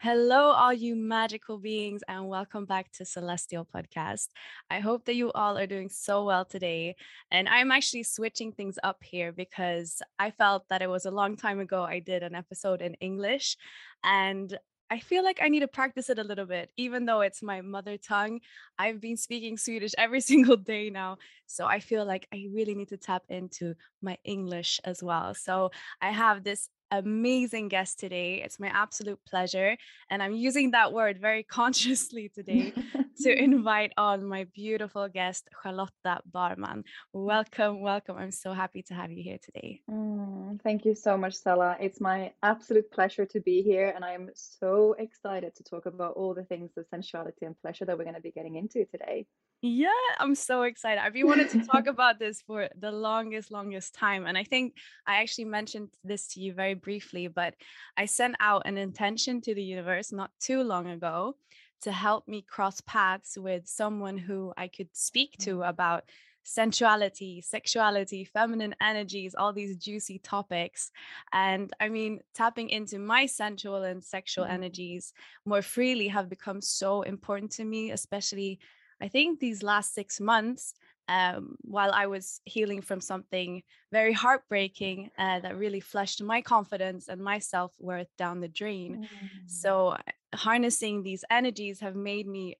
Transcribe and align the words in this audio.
Hello, 0.00 0.52
all 0.52 0.72
you 0.72 0.94
magical 0.94 1.58
beings, 1.58 2.02
and 2.06 2.28
welcome 2.28 2.64
back 2.64 2.92
to 2.92 3.04
Celestial 3.04 3.66
Podcast. 3.66 4.28
I 4.70 4.78
hope 4.78 5.04
that 5.06 5.16
you 5.16 5.32
all 5.32 5.58
are 5.58 5.66
doing 5.66 5.88
so 5.88 6.24
well 6.24 6.44
today. 6.44 6.94
And 7.32 7.48
I'm 7.48 7.72
actually 7.72 8.04
switching 8.04 8.52
things 8.52 8.78
up 8.84 9.02
here 9.02 9.32
because 9.32 10.00
I 10.16 10.30
felt 10.30 10.68
that 10.68 10.82
it 10.82 10.88
was 10.88 11.06
a 11.06 11.10
long 11.10 11.34
time 11.34 11.58
ago 11.58 11.82
I 11.82 11.98
did 11.98 12.22
an 12.22 12.36
episode 12.36 12.80
in 12.80 12.94
English. 13.00 13.56
And 14.04 14.56
I 14.90 15.00
feel 15.00 15.22
like 15.22 15.38
I 15.42 15.48
need 15.48 15.60
to 15.60 15.68
practice 15.68 16.08
it 16.08 16.18
a 16.18 16.24
little 16.24 16.46
bit, 16.46 16.70
even 16.76 17.04
though 17.04 17.20
it's 17.20 17.42
my 17.42 17.60
mother 17.60 17.96
tongue. 17.96 18.40
I've 18.78 19.00
been 19.00 19.16
speaking 19.16 19.56
Swedish 19.58 19.92
every 19.98 20.20
single 20.20 20.56
day 20.56 20.90
now. 20.90 21.18
So 21.46 21.66
I 21.66 21.80
feel 21.80 22.04
like 22.04 22.26
I 22.32 22.46
really 22.52 22.74
need 22.74 22.88
to 22.88 22.96
tap 22.96 23.22
into 23.28 23.74
my 24.02 24.16
English 24.24 24.80
as 24.84 25.02
well. 25.02 25.34
So 25.34 25.70
I 26.00 26.10
have 26.10 26.44
this 26.44 26.68
amazing 26.90 27.68
guest 27.68 27.98
today. 27.98 28.42
It's 28.42 28.58
my 28.58 28.68
absolute 28.68 29.20
pleasure. 29.26 29.76
And 30.10 30.22
I'm 30.22 30.34
using 30.34 30.70
that 30.70 30.92
word 30.92 31.20
very 31.20 31.42
consciously 31.58 32.30
today 32.34 32.72
to 33.22 33.36
invite 33.42 33.92
on 33.96 34.24
my 34.24 34.44
beautiful 34.54 35.08
guest, 35.08 35.48
Charlotta 35.62 36.20
Barman. 36.32 36.84
Welcome, 37.12 37.80
welcome. 37.80 38.16
I'm 38.16 38.30
so 38.30 38.52
happy 38.52 38.82
to 38.84 38.94
have 38.94 39.10
you 39.10 39.22
here 39.22 39.38
today. 39.42 39.80
Mm, 39.90 40.60
thank 40.62 40.84
you 40.84 40.94
so 40.94 41.16
much, 41.16 41.34
Stella. 41.34 41.76
It's 41.80 42.00
my 42.00 42.32
absolute 42.42 42.90
pleasure 42.90 43.26
to 43.26 43.40
be 43.40 43.62
here. 43.62 43.92
And 43.94 44.04
I'm 44.04 44.30
so 44.34 44.94
excited 44.98 45.54
to 45.56 45.64
talk 45.64 45.86
about 45.86 46.14
all 46.14 46.34
the 46.34 46.44
things 46.44 46.70
of 46.76 46.86
sensuality 46.88 47.46
and 47.46 47.60
pleasure 47.60 47.84
that 47.84 47.96
we're 47.96 48.04
going 48.04 48.16
to 48.16 48.20
be 48.22 48.32
getting 48.32 48.56
into 48.56 48.84
today. 48.86 49.26
Yeah, 49.60 49.88
I'm 50.20 50.36
so 50.36 50.62
excited. 50.62 51.02
I've 51.02 51.12
been 51.12 51.26
wanting 51.26 51.48
to 51.48 51.66
talk 51.66 51.86
about 51.88 52.20
this 52.20 52.40
for 52.42 52.68
the 52.78 52.92
longest, 52.92 53.50
longest 53.50 53.92
time. 53.92 54.24
And 54.26 54.38
I 54.38 54.44
think 54.44 54.74
I 55.04 55.20
actually 55.20 55.46
mentioned 55.46 55.88
this 56.04 56.28
to 56.34 56.40
you 56.40 56.54
very 56.54 56.74
briefly, 56.74 57.26
but 57.26 57.54
I 57.96 58.06
sent 58.06 58.36
out 58.38 58.62
an 58.66 58.78
intention 58.78 59.40
to 59.42 59.54
the 59.54 59.62
universe 59.62 60.12
not 60.12 60.30
too 60.38 60.62
long 60.62 60.86
ago 60.86 61.34
to 61.82 61.92
help 61.92 62.26
me 62.28 62.42
cross 62.42 62.80
paths 62.82 63.36
with 63.38 63.66
someone 63.66 64.18
who 64.18 64.52
I 64.56 64.68
could 64.68 64.88
speak 64.92 65.36
to 65.40 65.56
mm-hmm. 65.56 65.68
about 65.68 66.04
sensuality, 66.42 67.42
sexuality, 67.42 68.24
feminine 68.24 68.74
energies, 68.80 69.34
all 69.34 69.52
these 69.52 69.76
juicy 69.76 70.18
topics. 70.18 70.90
And 71.32 71.72
I 71.78 71.90
mean, 71.90 72.20
tapping 72.34 72.70
into 72.70 72.98
my 72.98 73.26
sensual 73.26 73.82
and 73.82 74.02
sexual 74.02 74.44
mm-hmm. 74.44 74.54
energies 74.54 75.12
more 75.44 75.62
freely 75.62 76.08
have 76.08 76.30
become 76.30 76.60
so 76.62 77.02
important 77.02 77.52
to 77.52 77.64
me, 77.64 77.90
especially 77.90 78.58
I 79.00 79.08
think 79.08 79.38
these 79.38 79.62
last 79.62 79.94
six 79.94 80.20
months, 80.20 80.74
um, 81.08 81.56
while 81.62 81.90
I 81.92 82.06
was 82.06 82.40
healing 82.44 82.82
from 82.82 83.00
something 83.00 83.62
very 83.90 84.12
heartbreaking 84.12 85.10
uh, 85.18 85.40
that 85.40 85.56
really 85.56 85.80
flushed 85.80 86.22
my 86.22 86.42
confidence 86.42 87.08
and 87.08 87.20
my 87.20 87.38
self 87.38 87.72
worth 87.78 88.08
down 88.16 88.40
the 88.40 88.48
drain. 88.48 89.02
Mm. 89.02 89.50
So, 89.50 89.96
harnessing 90.34 91.02
these 91.02 91.24
energies 91.30 91.80
have 91.80 91.96
made 91.96 92.26
me 92.26 92.56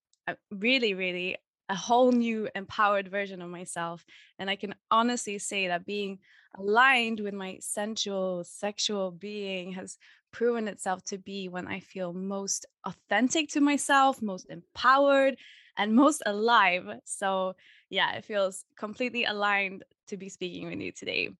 really, 0.50 0.94
really 0.94 1.36
a 1.68 1.74
whole 1.74 2.12
new 2.12 2.48
empowered 2.54 3.08
version 3.08 3.42
of 3.42 3.50
myself. 3.50 4.04
And 4.38 4.48
I 4.48 4.56
can 4.56 4.74
honestly 4.90 5.38
say 5.38 5.68
that 5.68 5.84
being 5.84 6.18
aligned 6.56 7.20
with 7.20 7.34
my 7.34 7.58
sensual, 7.60 8.44
sexual 8.44 9.10
being 9.10 9.72
has 9.72 9.98
proven 10.32 10.68
itself 10.68 11.04
to 11.04 11.18
be 11.18 11.48
when 11.48 11.66
I 11.66 11.80
feel 11.80 12.12
most 12.12 12.66
authentic 12.84 13.50
to 13.50 13.60
myself, 13.60 14.22
most 14.22 14.46
empowered, 14.48 15.36
and 15.76 15.94
most 15.94 16.22
alive. 16.26 16.86
So, 17.04 17.54
yeah, 17.90 18.14
it 18.14 18.24
feels 18.24 18.64
completely 18.76 19.24
aligned 19.24 19.84
to 20.08 20.16
be 20.16 20.28
speaking 20.28 20.68
with 20.68 20.80
you 20.80 20.92
today. 20.92 21.30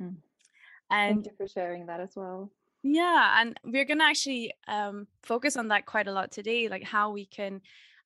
Mm. 0.00 0.16
And 0.90 1.16
Thank 1.16 1.26
you 1.26 1.32
for 1.36 1.48
sharing 1.48 1.86
that 1.86 2.00
as 2.00 2.12
well. 2.14 2.50
Yeah, 2.82 3.40
and 3.40 3.58
we're 3.64 3.84
going 3.84 4.00
to 4.00 4.04
actually 4.04 4.52
um, 4.66 5.06
focus 5.22 5.56
on 5.56 5.68
that 5.68 5.86
quite 5.86 6.08
a 6.08 6.12
lot 6.12 6.32
today, 6.32 6.68
like 6.68 6.82
how 6.82 7.12
we 7.12 7.26
can 7.26 7.60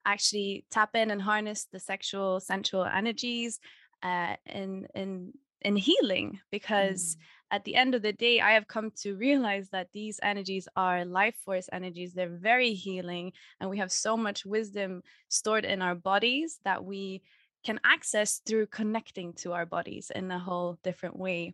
actually 0.05 0.65
tap 0.71 0.95
in 0.95 1.11
and 1.11 1.23
harness 1.23 1.67
the 1.73 1.81
sexual, 1.81 2.41
sensual 2.41 2.85
energies 2.85 3.59
uh, 4.03 4.37
in 4.47 4.87
in 4.95 5.33
in 5.63 5.77
healing 5.77 6.39
because 6.51 7.17
mm 7.17 7.21
at 7.51 7.65
the 7.65 7.77
end 7.77 7.95
of 7.95 8.03
the 8.03 8.13
day, 8.13 8.41
I 8.41 8.53
have 8.53 8.67
come 8.67 8.91
to 9.03 9.15
realize 9.15 9.71
that 9.71 9.89
these 9.93 10.19
energies 10.23 10.67
are 10.75 11.05
life 11.05 11.37
force 11.45 11.69
energies. 11.73 12.13
They're 12.13 12.29
very 12.29 12.73
healing, 12.75 13.33
and 13.61 13.71
we 13.71 13.79
have 13.79 13.93
so 13.93 14.17
much 14.17 14.45
wisdom 14.45 15.03
stored 15.29 15.65
in 15.65 15.81
our 15.81 15.95
bodies 15.95 16.59
that 16.65 16.85
we 16.85 17.23
can 17.67 17.81
access 17.85 18.41
through 18.47 18.69
connecting 18.69 19.33
to 19.33 19.53
our 19.53 19.67
bodies 19.67 20.13
in 20.15 20.31
a 20.31 20.39
whole 20.39 20.79
different 20.85 21.19
way. 21.19 21.53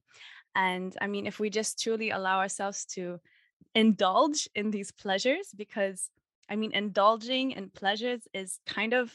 And 0.55 0.95
I 1.01 1.07
mean, 1.07 1.27
if 1.27 1.41
we 1.41 1.49
just 1.49 1.83
truly 1.83 2.11
allow 2.11 2.39
ourselves 2.39 2.85
to 2.97 3.19
indulge 3.75 4.47
in 4.55 4.71
these 4.71 4.93
pleasures, 4.93 5.49
because 5.57 6.11
I 6.51 6.57
mean, 6.57 6.73
indulging 6.73 7.53
in 7.53 7.71
pleasures 7.71 8.29
is 8.35 8.59
kind 8.67 8.93
of 8.93 9.11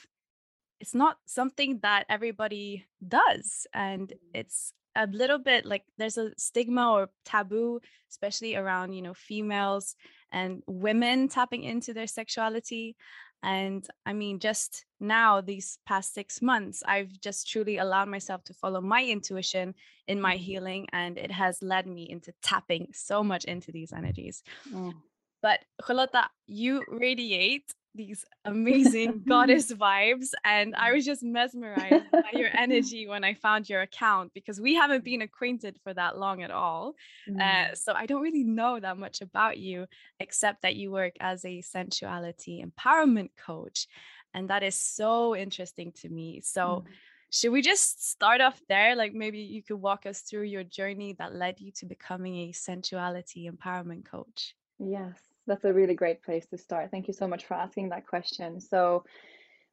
it's 0.79 0.95
not 0.95 1.17
something 1.25 1.79
that 1.83 2.05
everybody 2.09 2.85
does 3.07 3.67
and 3.73 4.09
mm. 4.09 4.17
it's 4.33 4.73
a 4.95 5.07
little 5.07 5.37
bit 5.37 5.65
like 5.65 5.83
there's 5.97 6.17
a 6.17 6.31
stigma 6.37 6.91
or 6.91 7.09
taboo 7.25 7.79
especially 8.09 8.55
around 8.55 8.93
you 8.93 9.01
know 9.01 9.13
females 9.13 9.95
and 10.31 10.63
women 10.67 11.27
tapping 11.27 11.63
into 11.63 11.93
their 11.93 12.07
sexuality 12.07 12.95
and 13.43 13.87
i 14.05 14.13
mean 14.13 14.39
just 14.39 14.85
now 14.99 15.41
these 15.41 15.79
past 15.85 16.13
6 16.13 16.41
months 16.41 16.83
i've 16.87 17.19
just 17.21 17.47
truly 17.47 17.77
allowed 17.77 18.09
myself 18.09 18.43
to 18.45 18.53
follow 18.53 18.81
my 18.81 19.03
intuition 19.03 19.75
in 20.07 20.19
my 20.19 20.35
mm-hmm. 20.35 20.43
healing 20.43 20.87
and 20.93 21.17
it 21.17 21.31
has 21.31 21.61
led 21.61 21.87
me 21.87 22.03
into 22.09 22.33
tapping 22.41 22.87
so 22.93 23.23
much 23.23 23.45
into 23.45 23.71
these 23.71 23.93
energies 23.93 24.43
mm. 24.71 24.93
but 25.41 25.59
Charlotta, 25.85 26.29
you 26.47 26.83
radiate 26.87 27.73
these 27.97 28.23
amazing 28.45 29.23
goddess 29.27 29.71
vibes 29.73 30.29
and 30.45 30.75
i 30.75 30.93
was 30.93 31.03
just 31.03 31.23
mesmerized 31.23 32.05
by 32.11 32.29
your 32.33 32.49
energy 32.57 33.07
when 33.07 33.23
i 33.23 33.33
found 33.33 33.67
your 33.67 33.81
account 33.81 34.31
because 34.33 34.61
we 34.61 34.75
haven't 34.75 35.03
been 35.03 35.21
acquainted 35.21 35.77
for 35.83 35.93
that 35.93 36.17
long 36.17 36.43
at 36.43 36.51
all 36.51 36.93
mm. 37.29 37.41
uh, 37.41 37.75
so 37.75 37.93
i 37.93 38.05
don't 38.05 38.21
really 38.21 38.43
know 38.43 38.79
that 38.79 38.97
much 38.97 39.21
about 39.21 39.57
you 39.57 39.85
except 40.19 40.61
that 40.61 40.75
you 40.75 40.91
work 40.91 41.13
as 41.19 41.43
a 41.43 41.61
sensuality 41.61 42.63
empowerment 42.63 43.29
coach 43.37 43.87
and 44.33 44.49
that 44.49 44.63
is 44.63 44.75
so 44.75 45.35
interesting 45.35 45.91
to 45.91 46.07
me 46.07 46.39
so 46.41 46.83
mm. 46.85 46.91
should 47.31 47.51
we 47.51 47.61
just 47.61 48.09
start 48.09 48.39
off 48.39 48.61
there 48.69 48.95
like 48.95 49.13
maybe 49.13 49.39
you 49.39 49.63
could 49.63 49.81
walk 49.81 50.05
us 50.05 50.21
through 50.21 50.43
your 50.43 50.63
journey 50.63 51.15
that 51.17 51.35
led 51.35 51.59
you 51.59 51.71
to 51.71 51.85
becoming 51.85 52.35
a 52.37 52.51
sensuality 52.51 53.49
empowerment 53.49 54.05
coach 54.05 54.55
yes 54.79 55.17
that's 55.47 55.65
a 55.65 55.73
really 55.73 55.95
great 55.95 56.21
place 56.21 56.47
to 56.49 56.57
start. 56.57 56.91
Thank 56.91 57.07
you 57.07 57.13
so 57.13 57.27
much 57.27 57.45
for 57.45 57.55
asking 57.55 57.89
that 57.89 58.07
question. 58.07 58.59
So, 58.59 59.05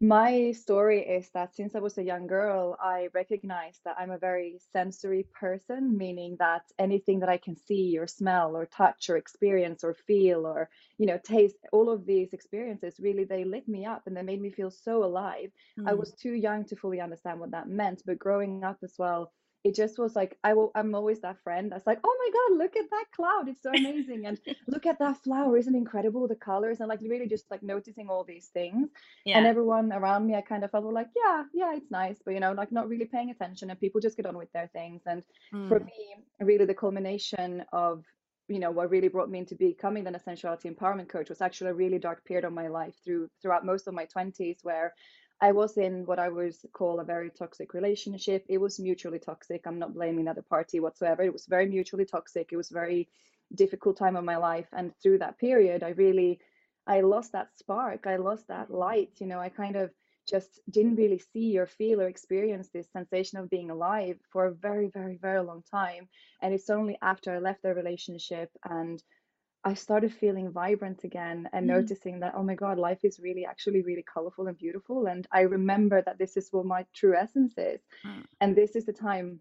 My 0.01 0.53
story 0.53 1.01
is 1.07 1.31
that 1.33 1.55
since 1.55 1.75
I 1.77 1.81
was 1.81 1.99
a 1.99 2.05
young 2.05 2.27
girl, 2.29 2.77
I 2.81 3.09
recognized 3.15 3.83
that 3.85 3.97
I'm 3.99 4.11
a 4.13 4.19
very 4.19 4.59
sensory 4.59 5.25
person, 5.33 5.97
meaning 5.99 6.37
that 6.39 6.65
anything 6.79 7.21
that 7.21 7.31
I 7.31 7.39
can 7.39 7.57
see 7.57 7.99
or 7.99 8.07
smell 8.09 8.57
or 8.57 8.67
touch 8.67 9.11
or 9.11 9.17
experience 9.19 9.85
or 9.85 9.95
feel 9.95 10.47
or, 10.47 10.71
you 10.99 11.07
know, 11.07 11.19
taste, 11.19 11.59
all 11.73 11.91
of 11.91 12.07
these 12.07 12.33
experiences 12.35 13.01
really 13.01 13.25
they 13.25 13.45
lit 13.45 13.69
me 13.69 13.87
up 13.87 14.03
and 14.07 14.17
they 14.17 14.23
made 14.25 14.43
me 14.43 14.51
feel 14.53 14.71
so 14.71 15.05
alive. 15.05 15.53
I 15.87 15.95
Mm. 15.95 16.03
was 16.03 16.15
too 16.15 16.33
young 16.35 16.65
to 16.67 16.77
fully 16.77 17.01
understand 17.01 17.41
what 17.41 17.53
that 17.53 17.69
meant, 17.69 18.03
but 18.07 18.19
growing 18.19 18.65
up 18.65 18.79
as 18.83 18.97
well, 18.99 19.33
it 19.65 19.75
just 19.75 19.99
was 19.99 20.15
like 20.15 20.39
I 20.45 20.55
will 20.55 20.71
I'm 20.75 20.95
always 20.95 21.21
that 21.21 21.43
friend 21.43 21.73
that's 21.73 21.87
like, 21.87 22.01
oh 22.05 22.17
my 22.19 22.31
God, 22.57 22.59
look 22.59 22.77
at 22.77 22.91
that 22.91 23.07
cloud. 23.17 23.49
It's 23.49 23.63
so 23.63 23.71
amazing. 23.75 24.27
And 24.27 24.39
look 24.69 24.87
at 24.87 24.99
that 25.01 25.23
flower. 25.25 25.57
Isn't 25.57 25.75
it 25.75 25.79
incredible? 25.79 26.29
The 26.29 26.37
colors 26.37 26.81
and 26.81 26.89
like 26.89 27.01
really 27.03 27.27
just 27.29 27.51
like 27.51 27.63
noticing 27.63 28.09
all 28.09 28.25
these 28.25 28.49
things 28.49 28.91
yeah. 29.25 29.39
and 29.39 29.47
everyone 29.47 29.93
around 29.93 30.27
me 30.27 30.35
i 30.35 30.41
kind 30.41 30.65
of 30.65 30.71
felt 30.71 30.85
like 30.85 31.09
yeah 31.17 31.45
yeah 31.53 31.75
it's 31.75 31.91
nice 31.91 32.19
but 32.25 32.35
you 32.35 32.41
know 32.41 32.53
like 32.53 32.73
not 32.73 32.89
really 32.89 33.05
paying 33.07 33.31
attention 33.31 33.71
and 33.71 33.81
people 33.81 34.01
just 34.01 34.17
get 34.17 34.27
on 34.27 34.37
with 34.37 34.53
their 34.53 34.69
things 34.73 35.03
and 35.07 35.23
for 35.67 35.81
Mm. 35.81 35.87
me 35.87 36.17
really 36.41 36.65
the 36.67 36.75
culmination 36.75 37.65
of 37.73 38.05
you 38.49 38.59
know 38.59 38.71
what 38.71 38.91
really 38.91 39.09
brought 39.09 39.31
me 39.31 39.39
into 39.39 39.55
becoming 39.55 40.07
a 40.07 40.19
sensuality 40.19 40.69
empowerment 40.71 41.09
coach 41.09 41.29
was 41.29 41.41
actually 41.41 41.71
a 41.71 41.75
really 41.75 41.99
dark 41.99 42.25
period 42.25 42.45
of 42.45 42.53
my 42.53 42.69
life 42.69 42.95
through 43.05 43.29
throughout 43.41 43.65
most 43.65 43.87
of 43.87 43.95
my 43.95 44.07
20s 44.07 44.59
where 44.63 44.95
I 45.41 45.53
was 45.53 45.77
in 45.77 46.07
what 46.07 46.19
I 46.19 46.29
would 46.29 46.55
call 46.73 47.01
a 47.01 47.05
very 47.05 47.31
toxic 47.31 47.75
relationship. 47.75 48.45
It 48.49 48.59
was 48.59 48.81
mutually 48.81 49.19
toxic. 49.19 49.67
I'm 49.67 49.79
not 49.79 49.95
blaming 49.95 50.25
the 50.25 50.31
other 50.31 50.43
party 50.43 50.81
whatsoever. 50.81 51.23
It 51.23 51.33
was 51.33 51.47
very 51.47 51.67
mutually 51.67 52.05
toxic. 52.05 52.53
It 52.53 52.57
was 52.57 52.71
a 52.71 52.75
very 52.75 53.09
difficult 53.55 53.97
time 53.97 54.17
of 54.17 54.25
my 54.25 54.37
life. 54.37 54.69
And 54.73 54.93
through 55.03 55.19
that 55.19 55.39
period, 55.39 55.83
I 55.83 55.91
really 55.91 56.41
I 56.87 57.01
lost 57.01 57.33
that 57.33 57.57
spark. 57.57 58.07
I 58.07 58.17
lost 58.17 58.49
that 58.49 58.71
light. 58.71 59.11
You 59.21 59.27
know, 59.27 59.41
I 59.41 59.49
kind 59.49 59.77
of 59.77 59.91
just 60.29 60.61
didn't 60.71 60.97
really 60.97 61.19
see 61.19 61.59
or 61.59 61.67
feel 61.67 62.01
or 62.01 62.09
experience 62.09 62.69
this 62.71 62.91
sensation 62.91 63.39
of 63.39 63.51
being 63.51 63.71
alive 63.71 64.19
for 64.33 64.47
a 64.47 64.55
very, 64.55 64.89
very, 64.89 65.17
very 65.17 65.43
long 65.43 65.63
time. 65.71 66.09
And 66.41 66.55
it's 66.55 66.71
only 66.71 66.97
after 67.03 67.35
I 67.35 67.39
left 67.39 67.63
the 67.63 67.75
relationship 67.75 68.51
and 68.65 69.03
I 69.65 69.75
started 69.75 70.13
feeling 70.13 70.51
vibrant 70.53 71.05
again 71.05 71.49
and 71.53 71.65
Mm. 71.65 71.69
noticing 71.77 72.21
that, 72.21 72.35
oh 72.37 72.43
my 72.43 72.55
God, 72.55 72.79
life 72.79 73.05
is 73.05 73.19
really 73.19 73.47
actually 73.47 73.83
really 73.83 74.03
colorful 74.15 74.47
and 74.49 74.59
beautiful. 74.59 75.07
And 75.07 75.27
I 75.33 75.43
remember 75.43 76.03
that 76.03 76.19
this 76.19 76.37
is 76.37 76.53
what 76.53 76.67
my 76.67 76.85
true 76.93 77.15
essence 77.17 77.55
is. 77.57 77.81
Mm. 78.05 78.25
And 78.41 78.57
this 78.57 78.77
is 78.77 78.85
the 78.87 78.93
time 78.93 79.41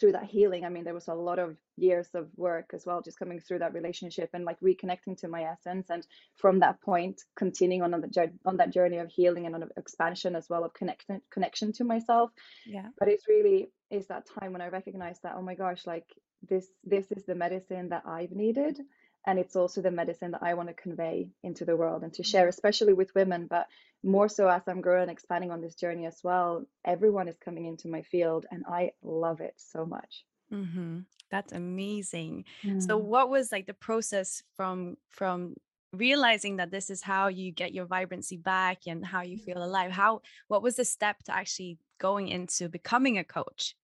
through 0.00 0.12
that 0.12 0.24
healing. 0.24 0.64
I 0.64 0.70
mean, 0.70 0.82
there 0.84 0.94
was 0.94 1.06
a 1.08 1.14
lot 1.14 1.38
of 1.38 1.56
years 1.76 2.08
of 2.14 2.28
work 2.36 2.70
as 2.74 2.84
well, 2.84 3.00
just 3.00 3.18
coming 3.18 3.38
through 3.38 3.60
that 3.60 3.74
relationship 3.74 4.30
and 4.32 4.44
like 4.44 4.58
reconnecting 4.60 5.16
to 5.18 5.28
my 5.28 5.44
essence. 5.44 5.88
And 5.90 6.04
from 6.34 6.58
that 6.60 6.80
point, 6.80 7.22
continuing 7.36 7.82
on, 7.82 7.94
on 7.94 8.00
the 8.00 8.32
on 8.44 8.56
that 8.56 8.70
journey 8.70 8.98
of 8.98 9.08
healing 9.10 9.46
and 9.46 9.54
on 9.54 9.70
expansion 9.76 10.34
as 10.34 10.48
well 10.50 10.64
of 10.64 10.72
connection 10.74 11.20
connection 11.30 11.72
to 11.74 11.84
myself 11.84 12.30
Yeah. 12.66 12.88
but 12.98 13.08
it's 13.08 13.28
really 13.28 13.70
is 13.90 14.06
that 14.08 14.26
time 14.26 14.52
when 14.52 14.62
I 14.62 14.68
recognize 14.68 15.20
that, 15.20 15.34
oh 15.36 15.42
my 15.42 15.54
gosh, 15.54 15.86
like 15.86 16.08
this 16.48 16.66
this 16.82 17.12
is 17.12 17.24
the 17.24 17.34
medicine 17.36 17.88
that 17.90 18.02
I've 18.06 18.32
needed. 18.32 18.80
And 19.26 19.38
it's 19.38 19.56
also 19.56 19.80
the 19.82 19.90
medicine 19.90 20.32
that 20.32 20.42
I 20.42 20.54
want 20.54 20.68
to 20.68 20.74
convey 20.74 21.30
into 21.42 21.64
the 21.64 21.76
world 21.76 22.02
and 22.02 22.12
to 22.14 22.22
share, 22.22 22.48
especially 22.48 22.92
with 22.92 23.14
women, 23.14 23.46
but 23.46 23.68
more 24.02 24.28
so 24.28 24.48
as 24.48 24.62
I'm 24.68 24.80
growing 24.82 25.02
and 25.02 25.10
expanding 25.10 25.50
on 25.50 25.60
this 25.60 25.74
journey 25.74 26.06
as 26.06 26.22
well. 26.22 26.66
Everyone 26.84 27.28
is 27.28 27.38
coming 27.38 27.64
into 27.66 27.88
my 27.88 28.02
field 28.02 28.46
and 28.50 28.64
I 28.66 28.92
love 29.02 29.40
it 29.40 29.54
so 29.56 29.86
much. 29.86 30.24
hmm 30.50 31.00
That's 31.30 31.52
amazing. 31.52 32.44
So 32.78 32.96
Mm. 32.96 33.02
what 33.02 33.28
was 33.30 33.50
like 33.50 33.66
the 33.66 33.74
process 33.74 34.42
from 34.56 34.96
from 35.10 35.56
realizing 35.92 36.56
that 36.56 36.70
this 36.70 36.90
is 36.90 37.02
how 37.02 37.28
you 37.28 37.52
get 37.52 37.72
your 37.72 37.86
vibrancy 37.86 38.36
back 38.36 38.86
and 38.86 39.04
how 39.04 39.22
you 39.22 39.38
feel 39.38 39.62
alive? 39.62 39.90
How 39.92 40.22
what 40.48 40.62
was 40.62 40.76
the 40.76 40.84
step 40.84 41.22
to 41.24 41.32
actually 41.34 41.78
going 41.98 42.28
into 42.28 42.68
becoming 42.68 43.18
a 43.18 43.24
coach? 43.24 43.74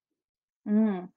Mm. 0.66 1.08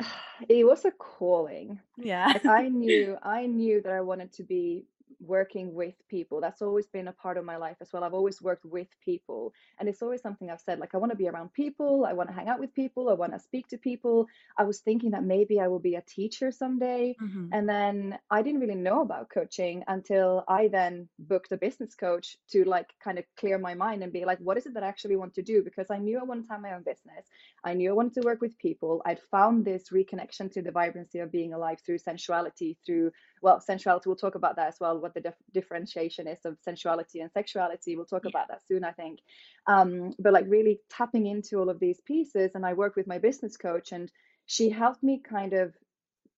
It 0.48 0.66
was 0.66 0.84
a 0.84 0.90
calling. 0.90 1.80
Yeah. 1.96 2.26
like 2.26 2.46
I 2.46 2.68
knew 2.68 3.16
I 3.22 3.46
knew 3.46 3.80
that 3.82 3.92
I 3.92 4.00
wanted 4.00 4.32
to 4.34 4.42
be 4.42 4.84
working 5.20 5.74
with 5.74 5.94
people. 6.08 6.40
That's 6.40 6.62
always 6.62 6.86
been 6.86 7.08
a 7.08 7.12
part 7.12 7.36
of 7.38 7.44
my 7.44 7.56
life 7.56 7.76
as 7.80 7.92
well. 7.92 8.04
I've 8.04 8.14
always 8.14 8.42
worked 8.42 8.64
with 8.64 8.88
people. 9.04 9.52
And 9.78 9.88
it's 9.88 10.02
always 10.02 10.22
something 10.22 10.50
I've 10.50 10.60
said 10.60 10.78
like 10.78 10.94
I 10.94 10.98
want 10.98 11.12
to 11.12 11.18
be 11.18 11.28
around 11.28 11.52
people, 11.52 12.04
I 12.06 12.12
want 12.12 12.28
to 12.28 12.34
hang 12.34 12.48
out 12.48 12.60
with 12.60 12.74
people, 12.74 13.08
I 13.08 13.14
want 13.14 13.32
to 13.32 13.38
speak 13.38 13.68
to 13.68 13.78
people. 13.78 14.26
I 14.58 14.64
was 14.64 14.80
thinking 14.80 15.10
that 15.12 15.24
maybe 15.24 15.60
I 15.60 15.68
will 15.68 15.78
be 15.78 15.94
a 15.94 16.02
teacher 16.02 16.50
someday. 16.50 17.16
Mhm. 17.20 17.50
And 17.52 17.68
then 17.68 18.18
I 18.30 18.42
didn't 18.42 18.60
really 18.60 18.74
know 18.74 19.02
about 19.02 19.30
coaching 19.30 19.84
until 19.86 20.44
I 20.48 20.68
then 20.68 21.08
booked 21.18 21.52
a 21.52 21.56
business 21.56 21.94
coach 21.94 22.36
to 22.48 22.64
like 22.64 22.92
kind 23.02 23.18
of 23.18 23.24
clear 23.36 23.58
my 23.58 23.74
mind 23.74 24.02
and 24.02 24.12
be 24.12 24.24
like, 24.24 24.38
what 24.38 24.58
is 24.58 24.66
it 24.66 24.74
that 24.74 24.82
I 24.82 24.88
actually 24.88 25.16
want 25.16 25.34
to 25.34 25.42
do? 25.42 25.62
Because 25.62 25.90
I 25.90 25.98
knew 25.98 26.18
I 26.18 26.24
wanted 26.24 26.46
to 26.46 26.52
have 26.52 26.60
my 26.60 26.74
own 26.74 26.82
business. 26.82 27.26
I 27.62 27.74
knew 27.74 27.90
I 27.90 27.94
wanted 27.94 28.14
to 28.14 28.26
work 28.26 28.40
with 28.40 28.58
people. 28.58 29.02
I'd 29.04 29.20
found 29.30 29.64
this 29.64 29.90
reconnection 29.90 30.50
to 30.52 30.62
the 30.62 30.72
vibrancy 30.72 31.18
of 31.20 31.32
being 31.32 31.52
alive 31.52 31.80
through 31.80 31.98
sensuality, 31.98 32.76
through, 32.84 33.12
well, 33.44 33.60
sensuality. 33.60 34.06
We'll 34.06 34.16
talk 34.16 34.36
about 34.36 34.56
that 34.56 34.68
as 34.68 34.76
well, 34.80 34.98
what 34.98 35.12
the 35.12 35.20
dif- 35.20 35.34
differentiation 35.52 36.26
is 36.26 36.38
of 36.46 36.56
sensuality 36.66 37.20
and 37.20 37.30
sexuality. 37.30 37.94
We'll 37.94 38.06
talk 38.06 38.24
about 38.24 38.48
that 38.48 38.62
soon, 38.66 38.84
I 38.84 38.92
think. 38.92 39.20
Um, 39.66 40.14
but 40.18 40.32
like 40.32 40.46
really 40.48 40.80
tapping 40.88 41.26
into 41.26 41.58
all 41.58 41.68
of 41.68 41.78
these 41.78 42.00
pieces. 42.00 42.52
And 42.54 42.64
I 42.64 42.72
work 42.72 42.96
with 42.96 43.06
my 43.06 43.18
business 43.18 43.58
coach, 43.58 43.92
and 43.92 44.10
she 44.46 44.70
helped 44.70 45.02
me 45.02 45.20
kind 45.22 45.52
of 45.52 45.74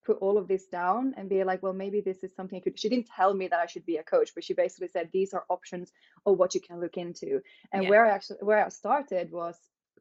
put 0.04 0.18
all 0.18 0.36
of 0.36 0.48
this 0.48 0.66
down 0.66 1.14
and 1.16 1.28
be 1.28 1.44
like, 1.44 1.62
well, 1.62 1.72
maybe 1.72 2.00
this 2.00 2.24
is 2.24 2.34
something 2.34 2.58
I 2.58 2.60
could. 2.60 2.78
She 2.78 2.88
didn't 2.88 3.08
tell 3.16 3.32
me 3.34 3.46
that 3.46 3.60
I 3.60 3.66
should 3.66 3.86
be 3.86 3.98
a 3.98 4.02
coach, 4.02 4.30
but 4.34 4.42
she 4.42 4.54
basically 4.54 4.88
said 4.88 5.08
these 5.12 5.32
are 5.32 5.44
options 5.48 5.92
of 6.26 6.38
what 6.38 6.56
you 6.56 6.60
can 6.60 6.80
look 6.80 6.96
into. 6.96 7.40
And 7.72 7.84
Yeah. 7.84 7.90
where 7.90 8.06
I 8.06 8.10
actually 8.10 8.38
where 8.40 8.64
I 8.66 8.68
started 8.68 9.30
was 9.30 9.56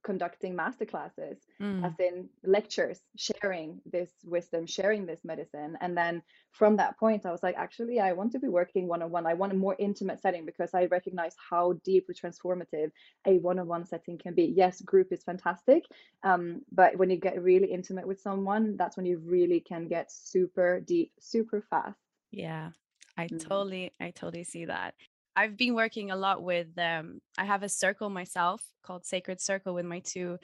conducting 0.06 0.54
masterclasses, 0.56 1.38
Mm. 1.60 1.84
as 1.86 2.00
in 2.00 2.30
lectures, 2.44 3.00
sharing 3.18 3.81
this 3.96 4.12
wisdom, 4.24 4.66
sharing 4.68 5.06
this 5.06 5.19
medicine. 5.25 5.78
And 5.81 5.98
then 5.98 6.22
from 6.52 6.78
that 6.78 6.98
point, 6.98 7.25
I 7.25 7.31
was 7.31 7.44
like, 7.44 7.57
actually, 7.57 8.00
I 8.00 8.13
want 8.13 8.31
to 8.34 8.40
be 8.40 8.48
working 8.48 8.88
one 8.88 9.02
on 9.02 9.12
one. 9.12 9.25
I 9.25 9.34
want 9.34 9.52
a 9.52 9.56
more 9.56 9.75
intimate 9.80 10.22
setting 10.22 10.46
because 10.46 10.74
I 10.74 10.86
recognize 10.86 11.36
how 11.50 11.74
deeply 11.84 12.16
transformative 12.16 12.92
a 13.25 13.40
one 13.40 13.60
on 13.60 13.68
one 13.68 13.86
setting 13.86 14.18
can 14.18 14.34
be. 14.36 14.46
Yes, 14.56 14.81
group 14.81 15.12
is 15.12 15.24
fantastic. 15.24 15.84
Um, 16.24 16.62
but 16.72 16.98
when 17.00 17.10
you 17.10 17.18
get 17.18 17.42
really 17.42 17.72
intimate 17.72 18.08
with 18.08 18.22
someone, 18.22 18.78
that's 18.78 18.96
when 18.98 19.06
you 19.06 19.18
really 19.25 19.60
can 19.60 19.88
get 19.88 20.12
super 20.12 20.80
deep, 20.80 21.12
super 21.19 21.62
fast. 21.69 22.00
Yeah, 22.31 22.72
I 23.18 23.28
Mm. 23.28 23.40
totally, 23.40 23.92
I 24.00 24.12
totally 24.12 24.44
see 24.44 24.66
that. 24.66 24.94
I've 25.36 25.58
been 25.58 25.76
working 25.76 26.12
a 26.12 26.16
lot 26.16 26.44
with 26.44 26.68
um 26.78 27.20
I 27.38 27.46
have 27.46 27.64
a 27.64 27.70
circle 27.70 28.10
myself 28.10 28.64
called 28.84 29.06
Sacred 29.06 29.42
Circle 29.42 29.74
with 29.74 29.86
my 29.86 30.00
two 30.00 30.38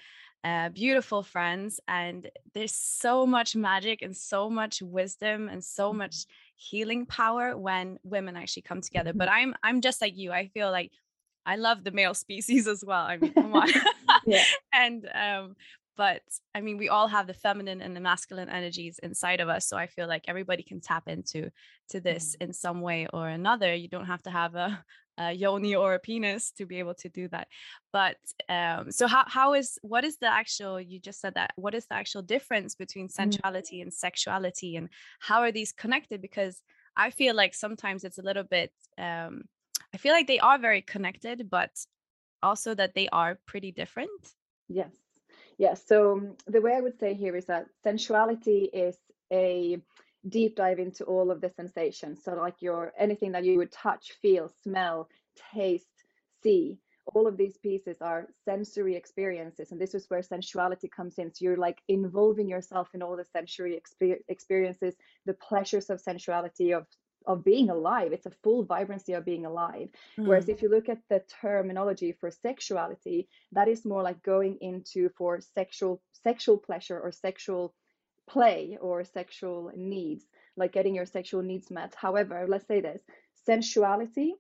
uh 0.44 0.70
beautiful 0.70 1.24
friends 1.24 1.80
and 1.88 2.30
there's 2.54 2.74
so 2.76 3.26
much 3.26 3.56
magic 3.56 4.02
and 4.02 4.16
so 4.16 4.50
much 4.50 4.81
wisdom 4.81 5.50
and 5.50 5.64
so 5.64 5.94
much 5.94 6.26
healing 6.56 7.06
power 7.06 7.57
when 7.57 7.98
women 8.04 8.36
actually 8.36 8.64
come 8.64 8.81
together. 8.81 9.14
But 9.14 9.30
I'm 9.30 9.56
I'm 9.64 9.81
just 9.81 10.02
like 10.02 10.18
you. 10.18 10.31
I 10.31 10.48
feel 10.48 10.71
like 10.71 10.92
I 11.45 11.56
love 11.56 11.83
the 11.83 11.92
male 11.92 12.14
species 12.26 12.68
as 12.68 12.83
well. 12.86 13.06
I 13.06 13.18
mean, 13.18 13.33
come 13.33 13.54
on. 13.54 13.69
Yeah. 14.26 14.44
and 14.74 15.10
um 15.16 15.56
but 15.98 16.21
I 16.56 16.62
mean, 16.62 16.78
we 16.78 16.90
all 16.90 17.07
have 17.07 17.28
the 17.28 17.33
feminine 17.33 17.81
and 17.81 17.95
the 17.95 18.00
masculine 18.00 18.50
energies 18.50 19.00
inside 19.04 19.40
of 19.42 19.50
us. 19.50 19.68
So 19.68 19.78
I 19.78 19.88
feel 19.88 20.07
like 20.07 20.26
everybody 20.28 20.64
can 20.64 20.80
tap 20.80 21.07
into 21.07 21.50
to 21.90 22.00
this 22.00 22.36
in 22.40 22.54
some 22.54 22.81
way 22.81 23.07
or 23.14 23.28
another. 23.28 23.74
You 23.74 23.88
don't 23.88 24.06
have 24.06 24.24
to 24.24 24.31
have 24.31 24.56
a, 24.56 24.83
a 25.18 25.31
yoni 25.33 25.76
or 25.76 25.94
a 25.94 26.00
penis 26.00 26.52
to 26.52 26.66
be 26.66 26.80
able 26.80 26.95
to 26.95 27.10
do 27.10 27.28
that. 27.30 27.48
But 27.92 28.18
um, 28.48 28.92
so 28.92 29.07
how 29.07 29.26
how 29.28 29.54
is 29.54 29.78
what 29.81 30.04
is 30.04 30.18
the 30.18 30.31
actual? 30.31 30.80
You 30.80 31.00
just 31.00 31.19
said 31.19 31.36
that. 31.36 31.52
What 31.56 31.76
is 31.76 31.86
the 31.88 31.95
actual 31.95 32.21
difference 32.21 32.76
between 32.76 33.10
sensuality 33.10 33.81
and 33.81 33.94
sexuality, 33.94 34.78
and 34.78 34.90
how 35.19 35.42
are 35.42 35.52
these 35.52 35.74
connected? 35.74 36.21
Because 36.21 36.62
I 36.95 37.10
feel 37.10 37.36
like 37.36 37.54
sometimes 37.54 38.04
it's 38.04 38.18
a 38.18 38.24
little 38.24 38.44
bit. 38.44 38.71
Um, 38.98 39.44
I 39.94 39.98
feel 39.98 40.14
like 40.14 40.28
they 40.28 40.40
are 40.40 40.57
very 40.57 40.81
connected, 40.81 41.50
but 41.50 41.71
also 42.42 42.74
that 42.76 42.94
they 42.95 43.10
are 43.10 43.38
pretty 43.45 43.71
different. 43.71 44.33
Yes. 44.69 44.92
Yes. 45.58 45.84
So 45.88 46.14
um, 46.14 46.36
the 46.48 46.62
way 46.62 46.74
I 46.76 46.81
would 46.81 47.00
say 47.00 47.14
here 47.14 47.36
is 47.36 47.46
that 47.46 47.68
sensuality 47.86 48.70
is 48.74 48.98
a 49.31 49.78
deep 50.28 50.56
dive 50.56 50.80
into 50.80 51.04
all 51.06 51.31
of 51.31 51.42
the 51.42 51.50
sensations. 51.50 52.24
So 52.24 52.34
like 52.34 52.62
your 52.62 52.94
anything 52.98 53.31
that 53.34 53.46
you 53.46 53.58
would 53.58 53.72
touch, 53.72 54.14
feel, 54.22 54.52
smell, 54.64 55.10
taste, 55.54 55.88
see. 56.44 56.80
All 57.16 57.28
of 57.28 57.36
these 57.36 57.58
pieces 57.58 57.98
are 58.02 58.28
sensory 58.46 58.96
experiences, 58.96 59.72
and 59.72 59.81
this 59.81 59.96
is 59.96 60.06
where 60.10 60.22
sensuality 60.22 60.88
comes 60.88 61.18
in. 61.18 61.34
So 61.34 61.44
you're 61.46 61.58
like 61.58 61.81
involving 61.88 62.48
yourself 62.48 62.90
in 62.94 63.02
all 63.02 63.18
the 63.18 63.26
sensory 63.26 63.80
exper- 63.81 64.20
experiences, 64.30 64.96
the 65.26 65.34
pleasures 65.34 65.90
of 65.90 66.00
sensuality 66.00 66.72
of 66.72 66.86
of 67.25 67.44
being 67.44 67.69
alive. 67.69 68.13
It's 68.13 68.25
a 68.25 68.31
full 68.44 68.63
vibrancy 68.63 69.13
of 69.13 69.25
being 69.25 69.45
alive. 69.45 69.90
Whereas 70.23 70.47
Mm, 70.47 70.49
if 70.49 70.61
you 70.61 70.69
look 70.69 70.90
at 70.90 70.99
the 71.09 71.21
terminology 71.42 72.11
for 72.13 72.31
sexuality, 72.31 73.28
that 73.54 73.68
is 73.68 73.85
more 73.85 74.04
like 74.04 74.21
going 74.23 74.57
into 74.61 75.09
for 75.18 75.40
sexual 75.42 76.01
sexual 76.13 76.57
pleasure 76.57 76.99
or 76.99 77.11
sexual 77.11 77.73
play 78.30 78.78
or 78.81 79.04
sexual 79.04 79.71
needs, 79.75 80.25
like 80.56 80.71
getting 80.73 80.95
your 80.95 81.06
sexual 81.06 81.42
needs 81.42 81.69
met. 81.71 81.94
However, 81.95 82.45
let's 82.47 82.68
say 82.68 82.81
this 82.81 83.01
sensuality 83.47 84.33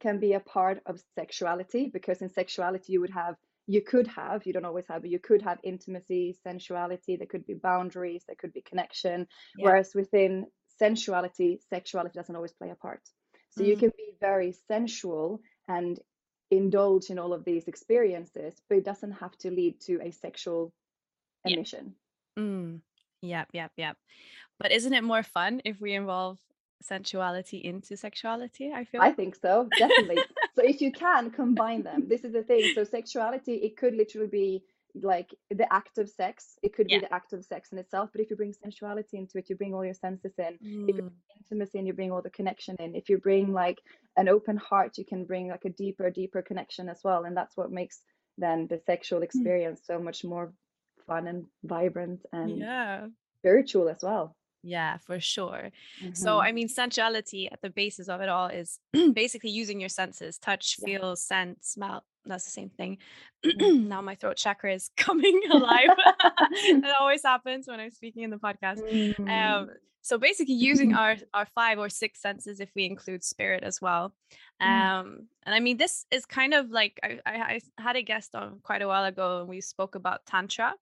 can 0.00 0.18
be 0.18 0.32
a 0.34 0.40
part 0.40 0.80
of 0.86 1.00
sexuality 1.14 1.90
because 1.92 2.22
in 2.22 2.28
sexuality 2.28 2.92
you 2.92 3.00
would 3.00 3.10
have 3.10 3.36
you 3.66 3.80
could 3.82 4.06
have 4.06 4.44
you 4.46 4.52
don't 4.52 4.64
always 4.64 4.86
have 4.88 5.02
but 5.02 5.10
you 5.10 5.18
could 5.18 5.40
have 5.42 5.58
intimacy 5.62 6.36
sensuality 6.46 7.16
there 7.16 7.26
could 7.26 7.46
be 7.46 7.54
boundaries 7.54 8.24
there 8.26 8.36
could 8.36 8.52
be 8.52 8.60
connection 8.62 9.26
Yeah. 9.54 9.64
whereas 9.64 9.94
within 9.94 10.46
sensuality 10.80 11.58
sexuality 11.70 12.14
doesn't 12.18 12.36
always 12.36 12.52
play 12.52 12.70
a 12.70 12.74
part 12.74 13.00
so 13.50 13.62
you 13.62 13.76
Mm. 13.76 13.80
can 13.80 13.92
be 13.96 14.12
very 14.20 14.52
sensual 14.52 15.40
and 15.68 16.00
indulge 16.50 17.10
in 17.10 17.18
all 17.18 17.32
of 17.32 17.44
these 17.44 17.68
experiences 17.68 18.60
but 18.68 18.78
it 18.78 18.84
doesn't 18.84 19.12
have 19.12 19.36
to 19.38 19.50
lead 19.50 19.80
to 19.80 20.00
a 20.02 20.10
sexual 20.10 20.72
emission 21.44 21.94
Mm. 22.38 22.80
Yep, 23.22 23.48
yep, 23.52 23.72
yep. 23.76 23.96
But 24.58 24.72
isn't 24.72 24.92
it 24.92 25.04
more 25.04 25.22
fun 25.22 25.62
if 25.64 25.80
we 25.80 25.94
involve 25.94 26.38
sensuality 26.82 27.62
into 27.62 27.96
sexuality? 27.96 28.72
I 28.72 28.84
feel. 28.84 29.00
I 29.00 29.12
think 29.12 29.36
so, 29.36 29.70
definitely. 29.78 30.18
so 30.56 30.62
if 30.62 30.80
you 30.80 30.92
can 30.92 31.30
combine 31.30 31.82
them, 31.82 32.08
this 32.08 32.24
is 32.24 32.32
the 32.32 32.42
thing. 32.42 32.70
So 32.74 32.84
sexuality, 32.84 33.54
it 33.54 33.76
could 33.76 33.94
literally 33.94 34.26
be 34.28 34.64
like 35.02 35.34
the 35.50 35.70
act 35.72 35.98
of 35.98 36.08
sex. 36.08 36.58
It 36.62 36.74
could 36.74 36.88
Yeah. 36.88 36.98
be 36.98 37.00
the 37.06 37.12
act 37.14 37.32
of 37.32 37.44
sex 37.44 37.72
in 37.72 37.78
itself. 37.78 38.10
But 38.12 38.20
if 38.20 38.30
you 38.30 38.36
bring 38.36 38.52
sensuality 38.52 39.14
into 39.18 39.38
it, 39.38 39.48
you 39.50 39.56
bring 39.56 39.74
all 39.74 39.84
your 39.84 39.94
senses 39.94 40.34
in. 40.38 40.58
If 40.86 40.96
you 40.98 41.02
Mm. 41.02 41.08
bring 41.08 41.12
intimacy 41.38 41.78
in, 41.78 41.86
you 41.86 41.92
bring 41.92 42.12
all 42.12 42.22
the 42.22 42.30
connection 42.30 42.76
in. 42.78 42.94
If 42.94 43.08
you 43.08 43.18
bring 43.18 43.52
like 43.52 43.80
an 44.16 44.28
open 44.28 44.56
heart, 44.56 44.98
you 44.98 45.04
can 45.04 45.24
bring 45.24 45.48
like 45.48 45.64
a 45.64 45.70
deeper, 45.70 46.10
deeper 46.10 46.42
connection 46.42 46.88
as 46.88 47.00
well. 47.04 47.24
And 47.24 47.36
that's 47.36 47.56
what 47.56 47.70
makes 47.72 48.02
then 48.38 48.66
the 48.68 48.78
sexual 48.86 49.20
Mm. 49.20 49.24
experience 49.24 49.82
so 49.84 49.98
much 49.98 50.24
more 50.24 50.52
fun 51.06 51.26
and 51.26 51.46
vibrant 51.64 52.24
and 52.32 52.58
Yeah. 52.60 53.08
spiritual 53.40 53.88
as 53.88 54.02
well. 54.02 54.36
Yeah, 54.66 54.96
for 54.96 55.20
sure. 55.20 55.70
So, 56.14 56.38
Mhm. 56.38 56.42
I 56.48 56.52
mean, 56.52 56.68
sensuality 56.68 57.50
at 57.52 57.60
the 57.60 57.68
basis 57.68 58.08
of 58.08 58.22
it 58.22 58.30
all 58.30 58.46
is 58.48 58.80
basically 59.12 59.50
using 59.50 59.78
your 59.78 59.90
senses 59.90 60.38
touch, 60.38 60.76
Yeah. 60.78 60.86
feel, 60.86 61.16
scent, 61.16 61.62
smell. 61.64 62.02
That's 62.24 62.44
the 62.44 62.50
same 62.50 62.70
thing. 62.70 62.98
Mm. 63.44 63.88
now 63.88 64.00
my 64.00 64.14
throat 64.14 64.38
chakra 64.38 64.72
is 64.72 64.90
coming 64.96 65.38
alive. 65.50 65.90
that 66.82 66.94
always 66.98 67.22
happens 67.22 67.68
when 67.68 67.78
I'm 67.78 67.90
speaking 67.90 68.22
in 68.22 68.30
the 68.30 68.38
podcast. 68.38 68.80
Mm. 68.80 69.28
Um, 69.28 69.70
so 70.00 70.16
basically 70.18 70.54
using 70.54 70.94
our 71.00 71.16
our 71.34 71.44
five 71.54 71.78
or 71.78 71.90
six 71.90 72.22
senses 72.22 72.58
if 72.60 72.70
we 72.74 72.86
include 72.86 73.22
spirit 73.22 73.62
as 73.62 73.82
well. 73.82 74.14
Mm. 74.62 74.66
Um, 74.66 75.06
and 75.44 75.54
I 75.54 75.60
mean 75.60 75.76
this 75.76 76.06
is 76.10 76.24
kind 76.24 76.54
of 76.54 76.70
like 76.70 76.98
I, 77.02 77.20
I, 77.26 77.34
I 77.54 77.60
had 77.82 77.96
a 77.96 78.02
guest 78.02 78.34
on 78.34 78.60
quite 78.62 78.80
a 78.80 78.88
while 78.88 79.04
ago 79.04 79.40
and 79.40 79.48
we 79.48 79.60
spoke 79.60 79.94
about 79.94 80.24
tantra. 80.24 80.72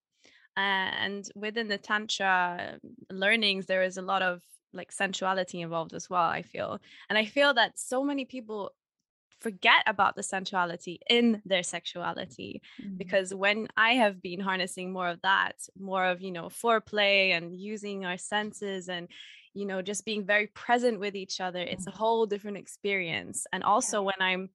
and 0.56 1.28
within 1.34 1.66
the 1.68 1.78
tantra 1.78 2.78
learnings 3.12 3.66
there 3.66 3.82
is 3.82 3.96
a 3.96 4.02
lot 4.02 4.22
of 4.22 4.42
like 4.72 4.90
sensuality 4.90 5.60
involved 5.60 5.92
as 5.92 6.08
well, 6.08 6.22
I 6.22 6.42
feel. 6.42 6.80
And 7.10 7.18
I 7.18 7.26
feel 7.26 7.54
that 7.54 7.78
so 7.78 8.02
many 8.02 8.24
people 8.24 8.72
forget 9.40 9.82
about 9.86 10.14
the 10.14 10.22
sensuality 10.22 10.98
in 11.10 11.42
their 11.44 11.62
sexuality 11.62 12.62
Mm. 12.80 12.96
because 12.96 13.34
when 13.34 13.66
i 13.76 13.90
have 13.94 14.22
been 14.22 14.38
harnessing 14.38 14.92
more 14.92 15.08
of 15.08 15.20
that 15.22 15.56
more 15.76 16.04
of 16.04 16.20
you 16.22 16.30
know 16.30 16.44
foreplay 16.48 17.30
and 17.36 17.56
using 17.56 18.04
our 18.04 18.16
senses 18.16 18.88
and 18.88 19.08
you 19.52 19.66
know 19.66 19.82
just 19.82 20.04
being 20.04 20.24
very 20.24 20.46
present 20.46 21.00
with 21.00 21.16
each 21.16 21.40
other 21.40 21.58
it's 21.60 21.88
a 21.88 21.90
whole 21.90 22.24
different 22.24 22.56
experience 22.56 23.46
and 23.52 23.64
also 23.64 24.00
when 24.02 24.20
i'm 24.20 24.48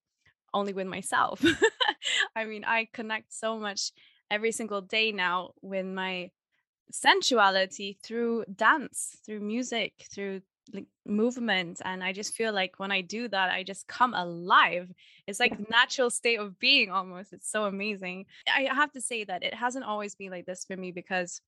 only 0.53 0.71
with 0.71 0.87
myself 0.87 1.43
i 2.35 2.45
mean 2.45 2.63
i 2.63 2.87
connect 2.93 3.33
so 3.33 3.59
much 3.59 3.91
every 4.31 4.51
single 4.53 4.81
day 4.81 5.11
now 5.11 5.51
with 5.61 5.85
my 5.85 6.31
sensuality 6.91 7.97
through 8.03 8.45
dance 8.55 9.17
through 9.25 9.39
music 9.39 9.93
through 10.11 10.41
like 10.73 10.85
movement 11.05 11.81
and 11.85 12.03
i 12.03 12.11
just 12.11 12.33
feel 12.33 12.51
like 12.53 12.73
when 12.77 12.91
i 12.91 13.01
do 13.01 13.27
that 13.27 13.51
i 13.51 13.63
just 13.63 13.87
come 13.87 14.13
alive. 14.13 14.91
It's 15.25 15.39
like 15.39 15.69
natural 15.69 16.09
state 16.09 16.39
of 16.39 16.57
being 16.57 16.89
almost. 16.89 17.33
It's 17.33 17.51
so 17.51 17.65
amazing. 17.65 18.25
I 18.47 18.73
have 18.73 18.93
to 18.93 19.01
say 19.01 19.25
that 19.25 19.43
it 19.43 19.53
hasn't 19.53 19.83
always 19.83 20.15
been 20.15 20.31
like 20.31 20.45
this 20.45 20.65
for 20.65 20.77
me 20.77 20.91
because 20.91 21.41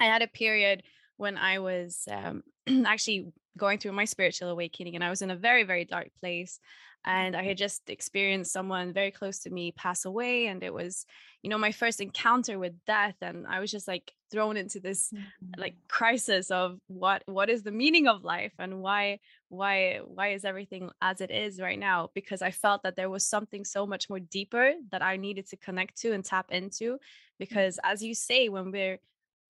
i 0.00 0.04
had 0.04 0.22
a 0.22 0.28
period 0.28 0.82
when 1.16 1.36
i 1.36 1.58
was 1.58 2.08
um, 2.10 2.42
actually 2.86 3.32
going 3.56 3.78
through 3.78 3.92
my 3.92 4.04
spiritual 4.04 4.48
awakening 4.48 4.94
and 4.94 5.04
i 5.04 5.10
was 5.10 5.22
in 5.22 5.30
a 5.30 5.36
very 5.36 5.62
very 5.62 5.84
dark 5.84 6.08
place 6.20 6.58
and 7.04 7.36
i 7.36 7.42
had 7.42 7.56
just 7.56 7.88
experienced 7.88 8.52
someone 8.52 8.92
very 8.92 9.10
close 9.10 9.40
to 9.40 9.50
me 9.50 9.72
pass 9.72 10.04
away 10.04 10.46
and 10.46 10.62
it 10.62 10.72
was 10.72 11.06
you 11.42 11.50
know 11.50 11.58
my 11.58 11.72
first 11.72 12.00
encounter 12.00 12.58
with 12.58 12.72
death 12.86 13.16
and 13.20 13.46
i 13.46 13.60
was 13.60 13.70
just 13.70 13.88
like 13.88 14.12
thrown 14.34 14.56
into 14.56 14.80
this 14.80 15.12
like 15.56 15.74
mm-hmm. 15.74 15.86
crisis 15.88 16.50
of 16.50 16.78
what 16.88 17.22
what 17.26 17.48
is 17.48 17.62
the 17.62 17.70
meaning 17.70 18.08
of 18.08 18.24
life 18.24 18.52
and 18.58 18.80
why 18.80 19.18
why 19.48 20.00
why 20.04 20.32
is 20.32 20.44
everything 20.44 20.90
as 21.00 21.20
it 21.20 21.30
is 21.30 21.60
right 21.60 21.78
now? 21.78 22.10
Because 22.14 22.42
i 22.42 22.50
felt 22.50 22.82
that 22.82 22.96
there 22.96 23.08
was 23.08 23.24
something 23.24 23.64
so 23.64 23.86
much 23.86 24.10
more 24.10 24.18
deeper 24.18 24.72
that 24.90 25.02
i 25.02 25.16
needed 25.16 25.46
to 25.48 25.56
connect 25.56 25.96
to 26.00 26.12
and 26.12 26.24
tap 26.24 26.46
into 26.50 26.84
mm-hmm. 26.84 27.38
because 27.38 27.78
as 27.84 28.02
you 28.02 28.14
say 28.14 28.48
when 28.48 28.72
we're 28.72 28.98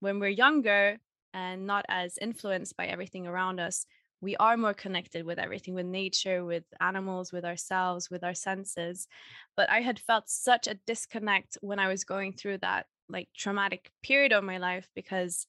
when 0.01 0.19
we're 0.19 0.39
younger 0.45 0.97
and 1.33 1.65
not 1.65 1.83
as 1.89 2.19
influenced 2.21 2.77
by 2.77 2.85
everything 2.85 3.25
around 3.25 3.59
us 3.59 3.87
we 4.25 4.35
are 4.37 4.57
more 4.57 4.73
connected 4.73 5.23
with 5.25 5.39
everything 5.45 5.73
with 5.75 5.85
nature 5.85 6.43
with 6.43 6.63
animals 6.81 7.31
with 7.31 7.45
ourselves 7.45 8.09
with 8.09 8.23
our 8.23 8.33
senses 8.33 9.07
but 9.55 9.69
i 9.69 9.79
had 9.81 9.99
felt 9.99 10.27
such 10.27 10.65
a 10.67 10.79
disconnect 10.87 11.57
when 11.61 11.79
i 11.79 11.87
was 11.87 12.03
going 12.03 12.33
through 12.33 12.57
that 12.57 12.85
like 13.07 13.29
traumatic 13.37 13.91
period 14.01 14.33
of 14.33 14.43
my 14.43 14.57
life 14.57 14.87
because 14.95 15.47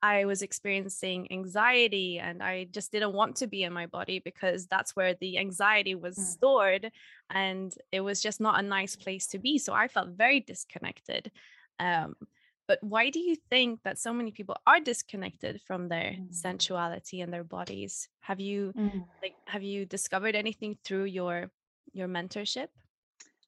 I 0.00 0.26
was 0.26 0.42
experiencing 0.42 1.26
anxiety 1.32 2.20
and 2.20 2.40
I 2.40 2.68
just 2.70 2.92
didn't 2.92 3.14
want 3.14 3.34
to 3.36 3.48
be 3.48 3.64
in 3.64 3.72
my 3.72 3.86
body 3.86 4.20
because 4.20 4.68
that's 4.68 4.94
where 4.94 5.14
the 5.14 5.38
anxiety 5.38 5.96
was 5.96 6.16
Mm. 6.16 6.32
stored 6.34 6.92
and 7.30 7.74
it 7.90 8.00
was 8.00 8.22
just 8.22 8.40
not 8.40 8.60
a 8.60 8.62
nice 8.62 8.94
place 8.94 9.26
to 9.28 9.38
be. 9.40 9.58
So 9.58 9.72
I 9.72 9.88
felt 9.88 10.10
very 10.10 10.40
disconnected. 10.40 11.32
Um, 11.80 12.14
but 12.68 12.78
why 12.82 13.10
do 13.10 13.20
you 13.20 13.36
think 13.36 13.82
that 13.84 13.98
so 13.98 14.12
many 14.14 14.32
people 14.32 14.56
are 14.66 14.80
disconnected 14.80 15.62
from 15.62 15.88
their 15.88 16.18
Mm. 16.18 16.28
sensuality 16.30 17.20
and 17.22 17.32
their 17.32 17.44
bodies? 17.44 18.08
Have 18.20 18.40
you 18.40 18.74
Mm. 18.74 19.08
like 19.22 19.36
have 19.48 19.62
you 19.64 19.86
discovered 19.86 20.36
anything 20.36 20.78
through 20.84 21.06
your 21.06 21.52
your 21.92 22.08
mentorship? 22.08 22.68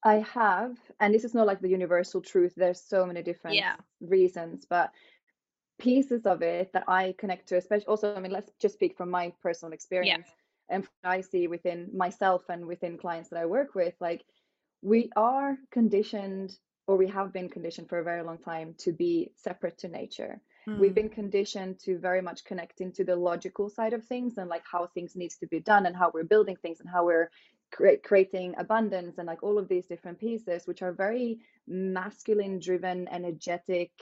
I 0.03 0.17
have, 0.21 0.79
and 0.99 1.15
this 1.15 1.25
is 1.25 1.35
not 1.35 1.47
like 1.47 1.61
the 1.61 1.69
universal 1.69 2.21
truth. 2.23 2.55
There's 2.57 2.81
so 2.81 3.05
many 3.07 3.23
different 3.23 3.67
Yeah. 3.67 3.77
reasons, 4.01 4.65
but 4.65 4.93
pieces 5.79 6.27
of 6.27 6.43
it 6.43 6.73
that 6.73 6.85
I 6.89 7.15
connect 7.19 7.49
to, 7.49 7.57
especially 7.59 7.87
also, 7.87 8.15
I 8.17 8.21
mean, 8.21 8.33
let's 8.33 8.53
just 8.61 8.75
speak 8.75 8.97
from 8.97 9.11
my 9.11 9.35
personal 9.43 9.73
experience 9.75 10.35
and 10.71 10.85
what 10.85 11.11
I 11.11 11.21
see 11.23 11.49
within 11.49 11.97
myself 11.97 12.49
and 12.51 12.67
within 12.67 12.99
clients 12.99 13.31
that 13.31 13.41
I 13.41 13.47
work 13.47 13.75
with. 13.75 13.95
Like, 14.01 14.27
we 14.83 15.11
are 15.17 15.59
conditioned, 15.73 16.59
or 16.91 16.97
we 16.99 17.09
have 17.09 17.33
been 17.33 17.49
conditioned 17.49 17.89
for 17.89 18.01
a 18.01 18.05
very 18.05 18.25
long 18.25 18.39
time 18.39 18.75
to 18.79 18.93
be 18.93 19.33
separate 19.37 19.79
to 19.79 19.89
nature. 19.89 20.41
We've 20.75 20.95
Mm, 20.95 21.03
been 21.03 21.09
conditioned 21.11 21.79
to 21.85 21.99
very 21.99 22.23
much 22.23 22.45
connect 22.45 22.81
into 22.81 23.05
the 23.05 23.17
logical 23.17 23.71
side 23.71 23.95
of 23.95 24.05
things 24.05 24.39
and 24.39 24.51
like 24.51 24.65
how 24.71 24.89
things 24.89 25.17
needs 25.17 25.39
to 25.39 25.47
be 25.47 25.61
done 25.61 25.87
and 25.87 25.97
how 25.97 26.11
we're 26.13 26.25
building 26.25 26.57
things 26.57 26.81
and 26.81 26.91
how 26.91 27.07
we're 27.07 27.31
cre- 27.73 28.03
creating 28.05 28.57
abundance 28.59 29.19
and 29.19 29.29
like 29.29 29.43
all 29.45 29.59
of 29.59 29.69
these 29.69 29.87
different 29.87 30.19
pieces, 30.19 30.67
which 30.67 30.83
are 30.83 30.93
very 30.93 31.41
masculine 31.69 32.59
driven, 32.59 33.09
energetic 33.09 33.93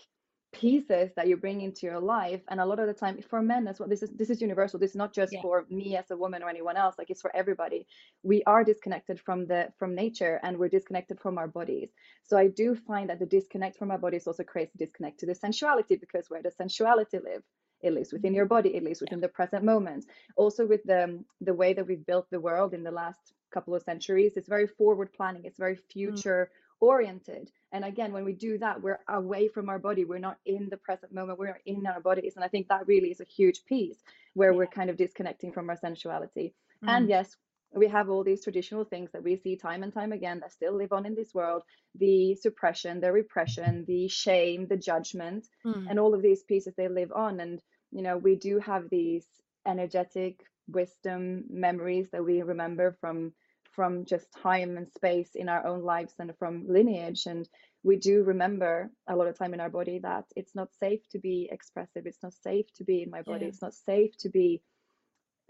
pieces 0.52 1.10
that 1.14 1.28
you 1.28 1.36
bring 1.36 1.60
into 1.60 1.86
your 1.86 2.00
life. 2.00 2.40
And 2.48 2.60
a 2.60 2.66
lot 2.66 2.78
of 2.78 2.86
the 2.86 2.94
time 2.94 3.20
for 3.22 3.42
men 3.42 3.68
as 3.68 3.78
well, 3.78 3.88
this 3.88 4.02
is 4.02 4.10
this 4.10 4.30
is 4.30 4.40
universal. 4.40 4.78
This 4.78 4.90
is 4.90 4.96
not 4.96 5.12
just 5.12 5.32
Yeah. 5.32 5.42
for 5.42 5.66
me 5.68 5.96
as 5.96 6.10
a 6.10 6.16
woman 6.16 6.42
or 6.42 6.48
anyone 6.48 6.76
else, 6.76 6.96
like 6.98 7.10
it's 7.10 7.20
for 7.20 7.34
everybody. 7.34 7.86
We 8.22 8.42
are 8.44 8.64
disconnected 8.64 9.20
from 9.20 9.46
the 9.46 9.72
from 9.78 9.94
nature 9.94 10.40
and 10.42 10.58
we're 10.58 10.68
disconnected 10.68 11.20
from 11.20 11.38
our 11.38 11.48
bodies. 11.48 11.90
So 12.22 12.36
I 12.36 12.48
do 12.48 12.74
find 12.74 13.10
that 13.10 13.18
the 13.18 13.26
disconnect 13.26 13.76
from 13.76 13.90
our 13.90 13.98
bodies 13.98 14.26
also 14.26 14.44
creates 14.44 14.74
a 14.74 14.78
disconnect 14.78 15.20
to 15.20 15.26
the 15.26 15.34
sensuality 15.34 15.96
because 15.96 16.30
where 16.30 16.42
does 16.42 16.56
sensuality 16.56 17.18
live? 17.18 17.42
It 17.80 17.92
lives 17.92 18.12
within 18.12 18.34
your 18.34 18.46
mm-hmm. 18.46 18.54
body. 18.54 18.74
It 18.74 18.82
lives 18.82 19.00
within 19.00 19.20
the 19.20 19.28
present 19.28 19.64
moment. 19.64 20.06
Also, 20.36 20.66
with 20.66 20.82
the 20.84 21.22
the 21.40 21.54
way 21.54 21.74
that 21.74 21.86
we've 21.86 22.06
built 22.06 22.26
the 22.30 22.40
world 22.40 22.74
in 22.74 22.82
the 22.82 22.90
last 22.90 23.34
couple 23.52 23.74
of 23.74 23.82
centuries, 23.82 24.36
it's 24.36 24.48
very 24.48 24.66
forward 24.66 25.12
planning. 25.12 25.44
It's 25.44 25.58
very 25.58 25.76
mm. 25.76 25.92
future 25.92 26.50
oriented. 26.80 27.50
And 27.72 27.84
again, 27.84 28.12
when 28.12 28.24
we 28.24 28.32
do 28.32 28.58
that, 28.58 28.80
we're 28.82 29.00
away 29.08 29.48
from 29.48 29.68
our 29.68 29.78
body. 29.78 30.04
We're 30.04 30.18
not 30.18 30.38
in 30.46 30.68
the 30.70 30.76
present 30.76 31.12
moment. 31.12 31.38
We're 31.38 31.48
not 31.48 31.66
in 31.66 31.86
our 31.86 32.00
bodies. 32.00 32.34
And 32.36 32.44
I 32.44 32.48
think 32.48 32.68
that 32.68 32.86
really 32.86 33.10
is 33.10 33.20
a 33.20 33.24
huge 33.24 33.64
piece 33.66 33.98
where 34.34 34.54
we're 34.54 34.66
kind 34.66 34.90
of 34.90 34.96
disconnecting 34.96 35.52
from 35.52 35.68
our 35.68 35.76
sensuality. 35.76 36.54
And 36.86 37.06
mm, 37.06 37.10
yes, 37.10 37.36
we 37.74 37.88
have 37.88 38.08
all 38.08 38.24
these 38.24 38.42
traditional 38.42 38.84
things 38.84 39.10
that 39.12 39.22
we 39.22 39.36
see 39.36 39.56
time 39.56 39.82
and 39.82 39.92
time 39.92 40.12
again 40.12 40.40
that 40.40 40.52
still 40.52 40.74
live 40.74 40.92
on 40.92 41.04
in 41.04 41.14
this 41.14 41.34
world 41.34 41.62
the 41.94 42.34
suppression, 42.34 43.00
the 43.00 43.12
repression, 43.12 43.84
the 43.86 44.08
shame, 44.08 44.66
the 44.68 44.76
judgment, 44.76 45.46
mm, 45.66 45.86
and 45.88 45.98
all 45.98 46.14
of 46.14 46.22
these 46.22 46.44
pieces 46.44 46.74
they 46.76 46.88
live 46.88 47.12
on. 47.12 47.40
And, 47.40 47.60
you 47.90 48.02
know, 48.02 48.16
we 48.16 48.36
do 48.36 48.58
have 48.60 48.88
these 48.90 49.26
energetic 49.66 50.40
wisdom 50.68 51.44
memories 51.50 52.10
that 52.10 52.24
we 52.24 52.42
remember 52.42 52.96
from 53.00 53.32
from 53.78 54.04
just 54.04 54.26
time 54.48 54.76
and 54.76 54.88
space 54.88 55.30
in 55.42 55.48
our 55.48 55.62
own 55.70 55.82
lives 55.94 56.14
and 56.18 56.32
from 56.40 56.54
lineage 56.76 57.22
and 57.26 57.48
we 57.88 57.96
do 57.96 58.24
remember 58.24 58.90
a 59.06 59.14
lot 59.14 59.28
of 59.28 59.38
time 59.38 59.54
in 59.54 59.60
our 59.60 59.70
body 59.70 60.00
that 60.00 60.24
it's 60.34 60.54
not 60.60 60.68
safe 60.80 61.02
to 61.12 61.18
be 61.28 61.48
expressive 61.56 62.02
it's 62.04 62.22
not 62.26 62.34
safe 62.48 62.66
to 62.78 62.82
be 62.90 62.96
in 63.04 63.10
my 63.16 63.22
body 63.22 63.44
Yeah. 63.44 63.50
it's 63.52 63.62
not 63.62 63.74
safe 63.74 64.12
to 64.24 64.28
be 64.28 64.48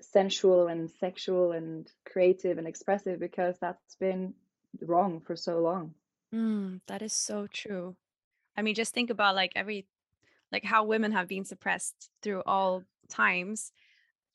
sensual 0.01 0.69
and 0.69 0.91
sexual 0.91 1.53
and 1.53 1.91
creative 2.11 2.59
and 2.59 2.67
expressive 2.67 3.19
because 3.21 3.57
that's 3.61 3.97
been 3.97 4.35
wrong 4.83 5.21
for 5.27 5.37
so 5.37 5.59
long. 5.61 5.95
Mm, 6.35 6.81
that 6.87 7.03
is 7.03 7.13
so 7.13 7.47
true. 7.47 7.97
I 8.57 8.63
mean, 8.63 8.75
just 8.75 8.95
think 8.95 9.11
about 9.11 9.35
like 9.35 9.53
every, 9.57 9.87
like 10.53 10.65
how 10.65 10.85
women 10.85 11.13
have 11.13 11.29
been 11.29 11.45
suppressed 11.45 12.11
through 12.23 12.43
all 12.47 12.85
times. 13.09 13.73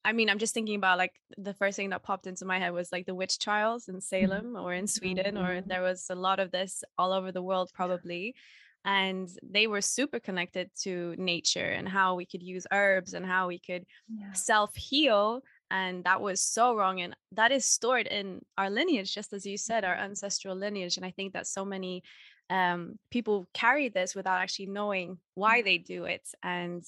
I 0.06 0.12
mean, 0.12 0.30
I'm 0.30 0.40
just 0.40 0.54
thinking 0.54 0.76
about 0.76 0.98
like 0.98 1.14
the 1.38 1.54
first 1.54 1.78
thing 1.78 1.92
that 1.92 2.04
popped 2.04 2.28
into 2.28 2.46
my 2.46 2.60
head 2.60 2.74
was 2.74 2.92
like 2.92 3.06
the 3.06 3.16
witch 3.16 3.40
trials 3.40 3.88
in 3.88 3.96
Mm-hmm. 3.96 4.02
Salem 4.02 4.56
or 4.56 4.74
in 4.74 4.88
Sweden, 4.88 5.38
or 5.38 5.62
there 5.62 5.82
was 5.82 6.08
a 6.10 6.16
lot 6.16 6.40
of 6.40 6.52
this 6.52 6.84
all 6.98 7.14
over 7.14 7.32
the 7.32 7.42
world, 7.42 7.72
probably. 7.74 8.36
And 8.86 9.30
they 9.42 9.68
were 9.68 9.80
super 9.82 10.20
connected 10.20 10.70
to 10.82 11.16
nature 11.18 11.70
and 11.70 11.88
how 11.88 12.16
we 12.16 12.26
could 12.26 12.44
use 12.44 12.68
herbs 12.72 13.14
and 13.14 13.26
how 13.26 13.48
we 13.48 13.60
could 13.60 13.86
Yeah. 14.10 14.34
self 14.34 14.76
heal. 14.76 15.42
And 15.72 16.04
that 16.04 16.22
was 16.22 16.42
so 16.42 16.76
wrong. 16.76 17.00
And 17.02 17.16
that 17.32 17.52
is 17.54 17.66
stored 17.66 18.08
in 18.08 18.42
our 18.58 18.70
lineage, 18.70 19.14
just 19.16 19.32
as 19.32 19.46
you 19.46 19.58
said, 19.58 19.86
our 19.86 19.96
ancestral 19.96 20.56
lineage. 20.56 20.98
And 20.98 21.06
I 21.06 21.12
think 21.12 21.34
that 21.34 21.48
so 21.48 21.64
many 21.64 22.04
um, 22.50 23.00
people 23.10 23.48
carry 23.54 23.88
this 23.90 24.16
without 24.16 24.40
actually 24.42 24.68
knowing 24.68 25.18
why 25.34 25.62
they 25.62 25.78
do 25.78 26.04
it 26.04 26.28
and 26.44 26.84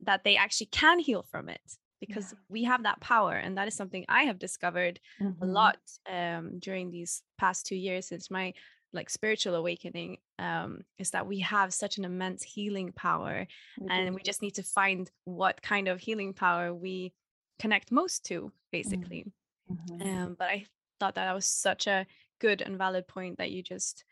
that 0.00 0.22
they 0.22 0.36
actually 0.36 0.68
can 0.68 1.00
heal 1.00 1.24
from 1.28 1.48
it 1.48 1.60
because 2.00 2.34
we 2.48 2.64
have 2.64 2.82
that 2.84 3.00
power. 3.00 3.34
And 3.34 3.56
that 3.58 3.68
is 3.68 3.74
something 3.74 4.04
I 4.08 4.24
have 4.24 4.38
discovered 4.38 5.00
a 5.40 5.46
Mhm. 5.46 5.46
lot 5.46 5.78
um, 6.08 6.58
during 6.58 6.90
these 6.90 7.22
past 7.38 7.66
two 7.66 7.76
years 7.76 8.06
since 8.08 8.30
my 8.30 8.54
like 8.92 9.10
spiritual 9.10 9.54
awakening 9.54 10.18
um, 10.38 10.82
is 10.98 11.10
that 11.10 11.26
we 11.26 11.40
have 11.40 11.74
such 11.74 11.98
an 11.98 12.04
immense 12.04 12.42
healing 12.42 12.92
power 12.92 13.46
We 13.76 13.90
and 13.90 14.14
we 14.14 14.22
just 14.22 14.42
need 14.42 14.54
to 14.54 14.62
find 14.62 15.10
what 15.24 15.60
kind 15.62 15.88
of 15.88 16.00
healing 16.00 16.32
power 16.32 16.72
we 16.72 17.12
connect 17.58 17.92
most 17.92 18.24
to 18.26 18.52
Mm. 18.86 19.10
basically 19.10 19.26
Mhm. 19.68 20.06
um, 20.06 20.34
but 20.38 20.48
i 20.48 20.66
thought 21.00 21.14
that 21.14 21.26
that 21.26 21.34
was 21.34 21.46
such 21.46 21.86
a 21.86 22.06
good 22.40 22.62
and 22.62 22.78
valid 22.78 23.06
point 23.08 23.38
that 23.38 23.50
you 23.50 23.62
just 23.62 24.04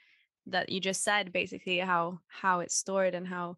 that 0.47 0.71
you 0.71 0.81
just 0.81 1.03
said 1.05 1.33
basically 1.33 1.79
how 1.79 2.21
how 2.29 2.61
it's 2.61 2.77
stored 2.77 3.15
and 3.15 3.29
how 3.29 3.57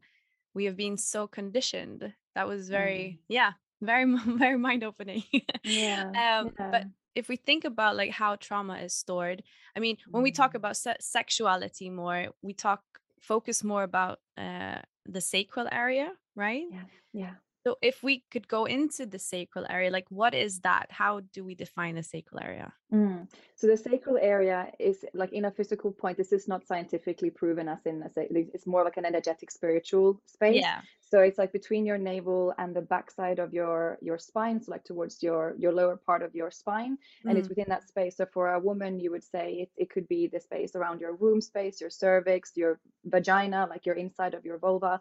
we 0.54 0.64
have 0.66 0.76
been 0.76 0.96
so 0.98 1.26
conditioned 1.28 2.14
that 2.34 2.48
was 2.48 2.70
very 2.70 3.20
yeah 3.28 3.52
very 3.86 4.04
very 4.38 4.58
mind 4.58 4.84
opening 4.84 5.24
Yeah, 5.64 6.10
um 6.14 6.52
yeah. 6.58 6.70
but 6.70 6.84
if 7.14 7.28
we 7.28 7.36
think 7.36 7.64
about 7.64 7.96
like 7.96 8.10
how 8.12 8.36
trauma 8.36 8.78
is 8.78 8.94
stored 8.94 9.42
i 9.76 9.80
mean 9.80 9.96
when 10.10 10.22
we 10.22 10.32
talk 10.32 10.52
Mm. 10.52 10.56
about 10.56 10.76
se- 10.76 11.00
sexuality 11.00 11.90
more 11.90 12.28
we 12.42 12.54
talk 12.54 12.82
focus 13.20 13.64
more 13.64 13.82
about 13.84 14.20
uh 14.38 14.80
the 15.06 15.20
sacral 15.20 15.68
area 15.72 16.12
right 16.36 16.66
Yeah, 16.70 16.84
yeah. 17.12 17.34
So 17.66 17.76
if 17.82 18.00
we 18.04 18.22
could 18.30 18.46
go 18.46 18.64
into 18.64 19.06
the 19.06 19.18
sacral 19.18 19.66
area 19.68 19.90
like 19.90 20.06
what 20.08 20.34
is 20.34 20.60
that 20.60 20.86
how 20.90 21.20
do 21.32 21.44
we 21.44 21.54
define 21.54 21.96
the 21.96 22.02
sacral 22.02 22.40
area 22.40 22.72
Mm. 22.92 23.28
So 23.56 23.66
the 23.66 23.76
sacral 23.76 24.16
area 24.16 24.70
is 24.78 25.04
like 25.12 25.32
in 25.32 25.46
a 25.46 25.50
physical 25.50 25.90
point. 25.90 26.16
This 26.16 26.32
is 26.32 26.46
not 26.46 26.64
scientifically 26.66 27.30
proven 27.30 27.68
as 27.68 27.84
in 27.84 28.02
a, 28.02 28.10
it's 28.54 28.66
more 28.66 28.84
like 28.84 28.96
an 28.96 29.04
energetic 29.04 29.50
spiritual 29.50 30.20
space. 30.26 30.62
yeah 30.62 30.80
So 31.00 31.20
it's 31.20 31.38
like 31.38 31.52
between 31.52 31.84
your 31.84 31.98
navel 31.98 32.54
and 32.58 32.74
the 32.74 32.82
backside 32.82 33.38
of 33.38 33.52
your 33.52 33.98
your 34.02 34.18
spine, 34.18 34.60
so 34.60 34.70
like 34.70 34.84
towards 34.84 35.22
your 35.22 35.54
your 35.58 35.72
lower 35.72 35.96
part 35.96 36.22
of 36.22 36.34
your 36.34 36.50
spine, 36.50 36.98
and 37.28 37.36
it's 37.38 37.48
Mm. 37.48 37.50
within 37.50 37.68
that 37.68 37.88
space. 37.88 38.16
So 38.16 38.26
for 38.26 38.54
a 38.54 38.60
woman, 38.60 39.00
you 39.00 39.10
would 39.12 39.24
say 39.24 39.46
it, 39.62 39.70
it 39.76 39.90
could 39.90 40.06
be 40.08 40.28
the 40.28 40.40
space 40.40 40.76
around 40.76 41.00
your 41.00 41.14
womb 41.16 41.40
space, 41.40 41.80
your 41.80 41.90
cervix, 41.90 42.52
your 42.56 42.78
vagina, 43.04 43.66
like 43.68 43.86
your 43.86 43.96
inside 43.96 44.34
of 44.34 44.44
your 44.44 44.58
vulva, 44.58 45.00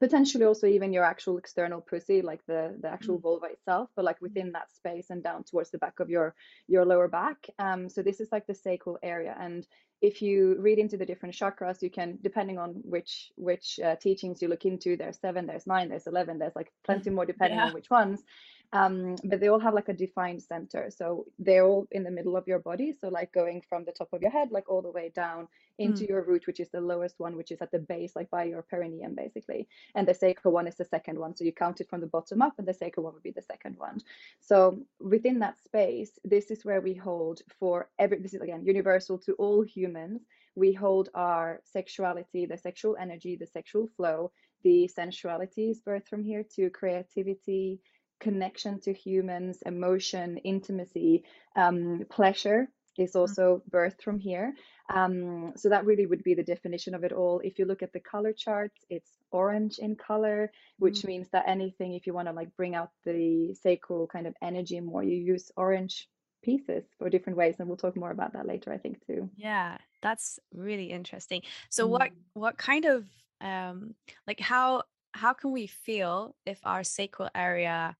potentially 0.00 0.44
also 0.44 0.66
even 0.66 0.92
your 0.92 1.04
actual 1.04 1.38
external 1.38 1.80
pussy, 1.80 2.22
like 2.22 2.44
the 2.46 2.76
the 2.80 2.88
actual 2.88 3.18
Mm. 3.18 3.22
vulva 3.22 3.46
itself, 3.46 3.90
but 3.96 4.04
like 4.04 4.20
within 4.20 4.52
that 4.52 4.72
space 4.72 5.10
and 5.10 5.22
down 5.22 5.44
towards 5.44 5.70
the 5.70 5.78
back 5.78 6.00
of 6.00 6.10
your 6.10 6.34
your 6.68 6.84
lower 6.84 7.08
back. 7.08 7.46
Um, 7.58 7.88
so 7.88 8.02
this 8.02 8.20
is 8.20 8.30
like 8.32 8.46
the 8.46 8.54
sacral 8.54 8.98
area, 9.02 9.36
and 9.38 9.66
if 10.02 10.20
you 10.20 10.56
read 10.60 10.78
into 10.78 10.96
the 10.98 11.06
different 11.06 11.34
chakras, 11.34 11.80
you 11.82 11.90
can, 11.90 12.18
depending 12.22 12.58
on 12.58 12.70
which 12.84 13.30
which 13.36 13.80
uh, 13.80 13.96
teachings 13.96 14.42
you 14.42 14.48
look 14.48 14.64
into, 14.66 14.96
there's 14.96 15.18
seven, 15.20 15.46
there's 15.46 15.66
nine, 15.66 15.88
there's 15.88 16.06
eleven, 16.06 16.38
there's 16.38 16.56
like 16.56 16.72
plenty 16.84 17.10
more 17.10 17.26
depending 17.26 17.60
Yeah. 17.60 17.62
on 17.62 17.72
which 17.72 17.90
ones. 17.90 18.22
Um, 18.72 19.16
but 19.24 19.40
they 19.40 19.48
all 19.48 19.60
have 19.60 19.74
like 19.74 19.88
a 19.88 19.94
defined 19.94 20.42
center, 20.42 20.90
so 20.90 21.26
they're 21.38 21.64
all 21.64 21.86
in 21.92 22.02
the 22.02 22.10
middle 22.10 22.36
of 22.36 22.46
your 22.46 22.58
body. 22.58 22.92
So 22.92 23.08
like 23.08 23.32
going 23.32 23.62
from 23.68 23.84
the 23.84 23.92
top 23.92 24.12
of 24.12 24.22
your 24.22 24.30
head, 24.30 24.50
like 24.50 24.68
all 24.68 24.82
the 24.82 24.90
way 24.90 25.12
down 25.14 25.48
into 25.78 26.06
your 26.06 26.22
root, 26.22 26.46
which 26.46 26.60
is 26.60 26.70
the 26.70 26.80
lowest 26.80 27.18
one, 27.18 27.36
which 27.36 27.52
is 27.52 27.60
at 27.60 27.70
the 27.70 27.78
base, 27.78 28.16
like 28.16 28.30
by 28.30 28.44
your 28.44 28.62
perineum, 28.62 29.14
basically. 29.14 29.68
And 29.94 30.06
the 30.08 30.14
sacral 30.14 30.52
one 30.52 30.66
is 30.66 30.76
the 30.76 30.84
second 30.84 31.18
one. 31.18 31.36
So 31.36 31.44
you 31.44 31.52
count 31.52 31.80
it 31.80 31.88
from 31.88 32.00
the 32.00 32.06
bottom 32.06 32.42
up, 32.42 32.54
and 32.58 32.66
the 32.66 32.74
sacral 32.74 33.04
one 33.04 33.14
would 33.14 33.22
be 33.22 33.30
the 33.30 33.42
second 33.42 33.78
one. 33.78 34.00
So 34.40 34.78
within 35.00 35.38
that 35.40 35.58
space, 35.62 36.18
this 36.24 36.50
is 36.50 36.64
where 36.64 36.80
we 36.80 36.94
hold 36.94 37.42
for 37.58 37.88
every, 37.98 38.18
this 38.18 38.34
is 38.34 38.40
again 38.40 38.64
universal 38.64 39.18
to 39.18 39.32
all 39.34 39.62
humans. 39.62 40.22
We 40.54 40.72
hold 40.72 41.10
our 41.14 41.60
sexuality, 41.64 42.46
the 42.46 42.56
sexual 42.56 42.96
energy, 42.98 43.36
the 43.36 43.46
sexual 43.46 43.88
flow, 43.96 44.32
the 44.64 44.88
sensuality 44.88 45.70
is 45.70 45.82
birthed 45.82 46.08
from 46.08 46.24
here 46.24 46.42
to 46.56 46.70
creativity, 46.70 47.78
connection 48.20 48.80
to 48.80 48.92
humans, 48.92 49.62
emotion, 49.66 50.38
intimacy, 50.38 51.24
um, 51.56 52.04
pleasure 52.10 52.68
is 52.98 53.14
also 53.14 53.62
birthed 53.70 54.02
from 54.02 54.18
here. 54.18 54.54
Um, 54.94 55.52
so 55.56 55.68
that 55.68 55.84
really 55.84 56.06
would 56.06 56.22
be 56.22 56.34
the 56.34 56.42
definition 56.42 56.94
of 56.94 57.04
it 57.04 57.12
all. 57.12 57.40
If 57.40 57.58
you 57.58 57.66
look 57.66 57.82
at 57.82 57.92
the 57.92 58.00
color 58.00 58.32
charts, 58.32 58.84
it's 58.88 59.18
orange 59.30 59.78
in 59.78 59.96
color, 59.96 60.50
which 60.78 61.04
means 61.04 61.28
that 61.30 61.48
anything, 61.48 61.94
if 61.94 62.06
you 62.06 62.14
want 62.14 62.28
to 62.28 62.32
like 62.34 62.54
bring 62.56 62.74
out 62.74 62.90
the 63.04 63.54
sacral 63.54 64.06
kind 64.06 64.26
of 64.26 64.34
energy 64.42 64.80
more, 64.80 65.02
you 65.02 65.16
use 65.16 65.50
orange 65.56 66.08
pieces 66.42 66.84
for 66.98 67.10
different 67.10 67.36
ways. 67.36 67.56
And 67.58 67.68
we'll 67.68 67.76
talk 67.76 67.96
more 67.96 68.10
about 68.12 68.32
that 68.32 68.46
later, 68.46 68.72
I 68.72 68.78
think, 68.78 69.04
too. 69.06 69.30
yeah 69.36 69.78
that's 70.02 70.38
really 70.54 70.86
interesting 70.90 71.42
so 71.70 71.86
what 71.86 72.10
Mm. 72.10 72.22
what 72.34 72.56
kind 72.58 72.84
of 72.84 73.06
um 73.40 73.94
like 74.26 74.40
how 74.40 74.82
how 75.12 75.32
can 75.32 75.52
we 75.52 75.66
feel 75.66 76.34
if 76.46 76.60
our 76.64 76.84
sacral 76.84 77.28
area 77.34 77.96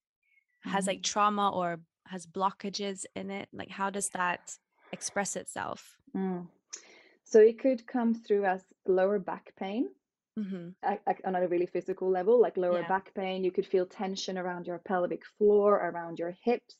has 0.67 0.87
like 0.87 0.99
Mhm. 0.99 1.03
trauma 1.03 1.49
or 1.49 1.79
has 2.07 2.25
blockages 2.25 3.05
in 3.15 3.29
it 3.31 3.49
like 3.53 3.69
how 3.69 3.89
does 3.89 4.09
that 4.09 4.57
express 4.93 5.35
itself 5.35 5.97
Mm. 6.15 6.47
So 7.25 7.39
it 7.41 7.59
could 7.59 7.85
come 7.87 8.13
through 8.13 8.45
as 8.45 8.63
lower 8.87 9.19
back 9.19 9.53
pain. 9.57 9.89
hmm 10.37 10.69
a- 10.83 10.99
on 11.27 11.35
a 11.35 11.47
really 11.47 11.65
physical 11.65 12.09
level, 12.09 12.39
like 12.39 12.57
lower 12.57 12.81
Yeah. 12.81 12.87
back 12.87 13.13
pain. 13.15 13.43
You 13.43 13.51
could 13.51 13.65
feel 13.67 13.85
tension 13.87 14.37
around 14.37 14.67
your 14.67 14.79
pelvic 14.79 15.23
floor, 15.37 15.75
around 15.89 16.19
your 16.19 16.33
hips. 16.43 16.75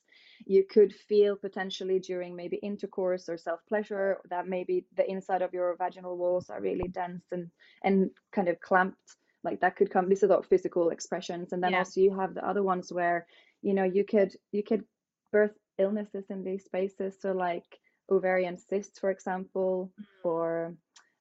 You 0.45 0.63
could 0.73 0.93
feel 0.93 1.35
potentially 1.35 1.99
during 1.99 2.35
maybe 2.35 2.57
intercourse 2.57 3.27
or 3.29 3.37
self 3.37 3.59
pleasure 3.67 4.21
that 4.29 4.47
maybe 4.47 4.85
the 4.99 5.09
inside 5.09 5.41
of 5.41 5.53
your 5.53 5.75
vaginal 5.77 6.17
walls 6.17 6.49
are 6.49 6.61
really 6.61 6.87
dense 6.89 7.25
and 7.31 7.51
and 7.83 8.11
kind 8.31 8.47
of 8.49 8.59
clamped. 8.59 9.17
Like 9.43 9.59
that 9.61 9.75
could 9.77 9.91
come. 9.91 10.07
These 10.09 10.23
are 10.23 10.27
the 10.33 10.41
physical 10.43 10.89
expressions, 10.91 11.53
and 11.53 11.61
then 11.63 11.73
Yeah. 11.73 11.79
also 11.79 12.01
you 12.01 12.13
have 12.19 12.33
the 12.35 12.47
other 12.47 12.63
ones 12.63 12.93
where 12.93 13.27
you 13.61 13.73
know 13.73 13.83
you 13.83 14.03
could 14.03 14.35
you 14.51 14.63
could 14.63 14.83
birth 15.31 15.57
illnesses 15.77 16.25
in 16.29 16.43
these 16.43 16.63
spaces. 16.63 17.15
So 17.21 17.31
like 17.31 17.65
ovarian 18.09 18.57
cysts, 18.57 18.99
for 18.99 19.09
example, 19.09 19.91
or 20.23 20.75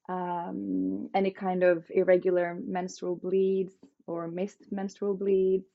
um, 0.08 1.08
any 1.14 1.30
kind 1.30 1.62
of 1.62 1.84
irregular 1.90 2.56
menstrual 2.66 3.16
bleeds 3.16 3.74
or 4.06 4.28
missed 4.28 4.70
menstrual 4.70 5.14
bleeds. 5.14 5.66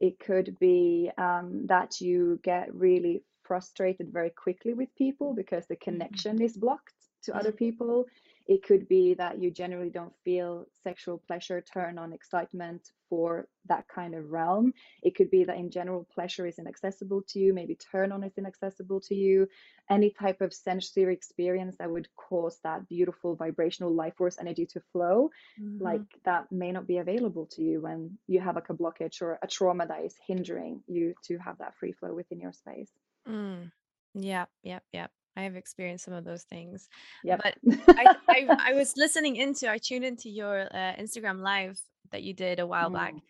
It 0.00 0.18
could 0.18 0.58
be 0.58 1.10
um, 1.18 1.66
that 1.66 2.00
you 2.00 2.40
get 2.42 2.74
really 2.74 3.22
frustrated 3.42 4.12
very 4.12 4.30
quickly 4.30 4.74
with 4.74 4.94
people 4.96 5.34
because 5.34 5.66
the 5.66 5.76
connection 5.76 6.40
is 6.40 6.56
blocked 6.56 6.94
to 7.24 7.36
other 7.36 7.52
people. 7.52 8.06
It 8.46 8.64
could 8.64 8.88
be 8.88 9.14
that 9.14 9.40
you 9.40 9.52
generally 9.52 9.90
don't 9.90 10.12
feel 10.24 10.66
sexual 10.82 11.18
pleasure, 11.18 11.60
turn 11.60 11.98
on, 11.98 12.12
excitement 12.12 12.90
for 13.08 13.46
that 13.66 13.86
kind 13.86 14.14
of 14.14 14.30
realm. 14.30 14.72
It 15.02 15.14
could 15.14 15.30
be 15.30 15.44
that 15.44 15.56
in 15.56 15.70
general 15.70 16.08
pleasure 16.12 16.46
is 16.46 16.58
inaccessible 16.58 17.22
to 17.28 17.38
you, 17.38 17.54
maybe 17.54 17.76
turn 17.76 18.10
on 18.10 18.24
is 18.24 18.36
inaccessible 18.36 19.00
to 19.02 19.14
you. 19.14 19.46
Any 19.88 20.10
type 20.10 20.40
of 20.40 20.52
sensory 20.52 21.12
experience 21.12 21.76
that 21.78 21.90
would 21.90 22.08
cause 22.16 22.58
that 22.64 22.88
beautiful 22.88 23.36
vibrational 23.36 23.94
life 23.94 24.16
force 24.16 24.36
energy 24.40 24.66
to 24.66 24.80
flow, 24.92 25.30
like 25.78 26.02
that 26.24 26.50
may 26.50 26.72
not 26.72 26.88
be 26.88 26.98
available 26.98 27.46
to 27.52 27.62
you 27.62 27.82
when 27.82 28.18
you 28.26 28.40
have 28.40 28.56
like 28.56 28.70
a 28.70 28.74
blockage 28.74 29.22
or 29.22 29.38
a 29.42 29.46
trauma 29.46 29.86
that 29.86 30.04
is 30.04 30.16
hindering 30.26 30.82
you 30.88 31.14
to 31.24 31.38
have 31.38 31.58
that 31.58 31.76
free 31.76 31.92
flow 31.92 32.14
within 32.14 32.40
your 32.40 32.52
space. 32.52 32.90
Mm. 33.28 33.70
Yep, 34.14 34.48
yep, 34.64 34.82
yep. 34.92 35.10
I 35.40 35.44
have 35.44 35.56
experienced 35.56 36.04
some 36.04 36.14
of 36.14 36.24
those 36.24 36.42
things. 36.44 36.88
Yeah. 37.24 37.38
But 37.42 37.54
I, 37.88 38.14
I, 38.28 38.46
I 38.70 38.72
was 38.74 38.94
listening 38.96 39.36
into, 39.36 39.70
I 39.70 39.78
tuned 39.78 40.04
into 40.04 40.28
your 40.28 40.62
uh, 40.72 40.92
Instagram 41.00 41.40
live 41.40 41.80
that 42.12 42.22
you 42.22 42.34
did 42.34 42.58
a 42.60 42.66
while 42.66 42.90
back, 42.90 43.14
Mm. 43.14 43.22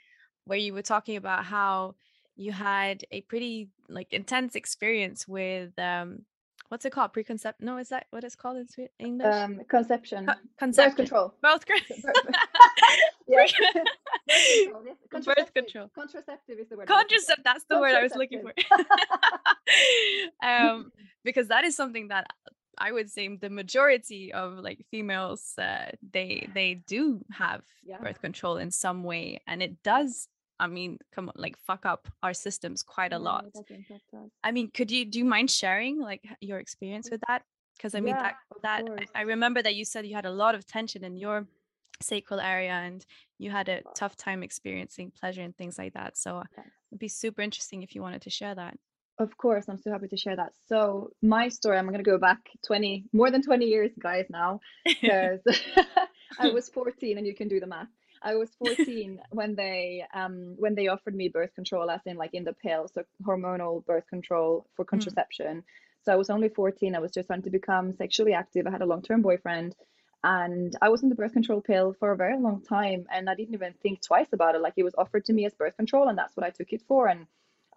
where 0.47 0.59
you 0.59 0.75
were 0.75 0.83
talking 0.83 1.17
about 1.17 1.45
how 1.45 1.95
you 2.37 2.51
had 2.53 3.05
a 3.13 3.21
pretty 3.23 3.69
like 3.89 4.13
intense 4.13 4.55
experience 4.57 5.29
with 5.29 5.71
um, 5.79 6.25
what's 6.69 6.85
it 6.85 6.91
called? 6.93 7.13
Preconcept? 7.13 7.55
No, 7.61 7.77
is 7.79 7.89
that 7.91 8.07
what 8.11 8.25
it's 8.25 8.35
called 8.37 8.57
in 8.79 8.89
English? 8.99 9.35
um, 9.35 9.61
conception, 9.69 10.27
Co- 10.27 10.33
conception. 10.59 10.97
control. 10.97 11.35
Both. 11.43 11.67
birth- 11.67 11.83
Yeah. 11.91 12.13
Birth 12.13 12.25
control, 12.25 13.10
yes. 14.27 15.25
birth 15.25 15.55
control. 15.55 15.91
Contraceptive 15.95 16.59
is 16.59 16.69
the 16.69 16.77
word. 16.77 16.87
Contraceptive. 16.89 17.45
That's 17.45 17.65
the 17.69 17.79
word 17.79 17.95
I 17.95 18.03
was 18.03 18.15
looking 18.15 18.43
for. 18.43 18.53
um, 20.47 20.93
because 21.25 21.49
that 21.49 21.65
is 21.65 21.77
something 21.77 22.09
that 22.09 22.27
I 22.79 22.93
would 22.93 23.11
say 23.11 23.37
the 23.37 23.51
majority 23.51 24.33
of 24.33 24.55
like 24.59 24.85
females, 24.91 25.53
uh, 25.59 25.91
they 26.13 26.49
they 26.55 26.75
do 26.87 27.25
have 27.31 27.63
Yeah. 27.85 27.99
birth 27.99 28.21
control 28.21 28.57
in 28.57 28.71
some 28.71 29.05
way, 29.05 29.41
and 29.47 29.63
it 29.63 29.83
does. 29.83 30.29
I 30.59 30.67
mean, 30.67 30.99
come 31.15 31.29
on, 31.29 31.35
like 31.37 31.57
fuck 31.59 31.87
up 31.87 32.09
our 32.23 32.35
systems 32.35 32.83
quite 32.83 33.13
a 33.13 33.19
lot. 33.19 33.47
it 33.47 33.55
does 33.55 33.65
impact 33.71 34.03
us. 34.15 34.31
I 34.45 34.51
mean, 34.53 34.71
could 34.71 34.91
you 34.91 35.05
do 35.05 35.19
you 35.19 35.25
mind 35.25 35.51
sharing 35.51 35.99
like 36.01 36.23
your 36.41 36.59
experience 36.59 37.11
with 37.11 37.23
that? 37.29 37.43
Because 37.77 37.95
I 37.95 38.01
mean 38.01 38.15
Yeah, 38.15 38.33
that 38.63 38.85
that. 38.87 39.09
I 39.15 39.23
remember 39.23 39.63
that 39.63 39.75
you 39.75 39.85
said 39.85 40.07
you 40.07 40.15
had 40.15 40.27
a 40.27 40.31
lot 40.31 40.55
of 40.55 40.67
tension 40.67 41.03
in 41.05 41.17
your 41.17 41.47
sacral 42.03 42.41
area 42.41 42.73
and 42.73 43.05
you 43.39 43.51
had 43.51 43.69
a 43.69 43.83
tough 43.95 44.17
time 44.17 44.43
experiencing 44.43 45.13
pleasure 45.19 45.43
and 45.43 45.57
things 45.57 45.79
like 45.79 45.95
that. 45.95 46.17
So 46.17 46.43
Yes. 46.57 46.67
it'd 46.91 46.99
be 46.99 47.09
super 47.09 47.43
interesting 47.43 47.83
if 47.83 47.95
you 47.95 48.03
wanted 48.03 48.23
to 48.23 48.31
share 48.31 48.55
that. 48.55 48.79
Of 49.19 49.37
course, 49.37 49.69
I'm 49.69 49.77
so 49.79 49.91
happy 49.91 50.09
to 50.09 50.17
share 50.17 50.37
that. 50.37 50.53
So 50.67 51.11
my 51.21 51.49
story, 51.49 51.77
I'm 51.77 51.87
going 51.87 51.99
to 52.03 52.11
go 52.11 52.17
back 52.19 52.39
20, 52.67 53.05
more 53.13 53.31
than 53.31 53.43
20 53.43 53.67
years, 53.67 53.91
guys, 53.99 54.25
now, 54.31 54.61
because 54.87 55.41
I 56.39 56.49
was 56.49 56.71
14, 56.71 57.19
and 57.19 57.27
you 57.27 57.35
can 57.35 57.49
do 57.49 57.61
the 57.61 57.67
math. 57.67 57.89
I 58.23 58.37
was 58.37 58.51
14 58.59 59.21
when 59.31 59.55
they 59.57 60.05
um 60.15 60.55
when 60.59 60.75
they 60.75 60.89
offered 60.89 61.15
me 61.15 61.29
birth 61.29 61.55
control, 61.55 61.91
as 61.91 62.01
in 62.07 62.17
like 62.17 62.35
in 62.35 62.45
the 62.45 62.53
pill, 62.53 62.89
so 62.89 63.03
hormonal 63.23 63.85
birth 63.85 64.07
control 64.09 64.67
for 64.75 64.85
contraception. 64.85 65.65
So 66.03 66.13
I 66.13 66.17
was 66.17 66.31
only 66.31 66.49
14. 66.49 66.95
I 66.95 66.99
was 66.99 67.13
just 67.13 67.27
starting 67.27 67.45
to 67.45 67.51
become 67.51 67.95
sexually 67.95 68.33
active. 68.35 68.67
I 68.67 68.71
had 68.71 68.81
a 68.83 68.87
long-term 68.87 69.21
boyfriend, 69.23 69.75
and 70.23 70.77
I 70.83 70.89
was 70.89 71.03
on 71.03 71.09
the 71.09 71.15
birth 71.15 71.33
control 71.33 71.61
pill 71.61 71.95
for 71.99 72.13
a 72.13 72.17
very 72.17 72.39
long 72.39 72.63
time, 72.63 73.07
and 73.11 73.29
I 73.31 73.35
didn't 73.35 73.55
even 73.55 73.75
think 73.83 74.03
twice 74.03 74.33
about 74.33 74.55
it. 74.55 74.61
Like 74.61 74.75
it 74.77 74.83
was 74.83 74.95
offered 74.97 75.25
to 75.27 75.33
me 75.33 75.47
as 75.47 75.55
birth 75.55 75.77
control, 75.77 76.09
and 76.09 76.19
that's 76.19 76.37
what 76.37 76.45
I 76.45 76.51
took 76.51 76.73
it 76.73 76.83
for. 76.87 77.09
And 77.09 77.27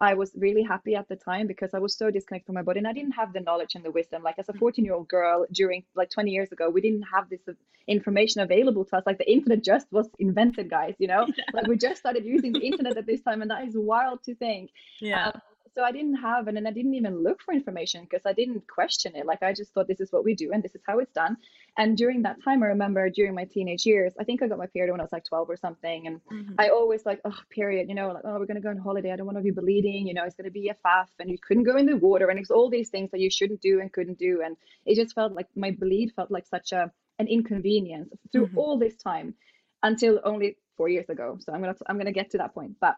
I 0.00 0.14
was 0.14 0.32
really 0.34 0.62
happy 0.62 0.96
at 0.96 1.08
the 1.08 1.16
time 1.16 1.46
because 1.46 1.72
I 1.72 1.78
was 1.78 1.96
so 1.96 2.10
disconnected 2.10 2.46
from 2.46 2.56
my 2.56 2.62
body 2.62 2.78
and 2.78 2.88
I 2.88 2.92
didn't 2.92 3.12
have 3.12 3.32
the 3.32 3.40
knowledge 3.40 3.74
and 3.74 3.84
the 3.84 3.92
wisdom. 3.92 4.22
Like 4.22 4.38
as 4.38 4.48
a 4.48 4.52
14 4.52 4.84
year 4.84 4.94
old 4.94 5.08
girl 5.08 5.46
during 5.52 5.84
like 5.94 6.10
20 6.10 6.30
years 6.30 6.50
ago, 6.50 6.68
we 6.68 6.80
didn't 6.80 7.04
have 7.12 7.30
this 7.30 7.40
information 7.86 8.40
available 8.40 8.84
to 8.86 8.96
us. 8.96 9.04
Like 9.06 9.18
the 9.18 9.30
internet 9.30 9.62
just 9.62 9.86
was 9.92 10.08
invented, 10.18 10.68
guys, 10.68 10.94
you 10.98 11.06
know, 11.06 11.26
like 11.54 11.68
we 11.68 11.76
just 11.76 12.00
started 12.00 12.24
using 12.24 12.52
the 12.52 12.60
internet 12.60 12.96
at 12.96 13.06
this 13.06 13.22
time. 13.22 13.40
And 13.40 13.50
that 13.50 13.66
is 13.68 13.74
wild 13.76 14.22
to 14.24 14.34
think. 14.34 14.70
Yeah. 15.00 15.28
Um, 15.28 15.40
so 15.74 15.82
I 15.82 15.90
didn't 15.92 16.16
have, 16.16 16.46
and 16.46 16.56
then 16.56 16.66
I 16.66 16.70
didn't 16.70 16.94
even 16.94 17.22
look 17.22 17.40
for 17.42 17.52
information 17.52 18.02
because 18.04 18.24
I 18.24 18.32
didn't 18.32 18.66
question 18.68 19.16
it. 19.16 19.26
Like 19.26 19.42
I 19.42 19.52
just 19.52 19.72
thought 19.72 19.88
this 19.88 20.00
is 20.00 20.12
what 20.12 20.24
we 20.24 20.34
do 20.34 20.52
and 20.52 20.62
this 20.62 20.74
is 20.74 20.82
how 20.86 21.00
it's 21.00 21.12
done. 21.12 21.36
And 21.76 21.96
during 21.96 22.22
that 22.22 22.42
time, 22.44 22.62
I 22.62 22.66
remember 22.66 23.10
during 23.10 23.34
my 23.34 23.44
teenage 23.44 23.84
years, 23.84 24.12
I 24.20 24.24
think 24.24 24.42
I 24.42 24.46
got 24.46 24.58
my 24.58 24.66
period 24.66 24.92
when 24.92 25.00
I 25.00 25.04
was 25.04 25.12
like 25.12 25.24
12 25.24 25.50
or 25.50 25.56
something. 25.56 26.06
And 26.06 26.20
Mhm. 26.30 26.54
I 26.58 26.68
always 26.68 27.04
like, 27.04 27.20
oh, 27.24 27.36
period, 27.50 27.88
you 27.88 27.94
know, 27.96 28.12
like, 28.12 28.24
oh, 28.24 28.38
we're 28.38 28.46
going 28.46 28.54
to 28.56 28.60
go 28.60 28.70
on 28.70 28.78
holiday. 28.78 29.10
I 29.12 29.16
don't 29.16 29.26
want 29.26 29.38
to 29.38 29.42
be 29.42 29.50
bleeding, 29.50 30.06
you 30.06 30.14
know, 30.14 30.24
it's 30.24 30.36
going 30.36 30.44
to 30.44 30.50
be 30.52 30.68
a 30.68 30.74
faff. 30.84 31.08
And 31.18 31.28
you 31.28 31.38
couldn't 31.38 31.64
go 31.64 31.76
in 31.76 31.86
the 31.86 31.96
water. 31.96 32.28
And 32.28 32.38
it 32.38 32.42
was 32.42 32.52
all 32.52 32.70
these 32.70 32.90
things 32.90 33.10
that 33.10 33.20
you 33.20 33.30
shouldn't 33.30 33.60
do 33.60 33.80
and 33.80 33.92
couldn't 33.92 34.18
do. 34.18 34.42
And 34.44 34.56
it 34.86 34.94
just 34.94 35.14
felt 35.14 35.32
like 35.32 35.48
my 35.56 35.72
bleed 35.72 36.12
felt 36.14 36.30
like 36.30 36.46
such 36.46 36.72
a 36.72 36.92
an 37.18 37.28
inconvenience 37.28 38.12
through 38.32 38.48
Mhm. 38.48 38.56
all 38.56 38.76
this 38.78 38.96
time 38.96 39.34
until 39.82 40.20
only 40.24 40.56
four 40.76 40.88
years 40.88 41.08
ago. 41.08 41.36
So 41.40 41.52
I'm 41.52 41.62
going 41.62 41.74
to, 41.74 41.80
I'm 41.88 41.96
going 41.96 42.06
to 42.06 42.12
get 42.20 42.30
to 42.30 42.38
that 42.38 42.54
point. 42.54 42.76
But, 42.80 42.96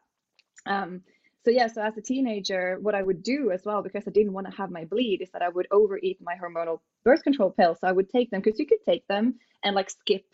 um, 0.66 1.02
so 1.46 1.52
yeah, 1.52 1.68
so 1.68 1.80
as 1.80 1.96
a 1.96 2.02
teenager, 2.02 2.76
what 2.82 2.96
I 2.96 3.02
would 3.04 3.22
do 3.22 3.52
as 3.52 3.62
well, 3.64 3.80
because 3.80 4.02
I 4.09 4.11
didn't 4.11 4.32
want 4.32 4.48
to 4.50 4.56
have 4.56 4.72
my 4.72 4.85
bleed, 4.85 5.22
is 5.22 5.30
that 5.30 5.42
I 5.42 5.48
would 5.48 5.68
overeat 5.70 6.18
my 6.20 6.35
hormonal 6.35 6.80
birth 7.04 7.22
control 7.22 7.52
pills. 7.52 7.78
So 7.80 7.87
I 7.87 7.92
would 7.92 8.11
take 8.11 8.32
them 8.32 8.42
because 8.42 8.59
you 8.59 8.66
could 8.66 8.85
take 8.85 9.06
them 9.06 9.37
and 9.62 9.76
like 9.76 9.88
skip 9.88 10.24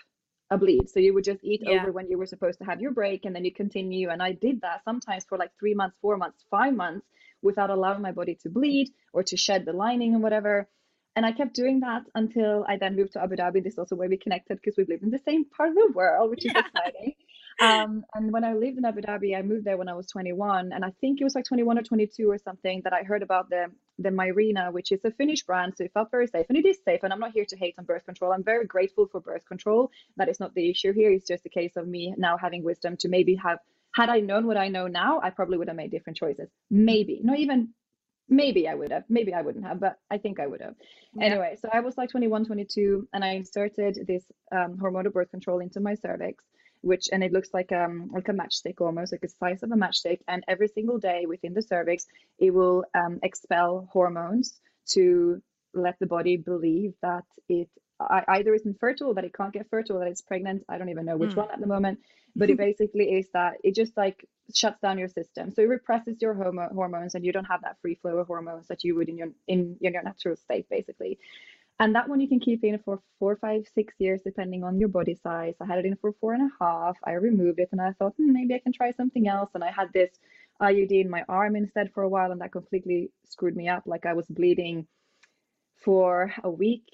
a 0.51 0.57
bleed. 0.57 0.89
So 0.89 1.01
you 1.01 1.13
would 1.13 1.25
just 1.25 1.45
eat 1.45 1.65
Yeah. 1.65 1.83
over 1.83 1.93
when 1.93 2.09
you 2.09 2.17
were 2.17 2.25
supposed 2.25 2.61
to 2.61 2.65
have 2.65 2.81
your 2.81 2.93
break 2.93 3.27
and 3.27 3.37
then 3.37 3.45
you 3.45 3.53
continue. 3.53 4.09
And 4.09 4.23
I 4.23 4.33
did 4.33 4.63
that 4.63 4.85
sometimes 4.85 5.27
for 5.29 5.37
like 5.37 5.51
three 5.61 5.75
months, 5.75 5.99
four 6.01 6.17
months, 6.17 6.47
five 6.51 6.75
months 6.75 7.07
without 7.43 7.69
allowing 7.69 8.01
my 8.01 8.13
body 8.13 8.37
to 8.45 8.49
bleed 8.49 8.89
or 9.13 9.23
to 9.25 9.37
shed 9.37 9.67
the 9.67 9.75
lining 9.75 10.15
and 10.15 10.23
whatever. 10.23 10.67
And 11.15 11.27
I 11.27 11.33
kept 11.33 11.55
doing 11.55 11.81
that 11.81 12.05
until 12.15 12.65
I 12.67 12.79
then 12.79 12.97
moved 12.97 13.13
to 13.15 13.23
Abu 13.23 13.37
Dhabi. 13.37 13.63
This 13.63 13.75
is 13.75 13.79
also 13.79 13.97
where 13.97 14.09
we 14.09 14.17
connected 14.17 14.57
because 14.57 14.79
we 14.79 14.87
lived 14.87 15.03
in 15.03 15.11
the 15.11 15.19
same 15.29 15.45
part 15.45 15.69
of 15.69 15.75
the 15.75 15.93
world, 15.95 16.31
which 16.31 16.47
is 16.47 16.53
Yeah. 16.55 16.63
exciting. 16.65 17.15
Um, 17.63 18.05
and 18.13 18.33
when 18.33 18.43
I 18.43 18.55
lived 18.55 18.77
in 18.79 18.85
Abu 18.85 19.03
Dhabi, 19.03 19.39
I 19.39 19.43
moved 19.43 19.65
there 19.65 19.77
when 19.77 19.89
I 19.89 19.95
was 19.95 20.09
21, 20.09 20.73
and 20.73 20.85
I 20.85 20.91
think 21.01 21.21
it 21.21 21.25
was 21.25 21.37
like 21.37 21.45
21 21.45 21.79
or 21.79 21.83
22 21.83 22.29
or 22.29 22.37
something 22.37 22.81
that 22.83 22.93
I 22.93 23.05
heard 23.05 23.23
about 23.23 23.51
the 23.51 23.67
the 24.01 24.09
Mirena, 24.09 24.73
which 24.73 24.91
is 24.91 25.05
a 25.05 25.13
Finnish 25.13 25.45
brand, 25.45 25.75
so 25.77 25.85
it 25.85 25.93
felt 25.93 26.11
very 26.11 26.27
safe, 26.27 26.47
and 26.49 26.59
it 26.59 26.67
is 26.67 26.79
safe. 26.85 27.01
And 27.05 27.13
I'm 27.13 27.21
not 27.21 27.31
here 27.31 27.45
to 27.45 27.57
hate 27.57 27.77
on 27.79 27.85
birth 27.85 28.05
control. 28.05 28.33
I'm 28.33 28.43
very 28.43 28.67
grateful 28.67 29.07
for 29.07 29.21
birth 29.21 29.47
control. 29.47 29.93
That 30.17 30.29
is 30.29 30.41
not 30.41 30.55
the 30.55 30.71
issue 30.71 30.93
here. 30.93 31.13
It's 31.13 31.29
just 31.29 31.47
a 31.47 31.51
case 31.51 31.77
of 31.77 31.87
me 31.87 32.13
now 32.19 32.37
having 32.37 32.65
wisdom 32.65 32.97
to 32.99 33.09
maybe 33.09 33.37
have. 33.37 33.59
Had 33.95 34.09
I 34.09 34.21
known 34.21 34.47
what 34.47 34.57
I 34.57 34.69
know 34.69 34.89
now, 34.89 35.21
I 35.23 35.31
probably 35.31 35.59
would 35.59 35.69
have 35.69 35.77
made 35.77 35.93
different 35.93 36.17
choices. 36.17 36.49
Maybe, 36.69 37.21
not 37.23 37.39
even 37.39 37.75
maybe 38.29 38.67
I 38.67 38.75
would 38.75 38.91
have, 38.91 39.05
maybe 39.09 39.35
I 39.35 39.43
wouldn't 39.43 39.65
have, 39.65 39.79
but 39.79 39.99
I 40.11 40.19
think 40.19 40.41
I 40.41 40.47
would 40.47 40.63
have. 40.63 40.75
Yeah. 41.15 41.27
Anyway, 41.27 41.57
so 41.61 41.69
I 41.73 41.81
was 41.81 41.97
like 41.97 42.11
21, 42.11 42.47
22, 42.47 43.09
and 43.13 43.25
I 43.25 43.33
inserted 43.33 43.99
this 44.07 44.25
um, 44.51 44.79
hormonal 44.79 45.13
birth 45.13 45.31
control 45.31 45.61
into 45.61 45.81
my 45.81 45.95
cervix, 45.95 46.45
which 46.83 47.09
and 47.13 47.25
it 47.25 47.33
looks 47.33 47.51
like 47.55 47.73
um 47.73 48.11
like 48.15 48.29
a 48.29 48.33
matchstick 48.33 48.81
almost, 48.81 49.13
like 49.13 49.23
the 49.23 49.29
size 49.29 49.63
of 49.63 49.73
a 49.73 49.77
matchstick. 49.77 50.21
And 50.29 50.45
every 50.49 50.69
single 50.69 50.99
day 50.99 51.27
within 51.27 51.55
the 51.55 51.63
cervix, 51.63 52.07
it 52.39 52.51
will 52.53 52.85
um, 52.95 53.19
expel 53.23 53.89
hormones 53.93 54.61
to 54.91 55.43
let 55.75 55.99
the 56.01 56.07
body 56.07 56.37
believe 56.37 56.95
that 57.03 57.25
it 57.49 57.69
either 58.29 58.55
isn't 58.55 58.81
fertile, 58.81 59.15
that 59.15 59.25
it 59.25 59.35
can't 59.35 59.53
get 59.53 59.71
fertile, 59.71 60.01
that 60.01 60.09
it's 60.09 60.21
pregnant. 60.23 60.65
I 60.69 60.79
don't 60.79 60.89
even 60.89 61.07
know 61.07 61.17
which 61.17 61.37
Hmm. 61.37 61.37
one 61.37 61.51
at 61.53 61.61
the 61.61 61.67
moment, 61.69 62.01
but 62.37 62.51
it 62.51 62.57
basically 62.59 63.13
is 63.15 63.29
that 63.33 63.55
it 63.63 63.75
just 63.77 63.97
like 63.97 64.27
shuts 64.55 64.81
down 64.81 64.99
your 64.99 65.09
system. 65.09 65.53
So 65.53 65.63
it 65.63 65.69
represses 65.69 66.21
your 66.21 66.35
homo- 66.35 66.69
hormones, 66.75 67.15
and 67.15 67.25
you 67.25 67.33
don't 67.33 67.45
have 67.45 67.63
that 67.63 67.79
free 67.81 67.95
flow 67.95 68.19
of 68.19 68.27
hormones 68.27 68.69
that 68.69 68.83
you 68.85 68.97
would 68.97 69.09
in 69.09 69.19
your 69.19 69.29
in, 69.47 69.77
in 69.81 69.93
your 69.95 70.03
natural 70.03 70.37
state, 70.37 70.69
basically. 70.69 71.19
And 71.83 71.97
that 71.97 72.09
one 72.09 72.21
you 72.21 72.29
can 72.29 72.39
keep 72.39 72.63
in 72.63 72.79
for 72.85 73.01
four, 73.19 73.35
five, 73.45 73.63
six 73.75 73.93
years, 73.99 74.21
depending 74.25 74.63
on 74.63 74.79
your 74.79 74.89
body 74.89 75.17
size. 75.21 75.57
I 75.61 75.67
had 75.67 75.81
it 75.81 75.85
in 75.85 75.97
for 75.97 76.13
four 76.21 76.33
and 76.33 76.49
a 76.49 76.65
half. 76.65 76.97
I 77.05 77.15
removed 77.15 77.59
it, 77.59 77.71
and 77.73 77.81
I 77.81 77.91
thought 77.99 78.15
hmm, 78.17 78.33
maybe 78.33 78.55
I 78.55 78.61
can 78.61 78.73
try 78.73 78.93
something 78.93 79.27
else. 79.27 79.51
And 79.55 79.65
I 79.65 79.73
had 79.73 79.93
this 79.93 80.11
IUD 80.61 80.93
in 80.93 81.11
my 81.11 81.25
arm 81.29 81.57
instead 81.57 81.91
for 81.93 82.05
a 82.05 82.09
while, 82.09 82.31
and 82.31 82.41
that 82.41 82.53
completely 82.53 83.11
screwed 83.25 83.57
me 83.57 83.69
up. 83.69 83.83
Like 83.85 84.07
I 84.07 84.15
was 84.15 84.29
bleeding 84.29 84.87
for 85.85 86.33
a 86.45 86.51
week, 86.51 86.87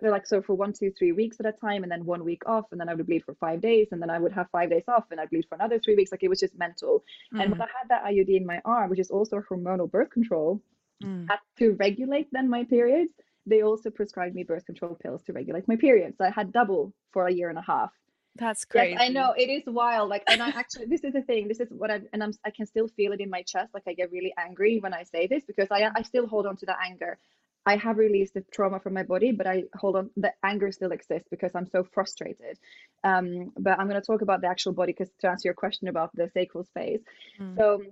like 0.00 0.24
so 0.24 0.40
for 0.40 0.54
one, 0.54 0.72
two, 0.72 0.92
three 0.96 1.10
weeks 1.10 1.40
at 1.40 1.46
a 1.46 1.50
time, 1.50 1.82
and 1.82 1.90
then 1.90 2.04
one 2.04 2.24
week 2.24 2.42
off, 2.46 2.66
and 2.70 2.80
then 2.80 2.88
I 2.88 2.94
would 2.94 3.08
bleed 3.08 3.24
for 3.24 3.34
five 3.34 3.60
days, 3.60 3.88
and 3.90 4.00
then 4.00 4.10
I 4.10 4.20
would 4.20 4.30
have 4.32 4.46
five 4.52 4.70
days 4.70 4.84
off, 4.86 5.06
and 5.10 5.20
I'd 5.20 5.30
bleed 5.30 5.46
for 5.48 5.56
another 5.56 5.80
three 5.80 5.96
weeks. 5.96 6.12
Like 6.12 6.22
it 6.22 6.28
was 6.28 6.38
just 6.38 6.56
mental. 6.56 7.02
And 7.32 7.50
when 7.50 7.60
I 7.60 7.66
had 7.76 7.88
that 7.88 8.04
IUD 8.04 8.36
in 8.36 8.46
my 8.46 8.60
arm, 8.64 8.88
which 8.90 9.00
is 9.00 9.10
also 9.10 9.42
hormonal 9.50 9.90
birth 9.90 10.10
control, 10.10 10.62
Mm. 11.02 11.28
had 11.30 11.38
to 11.58 11.74
regulate 11.74 12.28
then 12.32 12.48
my 12.50 12.64
periods. 12.64 13.12
They 13.48 13.62
also 13.62 13.90
prescribed 13.90 14.34
me 14.34 14.44
birth 14.44 14.66
control 14.66 14.94
pills 15.02 15.22
to 15.24 15.32
regulate 15.32 15.66
my 15.68 15.76
periods. 15.76 16.16
So 16.18 16.24
I 16.24 16.30
had 16.30 16.52
double 16.52 16.92
for 17.12 17.26
a 17.26 17.32
year 17.32 17.48
and 17.48 17.58
a 17.58 17.62
half. 17.62 17.90
That's 18.36 18.64
crazy. 18.64 18.92
Yes, 18.92 19.00
I 19.00 19.08
know 19.08 19.34
it 19.36 19.48
is 19.50 19.64
wild. 19.66 20.08
Like, 20.10 20.22
and 20.28 20.42
I 20.42 20.50
actually, 20.50 20.86
this 20.86 21.02
is 21.02 21.12
the 21.12 21.22
thing. 21.22 21.48
This 21.48 21.60
is 21.60 21.68
what 21.70 21.90
I 21.90 22.00
and 22.12 22.22
I'm. 22.22 22.32
I 22.44 22.50
can 22.50 22.66
still 22.66 22.88
feel 22.88 23.12
it 23.12 23.20
in 23.20 23.30
my 23.30 23.42
chest. 23.42 23.74
Like 23.74 23.84
I 23.88 23.94
get 23.94 24.12
really 24.12 24.32
angry 24.38 24.78
when 24.78 24.94
I 24.94 25.02
say 25.02 25.26
this 25.26 25.44
because 25.44 25.68
I 25.70 25.90
I 25.94 26.02
still 26.02 26.26
hold 26.26 26.46
on 26.46 26.56
to 26.58 26.66
that 26.66 26.78
anger. 26.84 27.18
I 27.66 27.76
have 27.76 27.98
released 27.98 28.34
the 28.34 28.44
trauma 28.52 28.78
from 28.80 28.94
my 28.94 29.02
body, 29.02 29.32
but 29.32 29.46
I 29.46 29.64
hold 29.74 29.96
on. 29.96 30.10
The 30.16 30.32
anger 30.42 30.70
still 30.72 30.92
exists 30.92 31.28
because 31.30 31.52
I'm 31.54 31.66
so 31.66 31.84
frustrated. 31.84 32.58
Um, 33.04 33.52
but 33.58 33.78
I'm 33.78 33.88
going 33.88 34.00
to 34.00 34.06
talk 34.06 34.22
about 34.22 34.40
the 34.40 34.46
actual 34.46 34.72
body 34.72 34.92
because 34.92 35.10
to 35.20 35.28
answer 35.28 35.48
your 35.48 35.54
question 35.54 35.88
about 35.88 36.10
the 36.14 36.30
sacral 36.32 36.64
space. 36.64 37.00
Mm. 37.40 37.56
So 37.56 37.82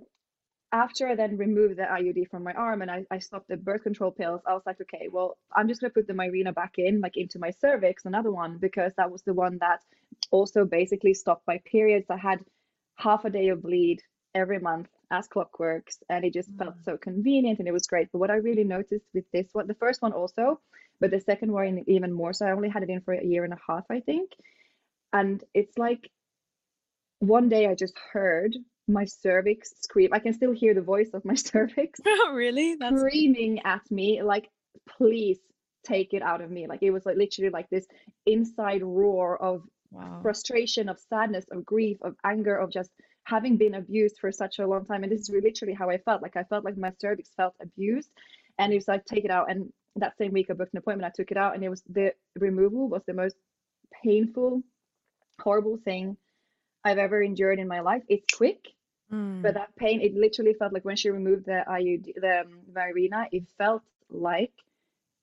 after 0.71 1.07
I 1.07 1.15
then 1.15 1.37
removed 1.37 1.77
the 1.77 1.83
IUD 1.83 2.29
from 2.29 2.43
my 2.43 2.53
arm 2.53 2.81
and 2.81 2.91
I, 2.91 3.05
I 3.09 3.19
stopped 3.19 3.47
the 3.47 3.57
birth 3.57 3.83
control 3.83 4.11
pills, 4.11 4.41
I 4.45 4.53
was 4.53 4.63
like, 4.65 4.81
okay, 4.81 5.07
well, 5.11 5.37
I'm 5.55 5.67
just 5.67 5.79
gonna 5.81 5.93
put 5.93 6.07
the 6.07 6.13
Mirena 6.13 6.53
back 6.53 6.73
in, 6.77 6.99
like 6.99 7.15
into 7.15 7.39
my 7.39 7.51
cervix, 7.51 8.05
another 8.05 8.31
one, 8.31 8.57
because 8.57 8.91
that 8.97 9.11
was 9.11 9.21
the 9.23 9.33
one 9.33 9.59
that 9.59 9.81
also 10.31 10.65
basically 10.65 11.13
stopped 11.13 11.47
my 11.47 11.59
periods. 11.65 12.07
I 12.09 12.17
had 12.17 12.39
half 12.95 13.23
a 13.25 13.29
day 13.29 13.49
of 13.49 13.61
bleed 13.61 14.01
every 14.35 14.59
month 14.59 14.89
as 15.09 15.27
clockworks, 15.27 15.97
and 16.09 16.25
it 16.25 16.33
just 16.33 16.49
felt 16.57 16.75
mm. 16.77 16.83
so 16.83 16.97
convenient 16.97 17.59
and 17.59 17.67
it 17.67 17.73
was 17.73 17.87
great. 17.87 18.09
But 18.11 18.19
what 18.19 18.31
I 18.31 18.35
really 18.35 18.65
noticed 18.65 19.05
with 19.13 19.25
this 19.31 19.47
one, 19.53 19.67
the 19.67 19.73
first 19.75 20.01
one 20.01 20.11
also, 20.11 20.59
but 20.99 21.11
the 21.11 21.21
second 21.21 21.51
one 21.51 21.83
even 21.87 22.11
more 22.11 22.33
so, 22.33 22.45
I 22.45 22.51
only 22.51 22.69
had 22.69 22.83
it 22.83 22.89
in 22.89 23.01
for 23.01 23.13
a 23.13 23.23
year 23.23 23.43
and 23.45 23.53
a 23.53 23.59
half, 23.67 23.85
I 23.89 24.01
think. 24.01 24.31
And 25.13 25.41
it's 25.53 25.77
like 25.77 26.09
one 27.19 27.47
day 27.49 27.67
I 27.67 27.75
just 27.75 27.97
heard 28.11 28.55
my 28.87 29.05
cervix 29.05 29.73
scream. 29.81 30.09
I 30.13 30.19
can 30.19 30.33
still 30.33 30.51
hear 30.51 30.73
the 30.73 30.81
voice 30.81 31.09
of 31.13 31.25
my 31.25 31.35
cervix 31.51 31.99
oh, 32.07 32.31
really? 32.33 32.75
That's 32.75 32.99
screaming 32.99 33.61
at 33.65 33.89
me, 33.91 34.21
like, 34.23 34.49
please 34.87 35.39
take 35.83 36.13
it 36.13 36.21
out 36.21 36.41
of 36.41 36.51
me. 36.51 36.67
Like 36.67 36.83
it 36.83 36.91
was 36.91 37.05
like 37.05 37.17
literally 37.17 37.49
like 37.49 37.69
this 37.69 37.87
inside 38.25 38.83
roar 38.83 39.41
of 39.41 39.63
wow. 39.91 40.19
frustration, 40.21 40.89
of 40.89 40.99
sadness, 41.09 41.45
of 41.51 41.65
grief, 41.65 41.97
of 42.01 42.15
anger, 42.23 42.57
of 42.57 42.71
just 42.71 42.91
having 43.23 43.57
been 43.57 43.75
abused 43.75 44.17
for 44.19 44.31
such 44.31 44.59
a 44.59 44.67
long 44.67 44.85
time. 44.85 45.03
And 45.03 45.11
this 45.11 45.21
is 45.21 45.29
literally 45.29 45.73
how 45.73 45.89
I 45.89 45.97
felt. 45.97 46.21
Like 46.21 46.37
I 46.37 46.43
felt 46.43 46.65
like 46.65 46.77
my 46.77 46.91
cervix 46.99 47.29
felt 47.35 47.55
abused. 47.61 48.09
And 48.59 48.73
it 48.73 48.77
was 48.77 48.87
like, 48.87 49.05
take 49.05 49.25
it 49.25 49.31
out. 49.31 49.49
And 49.49 49.71
that 49.95 50.17
same 50.17 50.33
week 50.33 50.47
I 50.49 50.53
booked 50.53 50.73
an 50.73 50.79
appointment, 50.79 51.11
I 51.11 51.15
took 51.15 51.31
it 51.31 51.37
out, 51.37 51.55
and 51.55 51.63
it 51.63 51.69
was 51.69 51.81
the 51.89 52.13
removal 52.37 52.87
was 52.87 53.03
the 53.07 53.13
most 53.13 53.35
painful, 54.03 54.61
horrible 55.41 55.77
thing 55.77 56.17
I've 56.83 56.97
ever 56.97 57.21
endured 57.21 57.59
in 57.59 57.67
my 57.67 57.81
life. 57.81 58.03
It's 58.07 58.25
quick, 58.35 58.59
Mm. 59.11 59.41
but 59.41 59.53
that 59.55 59.75
pain, 59.75 60.01
it 60.01 60.15
literally 60.15 60.53
felt 60.53 60.73
like 60.73 60.85
when 60.85 60.95
she 60.97 61.09
removed 61.09 61.45
the 61.45 61.63
IUD, 61.67 62.15
the 62.15 62.41
um, 62.41 62.61
Mirena, 62.73 63.27
it 63.31 63.45
felt 63.57 63.83
like 64.09 64.53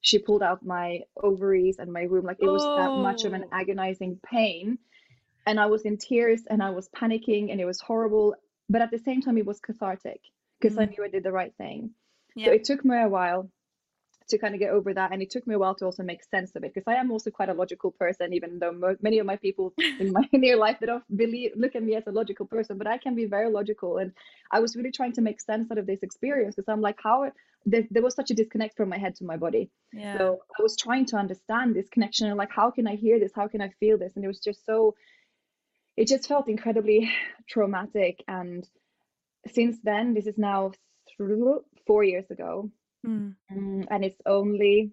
she 0.01 0.19
pulled 0.19 0.43
out 0.43 0.65
my 0.65 1.01
ovaries 1.23 1.79
and 1.79 1.93
my 1.93 2.07
womb. 2.07 2.25
Like 2.25 2.39
it 2.41 2.49
was 2.49 2.71
that 2.77 2.97
much 2.97 3.25
of 3.25 3.33
an 3.33 3.45
Oh. 3.45 3.49
agonizing 3.53 4.19
pain. 4.25 4.79
And 5.47 5.61
I 5.61 5.67
was 5.67 5.83
in 5.83 5.99
tears 5.99 6.43
and 6.49 6.63
I 6.63 6.71
was 6.71 6.89
panicking 6.91 7.51
and 7.51 7.61
it 7.61 7.67
was 7.67 7.81
horrible. 7.81 8.35
But 8.69 8.83
at 8.83 8.91
the 8.91 8.99
same 8.99 9.21
time, 9.23 9.39
it 9.39 9.47
was 9.47 9.61
cathartic 9.61 10.21
because 10.61 10.79
I 10.79 10.85
Mm. 10.85 10.91
knew 10.91 11.05
I 11.05 11.09
did 11.09 11.25
the 11.25 11.33
right 11.33 11.55
thing. 11.57 11.91
Yeah. 12.35 12.47
So 12.47 12.53
it 12.53 12.65
took 12.65 12.85
me 12.85 12.97
a 13.01 13.09
while 13.09 13.51
to 14.29 14.39
kind 14.39 14.55
of 14.55 14.61
get 14.61 14.71
over 14.71 14.95
that. 14.95 15.13
And 15.13 15.21
it 15.21 15.31
took 15.31 15.47
me 15.47 15.55
a 15.55 15.59
while 15.59 15.75
to 15.77 15.85
also 15.85 16.03
make 16.03 16.25
sense 16.25 16.55
of 16.57 16.65
it 16.65 16.73
because 16.73 16.91
I 16.91 16.97
am 16.99 17.11
also 17.11 17.31
quite 17.31 17.49
a 17.49 17.55
logical 17.55 17.91
person, 17.91 18.33
even 18.33 18.59
though 18.59 18.73
mo- 18.73 18.97
many 19.03 19.19
of 19.19 19.27
my 19.27 19.37
people 19.37 19.75
in 20.01 20.13
my 20.13 20.29
near 20.33 20.57
life, 20.57 20.79
they 20.81 20.87
don't 20.87 21.05
believe, 21.17 21.53
look 21.57 21.75
at 21.75 21.83
me 21.83 21.95
as 21.97 22.07
a 22.07 22.13
logical 22.13 22.47
person, 22.47 22.79
but 22.79 22.87
I 22.87 22.99
can 22.99 23.15
be 23.15 23.27
very 23.27 23.51
logical. 23.51 23.99
And 23.99 24.13
I 24.51 24.61
was 24.61 24.77
really 24.77 24.91
trying 24.91 25.13
to 25.13 25.21
make 25.21 25.41
sense 25.41 25.71
out 25.71 25.79
of 25.79 25.87
this 25.87 26.03
experience 26.03 26.55
because 26.55 26.73
I'm 26.73 26.81
like, 26.81 26.99
how 27.03 27.31
there, 27.67 27.83
there 27.91 28.03
was 28.03 28.15
such 28.15 28.31
a 28.31 28.35
disconnect 28.35 28.77
from 28.77 28.89
my 28.89 28.99
head 28.99 29.15
to 29.17 29.25
my 29.25 29.37
body. 29.37 29.71
yeah. 29.93 30.19
So 30.19 30.39
I 30.59 30.63
was 30.63 30.77
trying 30.77 31.07
to 31.07 31.17
understand 31.17 31.75
this 31.75 31.89
connection 31.89 32.27
and 32.27 32.37
like, 32.37 32.51
how 32.51 32.71
can 32.71 32.87
I 32.87 32.97
hear 32.97 33.19
this? 33.19 33.33
How 33.35 33.49
can 33.49 33.61
I 33.61 33.71
feel 33.81 33.99
this? 33.99 34.13
And 34.17 34.25
it 34.25 34.29
was 34.29 34.41
just 34.41 34.65
so, 34.65 34.95
it 35.97 36.09
just 36.09 36.29
felt 36.29 36.49
incredibly 36.49 37.11
traumatic. 37.49 38.23
And 38.29 38.67
since 39.49 39.77
then, 39.83 40.15
this 40.15 40.27
is 40.27 40.39
now 40.39 40.73
through 41.17 41.61
four 41.87 42.05
years 42.05 42.31
ago. 42.31 42.71
Mm. 43.05 43.35
Mm, 43.53 43.87
and 43.91 44.05
it's 44.05 44.21
only 44.27 44.93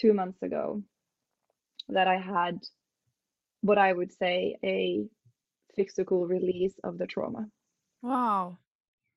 two 0.00 0.12
months 0.12 0.42
ago 0.42 0.82
that 1.88 2.08
I 2.08 2.18
had 2.18 2.58
what 3.60 3.78
I 3.78 3.92
would 3.92 4.12
say 4.12 4.56
a 4.64 5.06
physical 5.74 6.26
release 6.26 6.74
of 6.84 6.98
the 6.98 7.06
trauma. 7.06 7.46
Wow. 8.02 8.58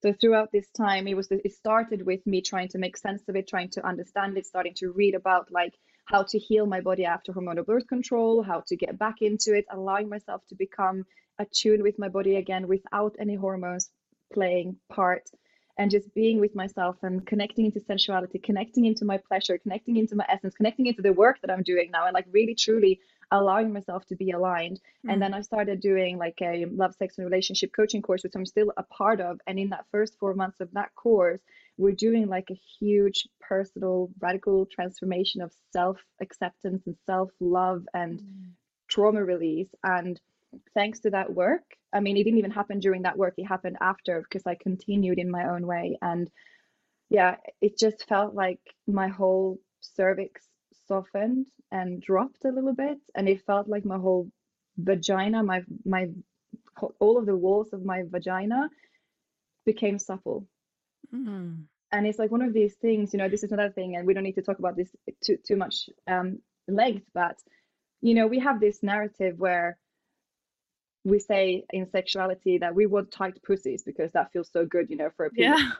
So 0.03 0.13
throughout 0.13 0.51
this 0.51 0.69
time, 0.71 1.07
it 1.07 1.15
was 1.15 1.27
it 1.31 1.53
started 1.53 2.05
with 2.05 2.25
me 2.27 2.41
trying 2.41 2.69
to 2.69 2.77
make 2.77 2.97
sense 2.97 3.23
of 3.27 3.35
it, 3.35 3.47
trying 3.47 3.71
to 3.71 3.85
understand 3.85 4.37
it, 4.37 4.45
starting 4.45 4.75
to 4.75 4.91
read 4.91 5.15
about 5.15 5.51
like 5.51 5.73
how 6.05 6.23
to 6.23 6.37
heal 6.37 6.67
my 6.67 6.81
body 6.81 7.05
after 7.05 7.33
hormonal 7.33 7.65
birth 7.65 7.87
control, 7.87 8.43
how 8.43 8.61
to 8.67 8.75
get 8.75 8.99
back 8.99 9.15
into 9.21 9.55
it, 9.55 9.65
allowing 9.71 10.07
myself 10.07 10.41
to 10.49 10.55
become 10.55 11.05
attuned 11.39 11.81
with 11.81 11.97
my 11.97 12.09
body 12.09 12.35
again 12.35 12.67
without 12.67 13.15
any 13.19 13.35
hormones 13.35 13.89
playing 14.31 14.77
part, 14.89 15.23
and 15.77 15.91
just 15.91 16.13
being 16.13 16.39
with 16.39 16.55
myself 16.55 16.95
and 17.03 17.25
connecting 17.25 17.65
into 17.65 17.79
sensuality, 17.81 18.41
connecting 18.41 18.85
into 18.85 19.03
my 19.03 19.17
pleasure, 19.17 19.57
connecting 19.57 19.97
into 19.97 20.15
my 20.15 20.25
essence, 20.29 20.53
connecting 20.55 20.85
into 20.85 21.01
the 21.01 21.11
work 21.11 21.37
that 21.41 21.51
I'm 21.51 21.63
doing 21.63 21.91
now, 21.91 22.05
and 22.05 22.13
like 22.13 22.27
really 22.31 22.55
truly 22.55 22.99
allowing 23.31 23.73
myself 23.73 24.05
to 24.05 24.15
be 24.15 24.31
aligned. 24.31 24.79
Hmm. 25.03 25.11
And 25.11 25.21
then 25.21 25.33
I 25.33 25.41
started 25.41 25.81
doing 25.81 26.17
like 26.17 26.37
a 26.41 26.65
love, 26.65 26.95
sex, 26.95 27.17
and 27.17 27.25
relationship 27.25 27.71
coaching 27.75 28.01
course, 28.01 28.23
which 28.23 28.33
I'm 28.35 28.45
still 28.45 28.71
a 28.77 28.83
part 28.83 29.19
of. 29.19 29.39
And 29.47 29.59
in 29.59 29.69
that 29.69 29.85
first 29.91 30.17
four 30.19 30.33
months 30.33 30.59
of 30.61 30.71
that 30.73 30.93
course, 30.95 31.41
we're 31.77 31.91
doing 31.91 32.27
like 32.27 32.49
a 32.51 32.59
huge 32.79 33.27
personal, 33.41 34.09
radical 34.19 34.65
transformation 34.65 35.41
of 35.41 35.51
self 35.73 35.97
acceptance 36.21 36.83
and 36.85 36.95
self 37.05 37.31
love 37.39 37.85
and 37.93 38.21
hmm. 38.21 38.49
trauma 38.87 39.23
release. 39.23 39.69
And 39.83 40.19
thanks 40.73 40.99
to 41.01 41.09
that 41.09 41.33
work, 41.33 41.63
I 41.95 42.01
mean, 42.01 42.17
it 42.17 42.25
didn't 42.25 42.39
even 42.39 42.51
happen 42.51 42.79
during 42.81 43.03
that 43.03 43.17
work, 43.17 43.35
it 43.37 43.45
happened 43.45 43.77
after 43.81 44.21
because 44.21 44.47
I 44.47 44.55
continued 44.55 45.19
in 45.19 45.31
my 45.31 45.49
own 45.49 45.67
way. 45.67 45.97
And 46.03 46.29
yeah, 47.09 47.37
it 47.61 47.79
just 47.79 48.07
felt 48.07 48.35
like 48.35 48.61
my 48.87 49.09
whole 49.09 49.59
cervix 49.81 50.47
softened 50.87 51.47
and 51.71 52.01
dropped 52.01 52.45
a 52.45 52.49
little 52.49 52.75
bit. 52.75 52.99
And 53.15 53.29
it 53.29 53.45
felt 53.45 53.69
like 53.69 53.85
my 53.85 53.97
whole 53.97 54.31
vagina, 54.77 55.43
my, 55.43 55.63
my, 55.85 56.09
all 56.99 57.17
of 57.17 57.25
the 57.27 57.37
walls 57.37 57.73
of 57.73 57.85
my 57.85 58.03
vagina 58.09 58.69
became 59.65 59.99
supple 59.99 60.47
Mm. 61.13 61.67
and 61.91 62.07
it's 62.07 62.19
like 62.19 62.31
one 62.31 62.41
of 62.41 62.53
these 62.53 62.75
things 62.75 63.13
you 63.13 63.19
know 63.19 63.29
this 63.29 63.43
is 63.43 63.51
another 63.51 63.71
thing 63.71 63.95
and 63.95 64.07
we 64.07 64.13
don't 64.13 64.23
need 64.23 64.35
to 64.35 64.41
talk 64.41 64.59
about 64.59 64.75
this 64.75 64.95
too 65.23 65.37
too 65.45 65.55
much 65.55 65.89
um 66.07 66.39
length 66.67 67.05
but 67.13 67.37
you 68.01 68.13
know 68.13 68.27
we 68.27 68.39
have 68.39 68.59
this 68.59 68.83
narrative 68.83 69.39
where 69.39 69.77
we 71.05 71.19
say 71.19 71.63
in 71.71 71.89
sexuality 71.89 72.57
that 72.57 72.75
we 72.75 72.85
want 72.87 73.11
tight 73.11 73.37
pussies 73.43 73.83
because 73.83 74.11
that 74.13 74.31
feels 74.33 74.49
so 74.51 74.65
good 74.65 74.89
you 74.89 74.97
know 74.97 75.09
for 75.15 75.25
a 75.27 75.29
period 75.29 75.57
Yeah. 75.59 75.71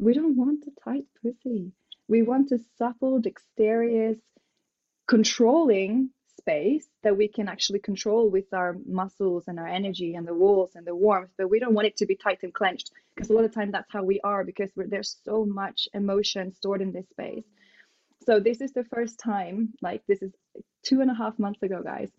we 0.00 0.12
don't 0.14 0.36
want 0.36 0.64
a 0.66 0.72
tight 0.84 1.04
pussy. 1.22 1.72
We 2.08 2.22
want 2.22 2.50
a 2.52 2.58
supple 2.78 3.20
dexterous 3.20 4.18
controlling 5.06 6.10
space 6.38 6.86
that 7.02 7.16
we 7.16 7.28
can 7.28 7.48
actually 7.48 7.80
control 7.80 8.30
with 8.30 8.44
our 8.54 8.76
muscles 8.86 9.44
and 9.48 9.58
our 9.58 9.66
energy 9.66 10.14
and 10.14 10.26
the 10.26 10.34
walls 10.34 10.72
and 10.76 10.86
the 10.86 10.94
warmth 10.94 11.30
but 11.36 11.50
we 11.50 11.58
don't 11.58 11.74
want 11.74 11.86
it 11.88 11.96
to 11.96 12.06
be 12.06 12.14
tight 12.16 12.38
and 12.44 12.54
clenched 12.54 12.90
because 13.14 13.28
a 13.30 13.32
lot 13.32 13.44
of 13.44 13.52
time 13.52 13.70
that's 13.72 13.90
how 13.92 14.02
we 14.04 14.20
are 14.22 14.44
because 14.44 14.70
we're, 14.76 14.86
there's 14.86 15.16
so 15.24 15.44
much 15.44 15.88
emotion 15.94 16.52
stored 16.54 16.80
in 16.80 16.92
this 16.92 17.08
space. 17.10 17.44
So 18.26 18.38
this 18.40 18.60
is 18.60 18.72
the 18.72 18.84
first 18.84 19.18
time 19.18 19.72
like 19.82 20.02
this 20.06 20.22
is 20.22 20.32
two 20.84 21.00
and 21.00 21.10
a 21.10 21.14
half 21.14 21.38
months 21.38 21.62
ago 21.62 21.82
guys 21.82 22.10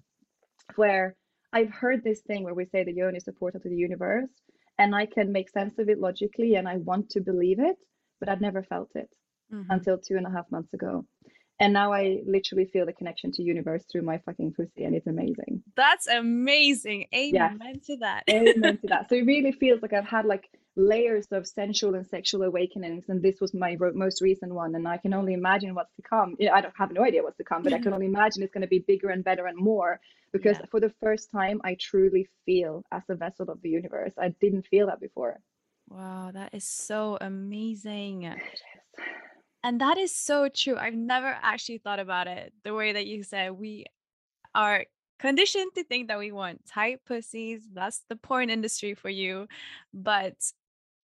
where 0.75 1.15
i've 1.53 1.71
heard 1.71 2.03
this 2.03 2.21
thing 2.21 2.43
where 2.43 2.53
we 2.53 2.65
say 2.65 2.83
the 2.83 2.93
yoni 2.93 3.17
is 3.17 3.27
a 3.27 3.31
portal 3.33 3.59
to 3.59 3.69
the 3.69 3.75
universe 3.75 4.29
and 4.77 4.95
i 4.95 5.05
can 5.05 5.31
make 5.31 5.49
sense 5.49 5.77
of 5.79 5.89
it 5.89 5.99
logically 5.99 6.55
and 6.55 6.67
i 6.67 6.77
want 6.77 7.09
to 7.09 7.21
believe 7.21 7.59
it 7.59 7.75
but 8.19 8.27
I've 8.29 8.41
never 8.41 8.63
felt 8.63 8.91
it 8.95 9.09
Mhm. 9.53 9.65
until 9.69 9.97
two 9.97 10.15
and 10.17 10.27
a 10.27 10.29
half 10.29 10.45
months 10.51 10.71
ago 10.75 11.05
and 11.59 11.73
now 11.73 11.91
i 11.91 12.21
literally 12.27 12.65
feel 12.65 12.85
the 12.85 12.93
connection 12.93 13.31
to 13.33 13.41
universe 13.41 13.83
through 13.91 14.03
my 14.03 14.17
fucking 14.19 14.53
pussy 14.53 14.83
and 14.83 14.93
it's 14.95 15.07
amazing 15.07 15.63
That's 15.75 16.05
amazing. 16.07 17.07
Yes. 17.11 17.51
Amen 17.55 17.79
to 17.87 17.97
that. 17.97 18.23
amen 18.29 18.77
to 18.81 18.87
that 18.91 19.09
so 19.09 19.15
it 19.15 19.25
really 19.25 19.51
feels 19.51 19.81
like 19.81 19.93
i've 19.93 20.05
had 20.17 20.25
like 20.25 20.45
layers 20.79 21.27
of 21.31 21.45
sensual 21.45 21.95
and 21.95 22.07
sexual 22.07 22.43
awakenings 22.43 23.05
and 23.09 23.21
this 23.21 23.39
was 23.41 23.53
my 23.53 23.77
most 23.93 24.21
recent 24.21 24.53
one 24.53 24.75
and 24.75 24.87
i 24.87 24.97
can 24.97 25.13
only 25.13 25.33
imagine 25.33 25.75
what's 25.75 25.93
to 25.95 26.01
come 26.01 26.37
i 26.53 26.61
don't 26.61 26.77
have 26.77 26.91
no 26.91 27.03
idea 27.03 27.21
what's 27.21 27.37
to 27.37 27.43
come 27.43 27.61
but 27.63 27.73
i 27.73 27.77
can 27.77 27.85
mm-hmm. 27.85 27.93
only 27.95 28.05
imagine 28.05 28.41
it's 28.41 28.53
going 28.53 28.61
to 28.61 28.67
be 28.67 28.79
bigger 28.79 29.09
and 29.09 29.23
better 29.23 29.45
and 29.45 29.57
more 29.57 29.99
because 30.31 30.57
Yeah. 30.59 30.65
for 30.71 30.79
the 30.79 30.93
first 31.01 31.31
time 31.31 31.59
i 31.63 31.75
truly 31.75 32.27
feel 32.45 32.83
as 32.91 33.03
a 33.09 33.15
vessel 33.15 33.49
of 33.49 33.61
the 33.61 33.69
universe 33.69 34.13
i 34.17 34.29
didn't 34.41 34.65
feel 34.67 34.87
that 34.87 34.99
before 34.99 35.39
Wow, 35.89 36.29
that 36.33 36.53
is 36.53 36.65
so 36.65 37.17
amazing. 37.19 38.35
And 39.63 39.81
that 39.81 39.97
is 39.97 40.15
so 40.15 40.47
true. 40.47 40.77
I've 40.77 40.93
never 40.93 41.35
actually 41.41 41.79
thought 41.79 41.99
about 41.99 42.27
it 42.27 42.53
the 42.63 42.73
way 42.73 42.93
that 42.93 43.07
you 43.07 43.23
said 43.23 43.51
we 43.51 43.85
are 44.55 44.85
conditioned 45.19 45.71
to 45.75 45.83
think 45.83 46.07
that 46.07 46.19
we 46.19 46.31
want 46.31 46.65
tight 46.65 46.99
pussies. 47.05 47.63
That's 47.73 48.03
the 48.07 48.15
porn 48.15 48.49
industry 48.49 48.93
for 48.93 49.09
you. 49.09 49.47
But 49.93 50.35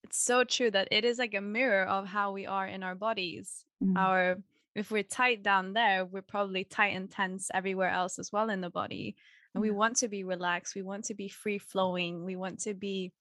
it's 0.05 0.17
so 0.31 0.43
true 0.43 0.69
that 0.71 0.87
it 0.91 1.03
is 1.03 1.17
like 1.17 1.33
a 1.33 1.41
mirror 1.41 1.83
of 1.97 2.05
how 2.05 2.31
we 2.31 2.45
are 2.45 2.67
in 2.67 2.83
our 2.83 2.95
bodies. 2.95 3.65
Mhm. 3.83 3.97
Our 3.97 4.37
if 4.75 4.91
we're 4.91 5.03
tight 5.21 5.41
down 5.41 5.71
there, 5.73 6.03
we're 6.05 6.21
probably 6.35 6.63
tight 6.65 6.93
and 6.97 7.09
tense 7.09 7.49
everywhere 7.53 7.89
else 7.89 8.19
as 8.19 8.31
well 8.33 8.49
in 8.49 8.59
the 8.61 8.69
body. 8.69 9.15
And 9.53 9.61
we 9.61 9.71
want 9.71 9.95
to 9.97 10.07
be 10.09 10.23
relaxed. 10.25 10.75
We 10.75 10.81
want 10.91 11.05
to 11.05 11.13
be 11.15 11.29
free 11.29 11.57
flowing. 11.57 12.25
We 12.25 12.35
want 12.35 12.59
to 12.67 12.73
be, 12.73 13.13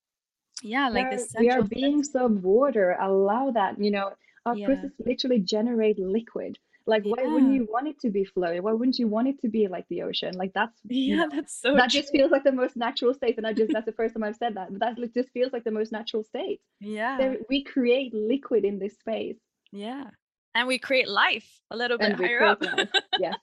yeah, 0.62 0.88
like 0.88 1.04
We're- 1.06 1.16
this 1.16 1.32
we 1.38 1.50
are 1.50 1.62
beings 1.62 2.10
of 2.16 2.42
water 2.42 2.96
allow 3.00 3.52
that 3.52 3.72
you 3.84 3.90
know 3.96 4.08
our 4.46 4.56
Yeah. 4.56 4.66
pussies 4.66 4.90
literally 5.10 5.40
generate 5.40 5.98
liquid 5.98 6.58
like 6.86 7.02
why 7.04 7.22
wouldn't 7.26 7.52
you 7.54 7.66
want 7.70 7.88
it 7.88 7.98
to 8.00 8.10
be 8.10 8.24
flowy 8.36 8.60
why 8.60 8.72
wouldn't 8.72 8.98
you 8.98 9.08
want 9.08 9.26
it 9.28 9.40
to 9.40 9.48
be 9.48 9.66
like 9.68 9.86
the 9.88 10.02
ocean 10.02 10.36
like 10.36 10.52
that's 10.54 10.78
you 10.88 11.16
Yeah, 11.16 11.24
know, 11.24 11.28
that's 11.36 11.60
so 11.60 11.74
that 11.74 11.90
true. 11.90 12.00
just 12.00 12.12
feels 12.12 12.30
like 12.30 12.44
the 12.44 12.52
most 12.52 12.76
natural 12.76 13.14
state 13.14 13.36
and 13.38 13.46
i 13.46 13.52
just 13.52 13.72
that's 13.72 13.86
the 13.86 13.92
first 13.92 14.14
time 14.14 14.22
i've 14.24 14.36
said 14.36 14.54
that 14.56 14.70
but 14.70 14.80
that 14.98 15.14
just 15.14 15.30
feels 15.30 15.52
like 15.52 15.64
the 15.64 15.70
most 15.70 15.92
natural 15.92 16.22
state 16.24 16.60
Yeah. 16.80 17.16
there, 17.18 17.36
we 17.48 17.64
create 17.64 18.12
liquid 18.14 18.64
in 18.64 18.78
this 18.78 18.94
space 18.98 19.38
Yeah. 19.72 20.10
And 20.54 20.68
we 20.68 20.78
create 20.78 21.08
life 21.08 21.48
a 21.70 21.76
little 21.76 21.98
bit 21.98 22.12
and 22.12 22.14
higher 22.20 22.44
up. 22.44 22.62
life 22.62 22.90
yes 23.16 23.36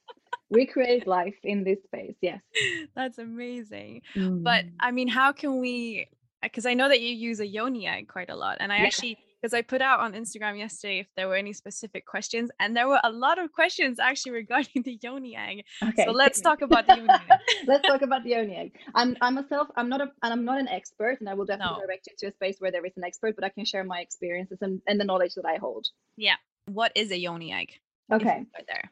we 0.49 0.65
create 0.65 1.07
life 1.07 1.35
in 1.43 1.63
this 1.63 1.81
space 1.83 2.15
yes 2.21 2.41
That's 2.95 3.17
amazing. 3.17 4.01
But 4.15 4.65
Mm. 4.65 4.71
I 4.79 4.91
mean, 4.91 5.07
how 5.07 5.31
can 5.31 5.59
we? 5.59 6.07
Because 6.41 6.65
I 6.65 6.73
know 6.73 6.89
that 6.89 6.99
you 6.99 7.13
use 7.15 7.39
a 7.39 7.47
yoni 7.47 7.87
egg 7.87 8.07
quite 8.09 8.29
a 8.29 8.35
lot. 8.35 8.57
And 8.59 8.71
I 8.73 8.77
Yeah. 8.77 8.83
actually, 8.85 9.17
because 9.41 9.53
I 9.53 9.61
put 9.63 9.81
out 9.81 9.99
on 10.01 10.13
Instagram 10.13 10.57
yesterday 10.59 10.99
if 10.99 11.07
there 11.15 11.27
were 11.27 11.35
any 11.35 11.51
specific 11.53 12.05
questions, 12.05 12.51
and 12.59 12.75
there 12.77 12.87
were 12.87 12.99
a 13.03 13.09
lot 13.11 13.39
of 13.39 13.51
questions 13.51 13.99
actually 13.99 14.33
regarding 14.43 14.83
the 14.83 14.99
yoni 15.01 15.35
egg. 15.35 15.63
okay 15.83 16.05
So 16.05 16.11
let's 16.11 16.39
talk 16.41 16.61
about 16.61 16.85
the 16.87 16.95
yoni 16.97 17.09
egg. 17.09 17.39
let's 17.67 17.87
talk 17.87 18.01
about 18.03 18.23
the 18.23 18.31
yoni 18.31 18.55
egg 18.55 18.71
i'm 18.95 19.15
i'm 19.21 19.35
myself 19.35 19.67
i'm 19.77 19.89
not 19.89 20.01
a 20.01 20.11
and 20.23 20.33
i'm 20.33 20.45
not 20.45 20.59
an 20.59 20.67
expert 20.67 21.19
and 21.19 21.27
i 21.29 21.33
will 21.33 21.45
definitely 21.45 21.77
No. 21.79 21.85
direct 21.85 22.07
you 22.07 22.13
to 22.19 22.27
a 22.27 22.31
space 22.31 22.57
where 22.59 22.71
there 22.71 22.85
is 22.85 22.93
an 22.97 23.03
expert 23.03 23.35
but 23.35 23.43
i 23.43 23.49
can 23.49 23.65
share 23.65 23.83
my 23.83 23.99
experiences 23.99 24.59
and, 24.61 24.81
and 24.87 24.99
the 24.99 25.05
knowledge 25.05 25.33
that 25.35 25.45
i 25.45 25.55
hold 25.57 25.87
Yeah. 26.17 26.35
What 26.65 26.91
is 26.95 27.11
a 27.11 27.17
yoni 27.17 27.51
egg? 27.51 27.69
Okay 28.11 28.45
start 28.51 28.65
there. 28.67 28.85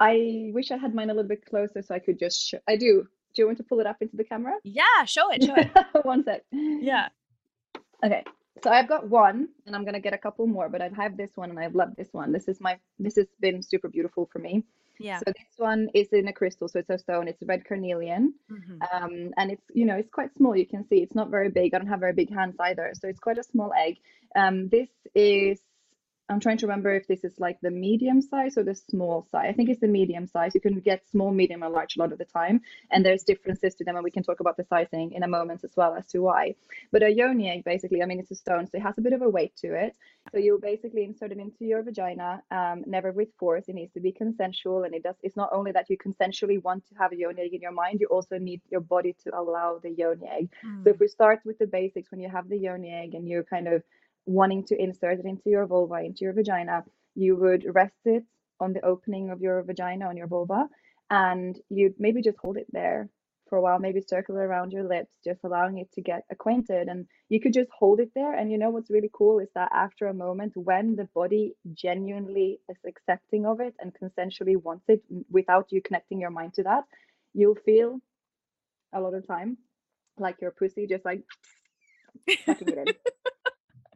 i 0.00 0.50
wish 0.54 0.70
i 0.70 0.76
had 0.76 0.94
mine 0.94 1.10
a 1.10 1.14
little 1.14 1.28
bit 1.28 1.44
closer 1.46 1.82
so 1.82 1.94
i 1.94 1.98
could 1.98 2.18
just 2.18 2.36
sh- 2.48 2.54
i 2.68 2.76
do 2.76 3.06
do 3.34 3.42
you 3.42 3.46
want 3.46 3.58
to 3.58 3.64
pull 3.64 3.80
it 3.80 3.86
up 3.86 3.96
into 4.00 4.16
the 4.16 4.24
camera 4.24 4.54
Yeah, 4.64 5.04
show 5.04 5.30
it. 5.30 5.44
Show 5.44 5.54
it. 5.56 5.70
one 6.04 6.24
sec 6.24 6.42
Yeah. 6.52 7.08
okay 8.04 8.24
so 8.62 8.70
i've 8.70 8.88
got 8.88 9.08
one 9.08 9.48
and 9.66 9.74
i'm 9.76 9.84
gonna 9.84 10.00
get 10.00 10.12
a 10.14 10.18
couple 10.18 10.46
more 10.46 10.68
but 10.68 10.80
i 10.80 10.84
have 10.84 10.96
had 10.96 11.16
this 11.16 11.30
one 11.36 11.50
and 11.50 11.58
i 11.58 11.66
love 11.68 11.90
this 11.96 12.08
one 12.12 12.32
this 12.32 12.48
is 12.48 12.60
my 12.60 12.78
this 12.98 13.16
has 13.16 13.26
been 13.40 13.62
super 13.62 13.88
beautiful 13.88 14.28
for 14.32 14.38
me 14.40 14.62
Yeah. 15.00 15.18
So 15.22 15.26
this 15.40 15.54
one 15.58 15.82
is 15.94 16.08
in 16.12 16.26
a 16.26 16.32
crystal, 16.32 16.66
so 16.68 16.80
it's 16.80 16.90
a 16.90 16.98
stone. 16.98 17.28
It's 17.30 17.42
a 17.42 17.46
red 17.46 17.62
carnelian, 17.68 18.24
Mhm. 18.50 18.78
um, 18.90 19.12
and 19.38 19.46
it's 19.54 19.66
you 19.78 19.84
know 19.88 19.96
it's 20.00 20.10
quite 20.18 20.32
small. 20.38 20.54
You 20.62 20.66
can 20.66 20.82
see 20.88 20.98
it's 21.04 21.14
not 21.20 21.30
very 21.36 21.50
big. 21.58 21.68
I 21.72 21.78
don't 21.78 21.92
have 21.94 22.00
very 22.06 22.16
big 22.22 22.30
hands 22.38 22.56
either, 22.68 22.86
so 22.98 23.06
it's 23.10 23.22
quite 23.26 23.38
a 23.38 23.44
small 23.52 23.70
egg. 23.84 23.94
Um, 24.42 24.56
this 24.76 24.90
is 25.14 25.62
I'm 26.28 26.40
trying 26.40 26.58
to 26.58 26.66
remember 26.66 26.94
if 26.94 27.06
this 27.06 27.24
is 27.24 27.32
like 27.38 27.58
the 27.62 27.70
medium 27.70 28.20
size 28.20 28.58
or 28.58 28.62
the 28.62 28.74
small 28.74 29.26
size. 29.30 29.46
I 29.48 29.52
think 29.52 29.70
it's 29.70 29.80
the 29.80 29.88
medium 29.88 30.26
size. 30.26 30.54
You 30.54 30.60
can 30.60 30.78
get 30.80 31.08
small, 31.08 31.32
medium, 31.32 31.64
or 31.64 31.70
large 31.70 31.96
a 31.96 32.00
lot 32.00 32.12
of 32.12 32.18
the 32.18 32.26
time, 32.26 32.60
and 32.90 33.04
there's 33.04 33.22
differences 33.22 33.74
to 33.76 33.84
them, 33.84 33.96
and 33.96 34.04
we 34.04 34.10
can 34.10 34.22
talk 34.22 34.40
about 34.40 34.56
the 34.56 34.64
sizing 34.64 35.12
in 35.12 35.22
a 35.22 35.28
moment 35.28 35.64
as 35.64 35.72
well 35.76 35.94
as 35.94 36.06
to 36.08 36.20
why. 36.20 36.54
But 36.92 37.02
a 37.02 37.10
yoni 37.10 37.48
egg, 37.48 37.64
basically, 37.64 38.02
I 38.02 38.06
mean, 38.06 38.20
it's 38.20 38.30
a 38.30 38.34
stone, 38.34 38.66
so 38.66 38.76
it 38.76 38.82
has 38.82 38.98
a 38.98 39.00
bit 39.00 39.14
of 39.14 39.22
a 39.22 39.28
weight 39.28 39.56
to 39.58 39.74
it. 39.74 39.96
So 40.32 40.38
you 40.38 40.58
basically 40.62 41.04
insert 41.04 41.32
it 41.32 41.38
into 41.38 41.64
your 41.64 41.82
vagina, 41.82 42.42
um, 42.50 42.84
never 42.86 43.10
with 43.12 43.28
force. 43.38 43.64
It 43.68 43.74
needs 43.74 43.92
to 43.94 44.00
be 44.00 44.12
consensual, 44.12 44.84
and 44.84 44.94
it 44.94 45.02
does. 45.02 45.16
It's 45.22 45.36
not 45.36 45.50
only 45.52 45.72
that 45.72 45.88
you 45.88 45.96
consensually 45.96 46.62
want 46.62 46.86
to 46.88 46.94
have 46.96 47.12
a 47.12 47.16
yoni 47.16 47.42
egg 47.42 47.54
in 47.54 47.62
your 47.62 47.72
mind, 47.72 48.00
you 48.00 48.06
also 48.08 48.36
need 48.38 48.60
your 48.70 48.80
body 48.80 49.16
to 49.24 49.38
allow 49.38 49.78
the 49.82 49.90
yoni 49.90 50.26
egg. 50.28 50.50
So 50.84 50.90
if 50.90 51.00
we 51.00 51.08
start 51.08 51.40
with 51.46 51.58
the 51.58 51.66
basics, 51.66 52.10
when 52.10 52.20
you 52.20 52.28
have 52.28 52.48
the 52.48 52.58
yoni 52.58 52.92
egg 52.92 53.14
and 53.14 53.26
you're 53.26 53.44
kind 53.44 53.68
of 53.68 53.82
wanting 54.28 54.62
to 54.64 54.80
insert 54.80 55.18
it 55.18 55.24
into 55.24 55.48
your 55.50 55.66
vulva, 55.66 55.96
into 56.04 56.24
your 56.24 56.34
vagina, 56.34 56.84
you 57.14 57.34
would 57.36 57.64
rest 57.74 57.96
it 58.04 58.24
on 58.60 58.72
the 58.72 58.84
opening 58.84 59.30
of 59.30 59.40
your 59.40 59.62
vagina, 59.62 60.06
on 60.06 60.16
your 60.16 60.26
vulva, 60.26 60.68
and 61.10 61.58
you'd 61.70 61.94
maybe 61.98 62.20
just 62.20 62.38
hold 62.38 62.56
it 62.56 62.66
there 62.70 63.08
for 63.48 63.56
a 63.56 63.62
while, 63.62 63.78
maybe 63.78 64.02
circle 64.02 64.36
it 64.36 64.40
around 64.40 64.72
your 64.72 64.84
lips, 64.84 65.16
just 65.24 65.40
allowing 65.44 65.78
it 65.78 65.90
to 65.92 66.02
get 66.02 66.24
acquainted. 66.30 66.88
And 66.88 67.06
you 67.30 67.40
could 67.40 67.54
just 67.54 67.70
hold 67.70 68.00
it 68.00 68.10
there. 68.14 68.34
And 68.34 68.52
you 68.52 68.58
know 68.58 68.68
what's 68.68 68.90
really 68.90 69.10
cool 69.12 69.38
is 69.38 69.48
that 69.54 69.70
after 69.72 70.06
a 70.06 70.12
moment, 70.14 70.52
when 70.54 70.96
the 70.96 71.08
body 71.14 71.54
genuinely 71.72 72.60
is 72.68 72.76
accepting 72.86 73.46
of 73.46 73.60
it 73.60 73.74
and 73.80 73.94
consensually 73.94 74.62
wants 74.62 74.84
it 74.88 75.02
without 75.30 75.68
you 75.70 75.80
connecting 75.80 76.20
your 76.20 76.30
mind 76.30 76.52
to 76.54 76.64
that, 76.64 76.84
you'll 77.32 77.54
feel 77.64 78.00
a 78.92 79.00
lot 79.00 79.14
of 79.14 79.26
time 79.26 79.56
like 80.18 80.36
your 80.42 80.50
pussy 80.50 80.86
just 80.86 81.04
like 81.06 81.22
sucking 82.44 82.68
it 82.68 82.78
in. 82.78 82.94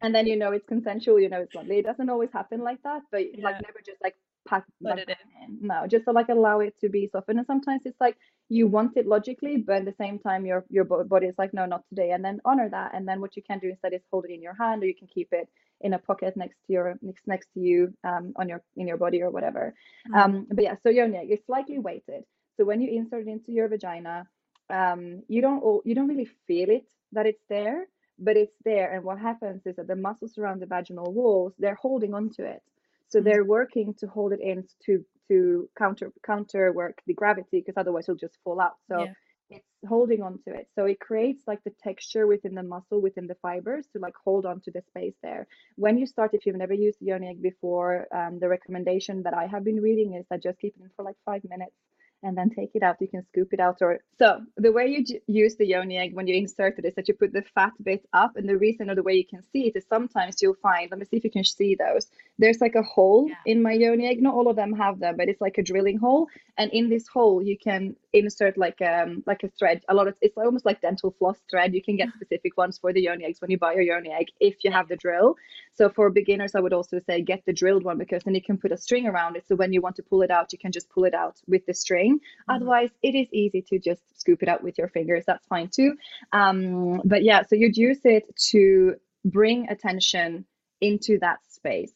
And 0.03 0.15
then 0.15 0.27
you 0.27 0.37
know 0.37 0.53
it's 0.53 0.67
consensual, 0.67 1.21
you 1.21 1.29
know 1.29 1.41
it's 1.41 1.55
lovely. 1.55 1.79
It 1.79 1.87
doesn't 1.87 2.11
always 2.11 2.31
happen 2.33 2.61
like 2.61 2.83
that, 2.83 3.03
but 3.11 3.23
like 3.39 3.63
never 3.63 3.81
just 3.85 4.03
like 4.03 4.17
pack 4.49 4.65
Let 4.81 4.97
like, 4.97 5.09
it 5.09 5.19
in. 5.45 5.59
No, 5.61 5.87
just 5.87 6.05
to 6.07 6.13
like 6.13 6.29
allow 6.29 6.61
it 6.61 6.75
to 6.81 6.89
be 6.89 7.09
softened. 7.13 7.39
And 7.39 7.47
sometimes 7.47 7.83
it's 7.85 8.01
like 8.01 8.17
you 8.49 8.67
want 8.67 8.97
it 8.97 9.07
logically, 9.07 9.57
but 9.57 9.77
at 9.77 9.85
the 9.85 9.95
same 9.99 10.19
time 10.19 10.45
your 10.45 10.65
your 10.69 10.85
body 10.85 11.27
is 11.27 11.35
like 11.39 11.55
no, 11.55 11.67
not 11.67 11.89
today. 11.89 12.11
And 12.11 12.25
then 12.25 12.41
honor 12.45 12.69
that. 12.69 12.93
And 12.95 13.07
then 13.07 13.21
what 13.21 13.37
you 13.37 13.43
can 13.43 13.59
do 13.59 13.69
instead 13.69 13.95
is 13.95 14.03
hold 14.11 14.25
it 14.27 14.33
in 14.33 14.43
your 14.43 14.55
hand, 14.55 14.83
or 14.83 14.87
you 14.87 14.95
can 14.95 15.09
keep 15.09 15.29
it 15.33 15.49
in 15.81 15.95
a 15.95 15.99
pocket 15.99 16.37
next 16.37 16.57
to 16.67 16.73
your 16.73 16.99
next 17.03 17.27
next 17.27 17.49
to 17.55 17.61
you 17.61 17.93
um, 18.05 18.33
on 18.37 18.49
your 18.49 18.63
in 18.77 18.87
your 18.87 18.97
body 18.97 19.23
or 19.23 19.31
whatever. 19.31 19.75
Mm. 20.11 20.17
Um, 20.17 20.47
but 20.51 20.65
yeah, 20.65 20.75
so 20.83 20.91
yoni 20.91 21.19
is 21.19 21.41
slightly 21.47 21.79
weighted. 21.79 22.25
So 22.57 22.65
when 22.65 22.81
you 22.81 22.91
insert 22.91 23.27
it 23.27 23.31
into 23.31 23.53
your 23.53 23.69
vagina, 23.69 24.27
um, 24.71 25.23
you 25.29 25.41
don't 25.41 25.63
you 25.87 25.95
don't 25.95 26.09
really 26.09 26.29
feel 26.47 26.71
it 26.71 26.87
that 27.13 27.27
it's 27.27 27.43
there, 27.49 27.87
but 28.19 28.37
it's 28.37 28.57
there. 28.65 28.93
And 28.93 29.05
what 29.05 29.19
happens 29.19 29.63
is 29.67 29.77
that 29.77 29.89
the 29.89 29.97
muscles 29.97 30.39
around 30.39 30.61
the 30.63 30.67
vaginal 30.67 31.13
walls 31.13 31.55
they're 31.59 31.75
holding 31.81 32.15
onto 32.15 32.43
it. 32.45 32.63
So 33.09 33.21
Mm. 33.21 33.23
they're 33.23 33.45
working 33.45 33.95
to 34.01 34.07
hold 34.07 34.33
it 34.33 34.41
in 34.41 34.67
to 34.87 35.05
to 35.29 35.69
counter 35.79 36.13
counter 36.27 36.73
work 36.73 36.99
the 37.07 37.15
gravity 37.15 37.61
because 37.61 37.77
otherwise 37.77 38.05
it'll 38.05 38.17
just 38.17 38.39
fall 38.45 38.61
out. 38.61 38.77
So 38.89 39.09
Yeah. 39.09 39.15
it's 39.51 39.67
holding 39.89 40.23
onto 40.23 40.51
it. 40.51 40.69
So 40.75 40.87
it 40.87 41.01
creates 41.01 41.45
like 41.47 41.63
the 41.65 41.75
texture 41.83 42.27
within 42.27 42.55
the 42.55 42.63
muscle, 42.63 43.01
within 43.01 43.27
the 43.27 43.37
fibers 43.37 43.87
to 43.93 43.99
like 44.01 44.15
hold 44.25 44.47
on 44.47 44.61
to 44.63 44.71
the 44.71 44.83
space 44.83 45.15
there. 45.23 45.47
When 45.77 45.99
you 45.99 46.07
start, 46.07 46.35
if 46.35 46.47
you've 46.47 46.57
never 46.57 46.75
used 46.75 46.99
the 47.01 47.07
yoni 47.07 47.29
egg 47.29 47.43
before, 47.43 48.07
um, 48.15 48.39
the 48.41 48.49
recommendation 48.49 49.23
that 49.25 49.35
I 49.35 49.47
have 49.47 49.65
been 49.65 49.81
reading 49.83 50.15
is 50.15 50.27
that 50.31 50.43
just 50.43 50.59
keep 50.61 50.75
it 50.77 50.83
in 50.83 50.91
for 50.97 51.05
like 51.05 51.17
five 51.25 51.43
minutes 51.49 51.75
and 52.23 52.37
then 52.37 52.51
take 52.51 52.71
it 52.75 52.83
out. 52.83 52.97
You 53.01 53.09
can 53.09 53.25
scoop 53.27 53.53
it 53.53 53.61
out. 53.61 53.79
Or 53.81 54.01
so 54.19 54.41
the 54.57 54.73
way 54.73 54.87
you 54.87 55.05
use 55.27 55.57
the 55.57 55.67
yoni 55.67 55.99
egg 55.99 56.15
when 56.15 56.27
you 56.27 56.37
insert 56.37 56.79
it 56.79 56.85
is 56.85 56.95
that 56.95 57.09
you 57.09 57.15
put 57.15 57.33
the 57.33 57.43
fat 57.55 57.73
bit 57.83 58.05
up, 58.13 58.37
and 58.37 58.49
the 58.49 58.57
reason 58.57 58.91
or 58.91 58.95
the 58.95 59.03
way 59.03 59.15
you 59.15 59.27
can 59.27 59.43
see 59.53 59.67
it 59.69 59.77
is 59.77 59.85
sometimes 59.89 60.41
you'll 60.43 60.55
find. 60.63 60.91
Let 60.91 61.01
me 61.01 61.07
see 61.07 61.17
if 61.17 61.25
you 61.25 61.31
can 61.31 61.45
see 61.45 61.75
those. 61.75 62.07
There's 62.39 62.61
like 62.61 62.75
a 62.75 62.83
hole 62.83 63.29
Yeah. 63.29 63.37
in 63.47 63.63
my 63.63 63.73
yoni 63.73 64.07
egg. 64.07 64.23
Not 64.23 64.35
all 64.35 64.49
of 64.49 64.57
them 64.57 64.73
have 64.75 64.99
them, 65.01 65.17
but 65.17 65.29
it's 65.29 65.41
like 65.41 65.59
a 65.59 65.63
drilling 65.63 65.99
hole, 65.99 66.29
and 66.59 66.71
in 66.73 66.89
this 66.89 67.07
hole 67.09 67.43
you 67.43 67.57
can 67.59 67.97
insert 68.13 68.57
like 68.59 68.81
um 68.83 69.23
like 69.27 69.43
a 69.43 69.49
thread. 69.49 69.83
A 69.89 69.95
lot 69.95 70.07
of 70.09 70.15
it's 70.21 70.37
almost 70.37 70.65
like 70.67 70.81
dental 70.81 71.15
floss 71.19 71.39
thread. 71.51 71.75
You 71.75 71.83
can 71.83 71.97
get 71.97 72.09
specific 72.17 72.57
ones 72.57 72.79
for 72.79 72.93
the 72.93 73.03
yoni 73.03 73.25
eggs 73.25 73.41
when 73.41 73.51
you 73.51 73.59
buy 73.59 73.73
your 73.75 73.83
yoni 73.83 74.11
egg 74.11 74.29
if 74.41 74.57
you 74.65 74.71
have 74.71 74.89
the 74.89 74.97
drill. 74.97 75.37
So 75.75 75.89
for 75.89 76.11
beginners, 76.11 76.55
I 76.55 76.61
would 76.61 76.73
also 76.73 76.99
say 76.99 77.23
get 77.23 77.43
the 77.47 77.53
drilled 77.53 77.85
one 77.85 77.99
because 77.99 78.23
then 78.25 78.35
you 78.35 78.43
can 78.43 78.59
put 78.59 78.73
a 78.73 78.77
string 78.77 79.07
around 79.07 79.37
it. 79.37 79.47
So 79.49 79.57
when 79.57 79.73
you 79.73 79.81
want 79.81 79.97
to 79.97 80.03
pull 80.03 80.23
it 80.23 80.31
out, 80.31 80.53
you 80.53 80.59
can 80.59 80.73
just 80.73 80.91
pull 80.91 81.05
it 81.05 81.15
out 81.15 81.37
with 81.49 81.65
the 81.67 81.75
string. 81.75 82.12
Otherwise, 82.49 82.91
it 83.03 83.15
is 83.15 83.29
easy 83.33 83.63
to 83.69 83.79
just 83.79 84.03
scoop 84.19 84.43
it 84.43 84.49
out 84.49 84.63
with 84.63 84.79
your 84.79 84.89
fingers. 84.89 85.25
That's 85.27 85.47
fine 85.47 85.69
too. 85.69 85.95
Um, 86.33 87.01
but 87.05 87.23
yeah, 87.23 87.43
so 87.43 87.57
you'd 87.57 87.77
use 87.77 88.01
it 88.05 88.25
to 88.51 88.95
bring 89.25 89.69
attention 89.69 90.45
into 90.81 91.19
that 91.21 91.39
space. 91.49 91.93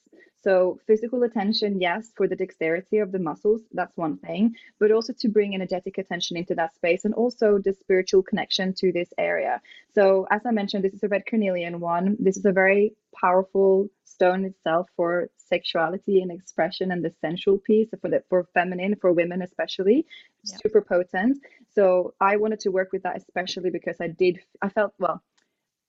So 0.46 0.78
physical 0.86 1.24
attention, 1.24 1.80
yes, 1.80 2.12
for 2.16 2.28
the 2.28 2.36
dexterity 2.36 2.98
of 2.98 3.10
the 3.10 3.18
muscles, 3.18 3.62
that's 3.72 3.96
one 3.96 4.16
thing, 4.18 4.54
but 4.78 4.92
also 4.92 5.12
to 5.18 5.28
bring 5.28 5.56
energetic 5.56 5.98
attention 5.98 6.36
into 6.36 6.54
that 6.54 6.72
space 6.76 7.04
and 7.04 7.14
also 7.14 7.58
the 7.58 7.72
spiritual 7.72 8.22
connection 8.22 8.72
to 8.74 8.92
this 8.92 9.12
area. 9.18 9.60
So 9.92 10.28
as 10.30 10.42
I 10.46 10.52
mentioned, 10.52 10.84
this 10.84 10.94
is 10.94 11.02
a 11.02 11.08
red 11.08 11.26
carnelian 11.26 11.80
one. 11.80 12.16
This 12.20 12.36
is 12.36 12.44
a 12.44 12.52
very 12.52 12.94
powerful 13.20 13.88
stone 14.04 14.44
itself 14.44 14.86
for 14.94 15.28
sexuality 15.36 16.22
and 16.22 16.30
expression 16.30 16.92
and 16.92 17.04
the 17.04 17.10
sensual 17.20 17.58
piece 17.58 17.88
for 18.00 18.08
the 18.08 18.22
for 18.28 18.44
feminine, 18.54 18.94
for 19.00 19.12
women 19.12 19.42
especially, 19.42 20.06
Yeah. 20.44 20.58
super 20.62 20.80
potent. 20.80 21.38
So 21.74 22.14
I 22.20 22.36
wanted 22.36 22.60
to 22.60 22.70
work 22.70 22.90
with 22.92 23.02
that 23.02 23.16
especially 23.16 23.70
because 23.70 23.96
I 24.00 24.06
did 24.06 24.38
I 24.62 24.68
felt 24.68 24.92
well 25.00 25.24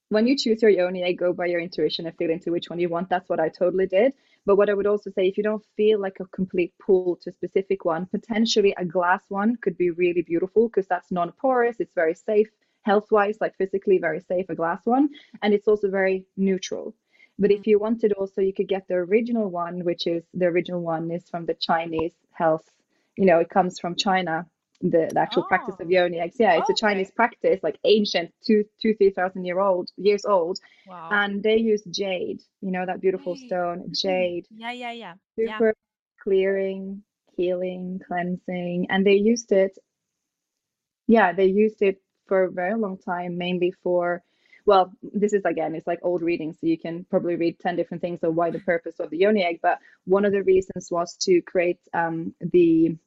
when 0.10 0.26
you 0.26 0.38
choose 0.38 0.62
your 0.62 0.72
yoni 0.72 1.04
i 1.04 1.12
go 1.12 1.34
by 1.34 1.46
your 1.46 1.60
intuition 1.60 2.08
and 2.08 2.16
feel 2.18 2.30
into 2.32 2.52
which 2.52 2.70
one 2.70 2.80
you 2.80 2.90
want. 2.90 3.10
That's 3.10 3.30
what 3.30 3.40
I 3.40 3.50
totally 3.50 3.88
did. 3.88 4.14
But 4.48 4.56
what 4.56 4.70
I 4.70 4.74
would 4.76 4.88
also 4.88 5.10
say, 5.10 5.28
if 5.28 5.36
you 5.36 5.44
don't 5.44 5.66
feel 5.76 6.00
like 6.00 6.22
a 6.22 6.26
complete 6.28 6.74
pull 6.80 7.18
to 7.18 7.32
a 7.32 7.34
specific 7.34 7.84
one, 7.84 8.06
potentially 8.06 8.74
a 8.78 8.86
glass 8.86 9.24
one 9.28 9.58
could 9.58 9.78
be 9.78 9.90
really 9.90 10.22
beautiful 10.22 10.70
because 10.70 10.88
that's 10.88 11.12
non-porous. 11.12 11.82
It's 11.82 11.94
very 11.94 12.16
safe 12.16 12.48
health-wise, 12.84 13.40
like 13.42 13.58
physically 13.58 13.98
very 13.98 14.22
safe, 14.22 14.46
a 14.48 14.56
glass 14.56 14.86
one, 14.86 15.10
and 15.42 15.54
it's 15.54 15.68
also 15.68 15.90
very 15.90 16.26
neutral. 16.38 16.96
But 17.38 17.52
if 17.52 17.60
mm-hmm. 17.60 17.72
you 17.72 17.80
wanted 17.80 18.14
also, 18.14 18.40
you 18.40 18.54
could 18.54 18.70
get 18.70 18.88
the 18.88 18.94
original 18.94 19.50
one, 19.50 19.84
which 19.84 20.08
is 20.08 20.24
the 20.34 20.46
original 20.46 20.80
one 20.80 21.12
is 21.12 21.30
from 21.30 21.46
the 21.46 21.56
Chinese 21.56 22.14
health. 22.32 22.72
You 23.18 23.26
know, 23.26 23.40
it 23.40 23.50
comes 23.50 23.82
from 23.82 23.96
China. 23.96 24.46
The, 24.82 25.10
the 25.12 25.20
actual 25.20 25.44
practice 25.44 25.76
of 25.80 25.88
Oh. 25.88 25.90
yoni 25.90 26.20
eggs. 26.20 26.36
Yeah, 26.40 26.54
it's 26.56 26.70
a 26.70 26.74
Chinese 26.74 27.10
practice, 27.12 27.60
like 27.64 27.80
ancient, 27.84 28.32
two, 28.46 28.64
two, 28.82 28.94
three 28.96 29.10
thousand 29.10 29.44
year 29.46 29.60
old 29.60 29.90
years 29.98 30.24
old, 30.26 30.60
Wow. 30.86 31.10
and 31.12 31.42
they 31.42 31.58
use 31.58 31.84
jade. 31.90 32.42
You 32.62 32.72
know 32.72 32.86
that 32.86 33.02
beautiful 33.02 33.34
Wait. 33.34 33.40
stone, 33.48 33.90
jade, 33.92 34.46
yeah, 34.52 34.72
yeah, 34.72 34.92
yeah. 34.92 35.14
Yeah. 35.38 35.58
super 35.58 35.74
clearing, 36.22 37.04
healing, 37.36 38.02
cleansing, 38.08 38.88
and 38.90 39.06
they 39.06 39.14
used 39.16 39.52
it. 39.52 39.78
Yeah, 41.08 41.34
they 41.34 41.46
used 41.46 41.82
it 41.82 42.02
for 42.28 42.44
a 42.44 42.52
very 42.52 42.76
long 42.76 42.98
time, 42.98 43.38
mainly 43.38 43.72
for. 43.84 44.24
Well, 44.66 44.92
this 45.02 45.32
is 45.34 45.46
again, 45.46 45.76
it's 45.76 45.88
like 45.88 46.00
old 46.04 46.22
reading, 46.22 46.52
so 46.54 46.68
you 46.68 46.78
can 46.78 47.06
probably 47.10 47.36
read 47.38 47.58
10 47.60 47.78
different 47.78 48.02
things 48.02 48.20
of 48.24 48.36
why 48.36 48.52
the 48.52 48.60
purpose 48.60 49.00
of 49.00 49.10
the 49.10 49.18
yoni 49.18 49.44
egg. 49.44 49.60
But 49.62 49.80
one 50.06 50.26
of 50.26 50.34
the 50.34 50.44
reasons 50.44 50.92
was 50.92 51.16
to 51.22 51.42
create 51.42 51.80
um, 51.94 52.36
the 52.42 52.98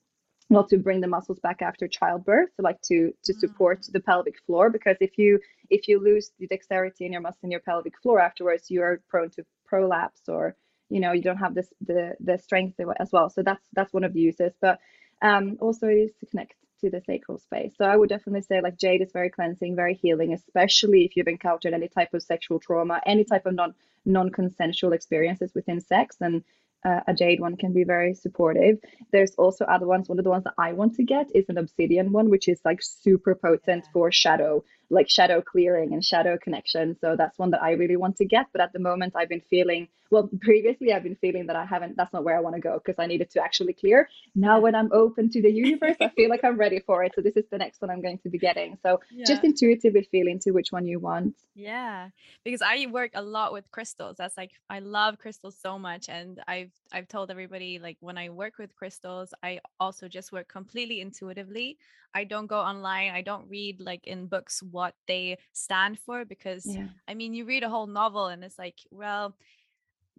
well 0.51 0.65
to 0.65 0.77
bring 0.77 1.01
the 1.01 1.07
muscles 1.07 1.39
back 1.41 1.63
after 1.63 1.89
childbirth 1.89 2.51
so 2.57 2.63
like 2.63 2.81
to 2.83 3.13
to 3.25 3.33
support 3.33 3.87
the 3.93 4.01
pelvic 4.01 4.39
floor 4.47 4.69
because 4.69 4.97
if 5.01 5.17
you 5.17 5.39
if 5.71 5.89
you 5.89 5.99
lose 5.99 6.33
the 6.39 6.47
dexterity 6.49 7.07
in 7.07 7.13
your 7.13 7.23
muscle 7.23 7.39
in 7.45 7.51
your 7.51 7.61
pelvic 7.61 7.95
floor 8.03 8.21
afterwards 8.21 8.71
you 8.71 8.83
are 8.83 9.01
prone 9.09 9.31
to 9.31 9.45
prolapse 9.65 10.23
or 10.29 10.57
you 10.91 11.01
know 11.01 11.13
you 11.13 11.23
don't 11.23 11.39
have 11.39 11.55
this 11.55 11.73
the 11.81 12.15
the 12.21 12.37
strength 12.37 12.79
as 12.99 13.11
well. 13.13 13.31
So 13.31 13.43
that's 13.43 13.65
that's 13.73 13.95
one 13.95 14.05
of 14.05 14.13
the 14.13 14.21
uses 14.21 14.53
but 14.61 14.79
um 15.23 15.57
also 15.61 15.87
is 15.89 16.11
to 16.21 16.27
connect 16.27 16.55
to 16.81 16.91
the 16.91 17.01
sacral 17.07 17.39
space. 17.39 17.73
So 17.79 17.85
i 17.85 17.97
would 17.97 18.09
definitely 18.09 18.43
say 18.43 18.61
like 18.61 18.77
jade 18.79 19.03
is 19.03 19.13
very 19.13 19.31
cleansing 19.31 19.77
very 19.77 19.95
healing 19.95 20.33
especially 20.33 21.05
if 21.05 21.17
you've 21.17 21.29
encountered 21.29 21.73
any 21.73 21.89
type 21.89 22.13
of 22.13 22.23
sexual 22.23 22.59
trauma 22.59 23.01
any 23.07 23.25
type 23.25 23.47
of 23.47 23.55
non 23.55 23.75
non-consensual 24.05 24.93
experiences 24.95 25.53
within 25.55 25.81
sex 25.81 26.17
then 26.17 26.43
uh, 26.85 27.01
a 27.07 27.15
jade 27.15 27.41
one 27.41 27.57
can 27.57 27.73
be 27.73 27.85
very 27.85 28.15
supportive. 28.15 28.79
There's 29.13 29.35
also 29.37 29.65
other 29.65 29.87
ones. 29.87 30.09
One 30.09 30.19
of 30.19 30.25
the 30.25 30.31
ones 30.31 30.45
that 30.45 30.55
i 30.59 30.73
want 30.73 30.95
to 30.95 31.05
get 31.05 31.27
is 31.35 31.49
an 31.49 31.59
obsidian 31.59 32.13
one 32.13 32.31
which 32.31 32.49
is 32.49 32.61
like 32.65 32.81
super 32.83 33.35
potent 33.35 33.85
for 33.93 34.11
shadow 34.11 34.65
like 34.91 35.09
shadow 35.09 35.41
clearing 35.41 35.93
and 35.93 36.05
shadow 36.05 36.37
connection. 36.37 36.97
So 37.01 37.15
that's 37.17 37.39
one 37.39 37.51
that 37.53 37.63
I 37.63 37.73
really 37.73 37.97
want 37.97 38.17
to 38.17 38.25
get. 38.25 38.47
But 38.53 38.61
at 38.61 38.73
the 38.73 38.81
moment, 38.81 39.15
I've 39.17 39.29
been 39.29 39.43
feeling 39.49 39.89
well, 40.11 40.29
previously 40.41 40.93
I've 40.93 41.05
been 41.05 41.17
feeling 41.17 41.47
that 41.47 41.57
I 41.57 41.65
haven't, 41.65 41.97
that's 41.97 42.13
not 42.13 42.25
where 42.25 42.37
I 42.37 42.41
want 42.41 42.57
to 42.57 42.61
go 42.61 42.81
because 42.85 42.99
I 42.99 43.07
needed 43.07 43.31
to 43.31 43.43
actually 43.43 43.75
clear. 43.75 44.09
Now, 44.35 44.61
when 44.61 44.75
I'm 44.75 44.91
open 44.93 45.31
to 45.31 45.43
the 45.43 45.51
universe, 45.51 45.97
I 46.01 46.09
feel 46.09 46.29
like 46.29 46.43
I'm 46.43 46.57
ready 46.57 46.81
for 46.81 47.05
it. 47.05 47.13
So 47.15 47.23
this 47.23 47.37
is 47.37 47.45
the 47.51 47.59
next 47.59 47.81
one 47.81 47.91
I'm 47.91 48.03
going 48.03 48.19
to 48.19 48.29
be 48.29 48.39
getting. 48.39 48.77
So 48.83 49.01
yeah. 49.11 49.25
just 49.27 49.45
intuitively 49.45 50.09
feel 50.11 50.27
into 50.27 50.53
which 50.53 50.69
one 50.73 50.85
you 50.87 50.99
want. 50.99 51.37
Yeah. 51.55 52.09
Because 52.45 52.63
I 52.63 52.87
work 52.91 53.13
a 53.15 53.23
lot 53.23 53.53
with 53.53 53.71
crystals. 53.71 54.17
That's 54.19 54.37
like, 54.37 54.51
I 54.69 54.81
love 54.81 55.19
crystals 55.19 55.57
so 55.61 55.79
much. 55.79 56.09
And 56.09 56.41
I've, 56.49 56.73
I've 56.93 57.07
told 57.07 57.31
everybody 57.31 57.79
like 57.79 57.97
when 58.01 58.19
I 58.19 58.31
work 58.31 58.59
with 58.59 58.75
crystals, 58.75 59.33
I 59.43 59.61
also 59.79 60.09
just 60.09 60.33
work 60.33 60.49
completely 60.49 61.01
intuitively. 61.01 61.79
I 62.13 62.25
don't 62.25 62.47
go 62.47 62.59
online. 62.59 63.13
I 63.13 63.23
don't 63.23 63.49
read 63.49 63.81
like 63.81 64.07
in 64.07 64.27
books 64.27 64.63
what 64.81 64.95
they 65.07 65.39
stand 65.53 65.99
for 65.99 66.25
because 66.25 66.65
yeah. 66.67 66.89
I 67.07 67.15
mean, 67.15 67.35
you 67.35 67.45
read 67.45 67.63
a 67.63 67.69
whole 67.69 67.87
novel 67.87 68.27
and 68.27 68.43
it's 68.43 68.59
like, 68.59 68.79
well, 68.91 69.37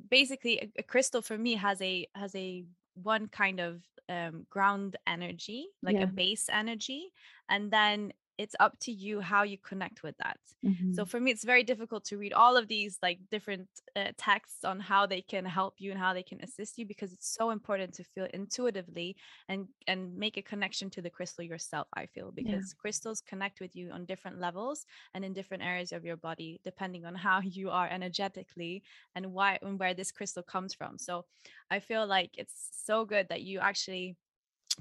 basically 0.10 0.60
a, 0.60 0.72
a, 0.80 0.84
crystal 0.84 1.22
for 1.22 1.38
me 1.38 1.56
has 1.56 1.82
a 1.82 2.08
has 2.16 2.34
a 2.36 2.64
one 2.94 3.28
kind 3.28 3.60
of 3.60 3.82
um, 4.10 4.46
ground 4.50 4.98
energy 5.08 5.68
like 5.82 5.96
yeah. 5.96 6.04
a 6.04 6.08
base 6.08 6.48
energy 6.52 7.14
and 7.50 7.72
then 7.72 8.12
it's 8.42 8.56
up 8.60 8.78
to 8.80 8.92
you 8.92 9.22
how 9.22 9.44
you 9.44 9.58
connect 9.60 10.02
with 10.02 10.16
that 10.18 10.40
mm-hmm. 10.66 10.94
so 10.94 11.06
for 11.06 11.20
me 11.20 11.30
it's 11.30 11.44
very 11.44 11.64
difficult 11.64 12.04
to 12.04 12.18
read 12.18 12.34
all 12.34 12.58
of 12.58 12.68
these 12.68 12.98
like 13.04 13.20
different 13.30 13.68
uh, 13.96 14.06
texts 14.18 14.66
on 14.66 14.80
how 14.80 15.06
they 15.06 15.22
can 15.22 15.46
help 15.46 15.76
you 15.78 15.92
and 15.92 16.00
how 16.00 16.12
they 16.12 16.24
can 16.24 16.42
assist 16.42 16.80
you 16.80 16.86
because 16.86 17.14
it's 17.14 17.32
so 17.32 17.52
important 17.52 17.94
to 17.94 18.04
feel 18.04 18.28
intuitively 18.34 19.16
and 19.48 19.68
and 19.88 20.18
make 20.18 20.38
a 20.38 20.42
connection 20.42 20.90
to 20.90 21.04
the 21.04 21.10
crystal 21.10 21.44
yourself 21.44 21.88
i 21.94 22.08
feel 22.08 22.32
because 22.32 22.74
yeah. 22.74 22.82
crystals 22.82 23.22
connect 23.22 23.60
with 23.62 23.76
you 23.76 23.92
on 23.92 24.06
different 24.06 24.40
levels 24.40 24.88
and 25.14 25.24
in 25.24 25.34
different 25.34 25.62
areas 25.62 25.92
of 25.92 26.04
your 26.04 26.18
body 26.18 26.60
depending 26.64 27.06
on 27.06 27.14
how 27.14 27.40
you 27.44 27.70
are 27.70 27.88
energetically 27.90 28.82
and 29.16 29.32
why 29.32 29.60
and 29.62 29.80
where 29.80 29.94
this 29.94 30.12
crystal 30.12 30.44
comes 30.44 30.74
from 30.74 30.98
so 30.98 31.26
i 31.70 31.80
feel 31.80 32.08
like 32.08 32.32
it's 32.40 32.70
so 32.72 33.06
good 33.06 33.28
that 33.30 33.44
you 33.44 33.60
actually 33.60 34.16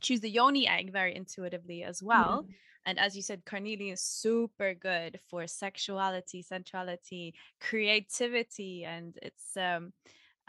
choose 0.00 0.20
the 0.20 0.30
yoni 0.30 0.66
egg 0.66 0.90
very 0.90 1.14
intuitively 1.14 1.82
as 1.82 2.02
well 2.02 2.46
yeah 2.48 2.54
and 2.86 2.98
as 2.98 3.14
you 3.14 3.22
said, 3.22 3.44
carnelian 3.44 3.94
is 3.94 4.02
super 4.02 4.74
good 4.74 5.20
for 5.28 5.46
sexuality, 5.46 6.42
sensuality, 6.42 7.34
creativity, 7.60 8.84
and 8.84 9.18
it's 9.22 9.56
um 9.56 9.92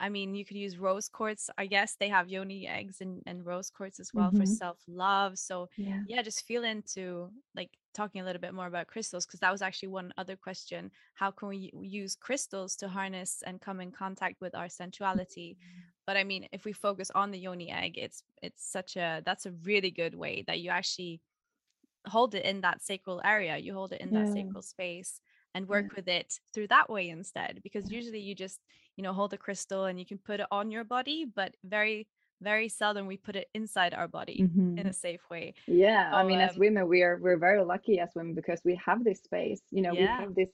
I 0.01 0.09
mean, 0.09 0.33
you 0.33 0.43
could 0.43 0.57
use 0.57 0.79
rose 0.79 1.07
quartz. 1.07 1.51
I 1.59 1.67
guess 1.67 1.95
they 1.95 2.09
have 2.09 2.27
yoni 2.27 2.67
eggs 2.67 3.01
and, 3.01 3.21
and 3.27 3.45
rose 3.45 3.69
quartz 3.69 3.99
as 3.99 4.11
well 4.11 4.29
mm-hmm. 4.29 4.39
for 4.39 4.45
self 4.47 4.79
love. 4.87 5.37
So, 5.37 5.69
yeah. 5.77 5.99
yeah, 6.07 6.23
just 6.23 6.47
feel 6.47 6.63
into 6.63 7.29
like 7.55 7.69
talking 7.93 8.19
a 8.19 8.23
little 8.23 8.41
bit 8.41 8.55
more 8.55 8.65
about 8.65 8.87
crystals 8.87 9.27
because 9.27 9.41
that 9.41 9.51
was 9.51 9.61
actually 9.61 9.89
one 9.89 10.11
other 10.17 10.35
question. 10.35 10.89
How 11.13 11.29
can 11.29 11.49
we 11.49 11.71
use 11.79 12.15
crystals 12.15 12.75
to 12.77 12.87
harness 12.87 13.43
and 13.45 13.61
come 13.61 13.79
in 13.79 13.91
contact 13.91 14.41
with 14.41 14.55
our 14.55 14.65
sensuality? 14.65 15.55
Mm-hmm. 15.55 15.81
But 16.07 16.17
I 16.17 16.23
mean, 16.23 16.47
if 16.51 16.65
we 16.65 16.73
focus 16.73 17.11
on 17.13 17.29
the 17.29 17.37
yoni 17.37 17.69
egg, 17.69 17.99
it's 17.99 18.23
it's 18.41 18.71
such 18.71 18.95
a 18.95 19.21
that's 19.23 19.45
a 19.45 19.51
really 19.63 19.91
good 19.91 20.15
way 20.15 20.43
that 20.47 20.61
you 20.61 20.71
actually 20.71 21.21
hold 22.07 22.35
it 22.35 22.45
in 22.45 22.61
that 22.61 22.81
sacral 22.81 23.21
area 23.23 23.57
you 23.57 23.73
hold 23.73 23.91
it 23.93 24.01
in 24.01 24.13
yeah. 24.13 24.23
that 24.23 24.33
sacral 24.33 24.61
space 24.61 25.21
and 25.53 25.67
work 25.67 25.85
yeah. 25.89 25.95
with 25.95 26.07
it 26.07 26.39
through 26.53 26.67
that 26.67 26.89
way 26.89 27.09
instead 27.09 27.59
because 27.63 27.91
usually 27.91 28.19
you 28.19 28.33
just 28.33 28.59
you 28.95 29.03
know 29.03 29.13
hold 29.13 29.33
a 29.33 29.37
crystal 29.37 29.85
and 29.85 29.99
you 29.99 30.05
can 30.05 30.17
put 30.17 30.39
it 30.39 30.47
on 30.51 30.71
your 30.71 30.83
body 30.83 31.25
but 31.25 31.55
very 31.63 32.07
very 32.41 32.67
seldom 32.67 33.05
we 33.05 33.17
put 33.17 33.35
it 33.35 33.47
inside 33.53 33.93
our 33.93 34.07
body 34.07 34.41
mm-hmm. 34.43 34.77
in 34.77 34.87
a 34.87 34.93
safe 34.93 35.21
way 35.29 35.53
yeah 35.67 36.11
so, 36.11 36.17
i 36.17 36.23
mean 36.23 36.39
um, 36.39 36.49
as 36.49 36.57
women 36.57 36.87
we 36.87 37.03
are 37.03 37.17
we're 37.21 37.37
very 37.37 37.63
lucky 37.63 37.99
as 37.99 38.09
women 38.15 38.33
because 38.33 38.61
we 38.65 38.79
have 38.83 39.03
this 39.03 39.19
space 39.19 39.61
you 39.69 39.81
know 39.81 39.93
yeah. 39.93 40.17
we 40.17 40.23
have 40.23 40.35
this 40.35 40.49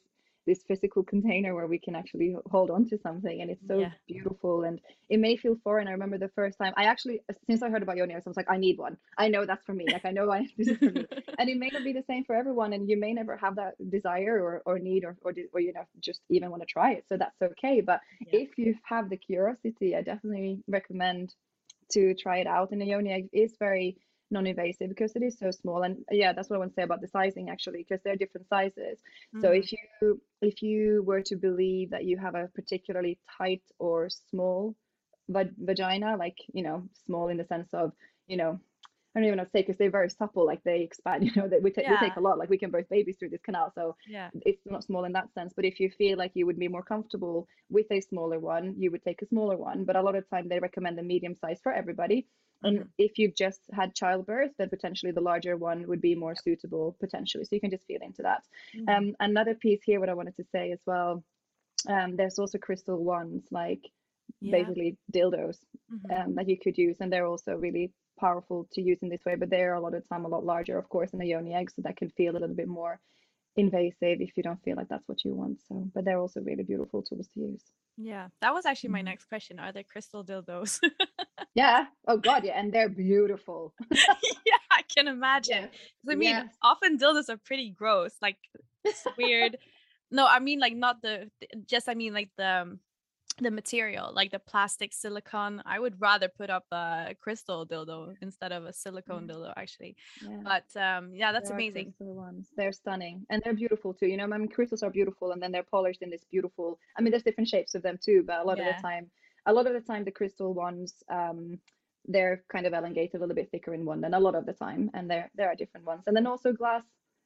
this 0.48 0.64
physical 0.68 1.04
container 1.04 1.54
where 1.54 1.68
we 1.68 1.78
can 1.78 1.96
actually 1.96 2.36
hold 2.50 2.72
on 2.72 2.88
to 2.90 2.98
something 2.98 3.42
and 3.42 3.52
it's 3.52 3.68
so 3.68 3.80
yeah. 3.80 3.92
beautiful 4.08 4.64
and 4.64 4.80
it 5.10 5.20
may 5.20 5.38
feel 5.38 5.56
foreign. 5.64 5.88
I 5.88 5.92
remember 5.92 6.18
the 6.18 6.30
first 6.30 6.58
time 6.58 6.74
i 6.78 6.86
actually 6.86 7.22
since 7.48 7.62
i 7.62 7.70
heard 7.70 7.84
about 7.84 7.98
yoni 7.98 8.16
i 8.16 8.22
was 8.26 8.38
like 8.38 8.50
i 8.50 8.58
need 8.58 8.78
one. 8.78 8.98
I 9.18 9.28
know 9.28 9.46
that's 9.46 9.66
for 9.66 9.74
me. 9.74 9.86
Like 9.92 10.06
i 10.06 10.12
know 10.12 10.32
I, 10.32 10.40
have 10.40 10.48
this 10.58 10.70
is 10.70 10.78
for 10.78 10.92
me. 10.92 11.06
And 11.40 11.50
it 11.50 11.58
may 11.58 11.70
not 11.72 11.84
be 11.84 11.94
the 11.94 12.04
same 12.10 12.24
for 12.24 12.36
everyone 12.36 12.74
and 12.74 12.90
you 12.90 12.98
may 12.98 13.14
never 13.14 13.38
have 13.38 13.56
that 13.58 13.74
desire 13.92 14.42
or, 14.44 14.64
or 14.66 14.80
need 14.80 15.04
or, 15.04 15.16
or, 15.22 15.34
or 15.54 15.60
you 15.60 15.74
know 15.74 15.86
just 16.00 16.22
even 16.30 16.50
want 16.50 16.64
to 16.64 16.66
try 16.66 16.94
it 16.94 17.06
so 17.08 17.18
that's 17.18 17.40
okay. 17.42 17.82
But 17.82 18.00
yeah. 18.22 18.40
if 18.40 18.58
you 18.58 18.76
have 18.84 19.10
the 19.10 19.18
curiosity 19.18 19.96
i 19.96 20.02
definitely 20.02 20.64
recommend 20.68 21.36
to 21.92 22.14
try 22.16 22.40
it 22.40 22.48
out. 22.48 22.72
And 22.72 22.82
the 22.82 22.86
yoni 22.86 23.12
egg 23.12 23.30
is 23.32 23.56
very 23.60 23.98
non-invasive 24.32 24.90
because 24.90 25.16
it 25.16 25.24
is 25.24 25.38
so 25.38 25.52
small 25.52 25.84
and 25.84 25.98
yeah 26.12 26.34
that's 26.34 26.50
what 26.50 26.58
i 26.58 26.60
want 26.60 26.72
to 26.72 26.76
say 26.76 26.84
about 26.84 27.02
the 27.02 27.08
sizing 27.08 27.50
actually 27.50 27.86
because 27.88 28.02
they're 28.04 28.16
different 28.16 28.48
sizes 28.48 28.98
mm-hmm. 29.34 29.42
so 29.42 29.52
if 29.52 29.72
you 29.72 30.22
if 30.42 30.62
you 30.62 31.04
were 31.06 31.22
to 31.22 31.36
believe 31.36 31.92
that 31.92 32.04
you 32.04 32.18
have 32.18 32.36
a 32.36 32.50
particularly 32.54 33.18
tight 33.38 33.64
or 33.80 34.10
small 34.30 34.76
va- 35.30 35.50
vagina 35.58 36.16
like 36.18 36.38
you 36.54 36.64
know 36.64 36.84
small 37.06 37.30
in 37.30 37.38
the 37.38 37.46
sense 37.46 37.70
of 37.74 37.92
you 38.28 38.38
know 38.38 38.60
I 39.18 39.20
don't 39.20 39.28
even 39.30 39.38
know 39.38 39.46
to 39.46 39.50
say 39.50 39.62
because 39.62 39.78
they're 39.78 39.90
very 39.90 40.12
supple, 40.12 40.46
like 40.46 40.64
they 40.64 40.82
expand, 40.82 41.24
you 41.26 41.32
know, 41.36 41.48
that 41.48 41.64
we, 41.64 41.74
yeah. 41.76 41.92
we 41.92 42.08
take 42.08 42.18
a 42.18 42.22
lot, 42.22 42.38
like 42.38 42.52
we 42.52 42.58
can 42.60 42.70
birth 42.70 42.88
babies 42.88 43.16
through 43.18 43.30
this 43.30 43.42
canal. 43.42 43.72
So 43.74 43.96
yeah. 44.08 44.30
it's 44.46 44.62
not 44.68 44.84
small 44.84 45.06
in 45.06 45.14
that 45.14 45.34
sense. 45.34 45.54
But 45.56 45.66
if 45.66 45.80
you 45.80 45.90
feel 45.90 46.20
like 46.20 46.32
you 46.36 46.46
would 46.46 46.60
be 46.60 46.68
more 46.68 46.84
comfortable 46.84 47.48
with 47.70 47.88
a 47.90 48.00
smaller 48.00 48.40
one, 48.40 48.76
you 48.78 48.92
would 48.92 49.04
take 49.04 49.24
a 49.24 49.28
smaller 49.28 49.58
one. 49.58 49.86
But 49.86 49.96
a 49.96 50.04
lot 50.04 50.16
of 50.16 50.30
time 50.30 50.48
they 50.48 50.60
recommend 50.60 51.00
the 51.00 51.04
medium 51.04 51.36
size 51.42 51.60
for 51.64 51.72
everybody. 51.72 52.28
And 52.62 52.80
mm-hmm. 52.80 52.88
if 53.00 53.18
you've 53.18 53.36
just 53.36 53.62
had 53.74 53.96
childbirth, 53.96 54.52
then 54.60 54.70
potentially 54.70 55.12
the 55.12 55.22
larger 55.22 55.58
one 55.58 55.88
would 55.88 56.02
be 56.02 56.14
more 56.14 56.36
suitable 56.36 56.96
potentially. 57.00 57.46
So 57.46 57.56
you 57.56 57.62
can 57.62 57.72
just 57.72 57.88
feel 57.88 58.02
into 58.04 58.22
that. 58.22 58.44
Mm-hmm. 58.76 58.90
Um, 58.90 59.16
another 59.20 59.56
piece 59.56 59.82
here, 59.84 60.00
what 60.00 60.10
I 60.10 60.14
wanted 60.14 60.36
to 60.36 60.46
say 60.52 60.72
as 60.72 60.80
well, 60.86 61.24
um, 61.90 62.18
there's 62.18 62.38
also 62.38 62.60
crystal 62.60 63.04
ones 63.04 63.46
like 63.50 63.82
yeah. 64.42 64.52
basically 64.52 64.98
dildos 65.12 65.58
mm-hmm. 65.92 66.12
um, 66.12 66.36
that 66.36 66.50
you 66.50 66.58
could 66.60 66.78
use, 66.78 66.98
and 67.00 67.12
they're 67.12 67.26
also 67.26 67.54
really 67.54 67.92
powerful 68.18 68.68
to 68.74 68.82
use 68.82 69.00
in 69.02 69.10
this 69.10 69.26
way. 69.26 69.36
But 69.36 69.50
they're 69.50 69.76
a 69.76 69.82
lot 69.82 69.94
of 69.94 70.08
time 70.08 70.26
a 70.26 70.28
lot 70.28 70.46
larger, 70.46 70.78
of 70.78 70.90
course, 70.90 71.12
than 71.12 71.22
a 71.22 71.26
yoni 71.26 71.54
egg, 71.54 71.72
so 71.72 71.82
that 71.84 71.98
can 71.98 72.10
feel 72.10 72.34
a 72.34 72.40
little 72.40 72.56
bit 72.56 72.68
more 72.68 73.00
invasive 73.58 74.22
if 74.22 74.38
you 74.38 74.44
don't 74.44 74.62
feel 74.64 74.76
like 74.76 74.88
that's 74.88 75.08
what 75.08 75.26
you 75.26 75.34
want. 75.34 75.60
So, 75.68 75.90
but 75.94 76.06
they're 76.06 76.20
also 76.20 76.42
really 76.42 76.64
beautiful 76.64 77.02
tools 77.02 77.28
to 77.34 77.40
use. 77.40 77.64
Yeah, 77.98 78.28
that 78.42 78.54
was 78.54 78.66
actually 78.66 78.90
my 78.90 79.00
mm-hmm. 79.00 79.06
next 79.06 79.26
question. 79.26 79.60
Are 79.60 79.72
there 79.72 79.84
crystal 79.84 80.24
dildos? 80.24 80.80
yeah. 81.56 81.86
Oh 82.08 82.18
God, 82.18 82.44
yeah, 82.46 82.60
and 82.60 82.72
they're 82.72 82.90
beautiful. 82.90 83.74
yeah, 83.92 84.62
I 84.72 84.84
can 84.96 85.08
imagine. 85.08 85.70
Yeah. 86.04 86.12
I 86.12 86.16
mean, 86.16 86.30
yes. 86.30 86.56
often 86.62 86.98
dildos 86.98 87.30
are 87.30 87.38
pretty 87.38 87.72
gross, 87.72 88.14
like 88.22 88.38
weird. 89.18 89.58
no, 90.12 90.28
I 90.28 90.40
mean 90.40 90.60
like 90.60 90.76
not 90.76 91.02
the 91.02 91.30
just 91.66 91.90
I 91.90 91.96
mean 91.96 92.14
like 92.14 92.30
the 92.38 92.62
um, 92.62 92.80
the 93.40 93.52
material, 93.52 94.12
like 94.14 94.32
the 94.32 94.40
plastic 94.40 94.94
silicone. 94.94 95.62
I 95.66 95.80
would 95.80 96.00
rather 96.00 96.28
put 96.28 96.50
up 96.50 96.66
a 96.72 97.16
crystal 97.20 97.66
dildo 97.66 98.16
instead 98.22 98.52
of 98.52 98.66
a 98.66 98.74
silicone 98.74 99.28
mm. 99.28 99.32
dildo, 99.32 99.54
actually. 99.56 99.96
Yeah. 100.22 100.38
But 100.44 100.80
um, 100.80 101.12
yeah, 101.14 101.32
that's 101.32 101.50
there 101.50 101.58
amazing. 101.58 101.94
ones. 102.00 102.50
They're 102.56 102.72
stunning 102.72 103.26
and 103.30 103.42
they're 103.44 103.54
beautiful 103.54 103.94
too. 103.94 104.08
You 104.08 104.18
know, 104.18 104.24
I 104.24 104.38
mean, 104.38 104.50
crystals 104.50 104.84
are 104.84 104.90
beautiful 104.90 105.32
and 105.32 105.42
then 105.42 105.52
they're 105.52 105.64
polished 105.64 106.02
in 106.02 106.10
this 106.10 106.26
beautiful. 106.30 106.80
I 106.98 107.02
mean, 107.02 107.12
there's 107.12 107.24
different 107.24 107.50
shapes 107.50 107.76
of 107.76 107.84
them 107.84 108.00
too, 108.04 108.24
but 108.26 108.40
a 108.40 108.44
lot 108.44 108.58
yeah. 108.58 108.70
of 108.70 108.76
the 108.76 108.82
time, 108.82 109.10
a 109.46 109.54
lot 109.54 109.68
of 109.68 109.74
the 109.74 109.82
time, 109.82 110.04
the 110.04 110.12
crystal 110.12 110.54
ones, 110.54 111.04
um, 111.10 111.60
they're 112.06 112.44
kind 112.52 112.66
of 112.66 112.74
elongated, 112.74 113.16
a 113.16 113.20
little 113.20 113.36
bit 113.36 113.50
thicker 113.52 113.74
in 113.74 113.86
one 113.86 114.02
than 114.02 114.14
a 114.14 114.20
lot 114.20 114.36
of 114.36 114.46
the 114.46 114.54
time, 114.54 114.90
and 114.94 115.12
there 115.12 115.30
there 115.36 115.50
are 115.50 115.56
different 115.56 115.86
ones. 115.86 116.04
And 116.08 116.16
then 116.16 116.26
also 116.26 116.54
glass 116.54 116.84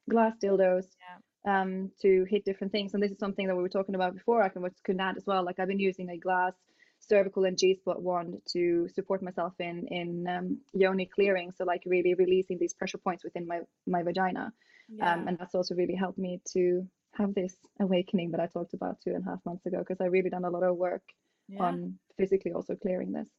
glass 0.10 0.34
dildos. 0.42 0.86
Yeah 1.00 1.20
um, 1.46 1.92
to 2.02 2.26
hit 2.30 2.46
different 2.46 2.72
things. 2.72 2.94
And 2.94 3.02
this 3.02 3.12
is 3.12 3.20
something 3.20 3.48
that 3.48 3.56
we 3.56 3.62
were 3.62 3.70
talking 3.70 3.96
about 3.96 4.14
before. 4.14 4.44
I 4.44 4.50
can 4.50 4.64
could 4.84 5.00
add 5.00 5.18
as 5.18 5.26
well. 5.26 5.44
Like 5.44 5.60
I've 5.60 5.68
been 5.68 5.80
using 5.80 6.10
a 6.10 6.18
glass 6.18 6.54
cervical 7.00 7.46
and 7.46 7.58
G 7.58 7.76
spot 7.76 8.02
wand 8.02 8.42
to 8.54 8.88
support 8.90 9.24
myself 9.24 9.54
in 9.60 9.88
in 9.88 10.28
um, 10.28 10.60
yoni 10.74 11.06
clearing. 11.06 11.52
So 11.52 11.66
like 11.66 11.84
really 11.86 12.14
releasing 12.14 12.58
these 12.60 12.74
pressure 12.74 13.00
points 13.00 13.24
within 13.24 13.48
my 13.48 13.62
my 13.88 14.04
vagina. 14.04 14.54
Yeah. 14.90 15.14
Um, 15.14 15.28
and 15.28 15.38
that's 15.38 15.56
also 15.56 15.76
really 15.76 15.96
helped 15.96 16.18
me 16.18 16.42
to 16.54 16.86
have 17.14 17.34
this 17.34 17.56
awakening 17.80 18.32
that 18.32 18.40
I 18.40 18.48
talked 18.48 18.74
about 18.74 19.02
two 19.02 19.12
and 19.12 19.26
a 19.26 19.30
half 19.30 19.40
months 19.46 19.66
ago 19.66 19.80
because 19.80 20.02
I 20.02 20.06
really 20.06 20.30
done 20.30 20.46
a 20.46 20.50
lot 20.50 20.64
of 20.64 20.76
work 20.78 21.04
yeah. 21.48 21.64
on 21.64 21.98
physically 22.18 22.52
also 22.54 22.76
clearing 22.76 23.12
this. 23.12 23.30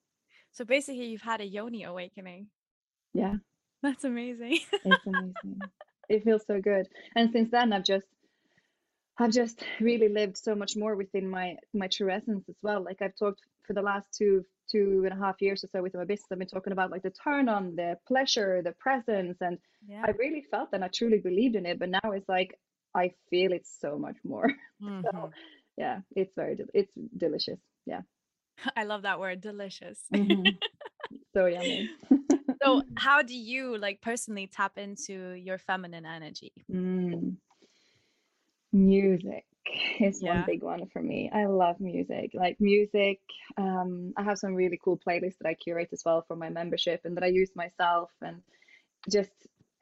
So 0.52 0.64
basically, 0.64 1.06
you've 1.06 1.22
had 1.22 1.40
a 1.40 1.46
yoni 1.46 1.84
awakening. 1.84 2.48
Yeah. 3.14 3.36
That's 3.82 4.04
amazing. 4.04 4.60
it's 4.84 5.06
amazing 5.06 5.60
it 6.12 6.24
feels 6.24 6.44
so 6.46 6.60
good. 6.60 6.86
And 7.16 7.30
since 7.32 7.50
then 7.50 7.72
i've 7.72 7.84
just 7.84 8.06
i've 9.18 9.32
just 9.32 9.62
really 9.80 10.08
lived 10.08 10.36
so 10.36 10.54
much 10.54 10.76
more 10.76 10.94
within 10.94 11.28
my 11.28 11.56
my 11.74 11.88
true 11.88 12.10
essence 12.10 12.44
as 12.48 12.56
well. 12.62 12.82
Like 12.82 13.00
i've 13.02 13.16
talked 13.16 13.40
for 13.66 13.72
the 13.72 13.82
last 13.82 14.08
two 14.16 14.44
two 14.70 15.02
and 15.04 15.12
a 15.12 15.24
half 15.24 15.40
years 15.40 15.64
or 15.64 15.68
so 15.68 15.82
with 15.82 15.94
my 15.94 16.04
business 16.04 16.26
i've 16.30 16.38
been 16.38 16.48
talking 16.48 16.72
about 16.72 16.90
like 16.90 17.02
the 17.02 17.10
turn 17.10 17.48
on 17.48 17.74
the 17.76 17.96
pleasure 18.06 18.62
the 18.62 18.72
presence 18.72 19.36
and 19.40 19.58
yeah. 19.88 20.02
i 20.06 20.10
really 20.12 20.44
felt 20.50 20.68
and 20.72 20.84
i 20.84 20.88
truly 20.88 21.18
believed 21.18 21.56
in 21.56 21.66
it 21.66 21.78
but 21.78 21.88
now 21.88 22.12
it's 22.12 22.28
like 22.28 22.58
i 22.94 23.12
feel 23.28 23.52
it 23.52 23.66
so 23.80 23.98
much 23.98 24.16
more. 24.24 24.48
Mm-hmm. 24.82 25.02
so 25.04 25.30
yeah 25.76 26.00
it's 26.16 26.34
very 26.34 26.56
it's 26.74 26.92
delicious. 27.16 27.60
Yeah. 27.86 28.00
I 28.76 28.82
love 28.82 29.02
that 29.02 29.20
word 29.20 29.40
delicious. 29.40 30.00
Mm-hmm. 30.12 30.56
so 31.34 31.46
yummy 31.46 31.88
so 32.62 32.82
how 32.96 33.22
do 33.22 33.36
you 33.36 33.76
like 33.78 34.00
personally 34.00 34.46
tap 34.46 34.78
into 34.78 35.32
your 35.32 35.58
feminine 35.58 36.06
energy 36.06 36.52
mm. 36.70 37.36
Music 38.72 39.44
is 40.00 40.22
one 40.22 40.44
big 40.46 40.62
one 40.62 40.86
for 40.92 41.02
me. 41.02 41.30
I 41.32 41.44
love 41.44 41.78
music. 41.78 42.30
Like 42.34 42.56
music, 42.60 43.20
um, 43.58 44.12
I 44.16 44.22
have 44.22 44.38
some 44.38 44.54
really 44.54 44.80
cool 44.82 44.98
playlists 44.98 45.36
that 45.40 45.48
I 45.48 45.54
curate 45.54 45.90
as 45.92 46.02
well 46.04 46.24
for 46.26 46.36
my 46.36 46.48
membership 46.48 47.02
and 47.04 47.16
that 47.16 47.24
I 47.24 47.28
use 47.28 47.50
myself. 47.54 48.10
And 48.22 48.42
just 49.10 49.30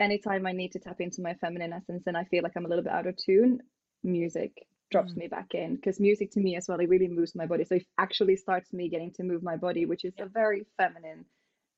anytime 0.01 0.47
I 0.47 0.53
need 0.53 0.73
to 0.73 0.81
tap 0.81 1.01
into 1.01 1.23
my 1.23 1.35
feminine 1.35 1.73
essence 1.73 2.05
and 2.07 2.17
I 2.17 2.25
feel 2.25 2.43
like 2.43 2.53
I'm 2.57 2.65
a 2.67 2.69
little 2.69 2.85
bit 2.85 2.93
out 2.93 3.07
of 3.07 3.17
tune, 3.17 3.61
music 4.03 4.67
drops 4.91 5.15
Mm. 5.15 5.19
me 5.19 5.29
back 5.29 5.55
in. 5.55 5.77
Because 5.77 6.01
music 6.01 6.33
to 6.33 6.41
me 6.41 6.57
as 6.57 6.67
well, 6.69 6.81
it 6.81 6.89
really 6.89 7.09
moves 7.09 7.37
my 7.37 7.47
body. 7.47 7.65
So 7.65 7.77
it 7.77 7.87
actually 7.99 8.37
starts 8.37 8.73
me 8.73 8.89
getting 8.89 9.13
to 9.13 9.23
move 9.23 9.43
my 9.43 9.57
body, 9.57 9.87
which 9.87 10.05
is 10.05 10.15
Yeah. 10.17 10.25
a 10.25 10.29
very 10.29 10.67
feminine 10.77 11.27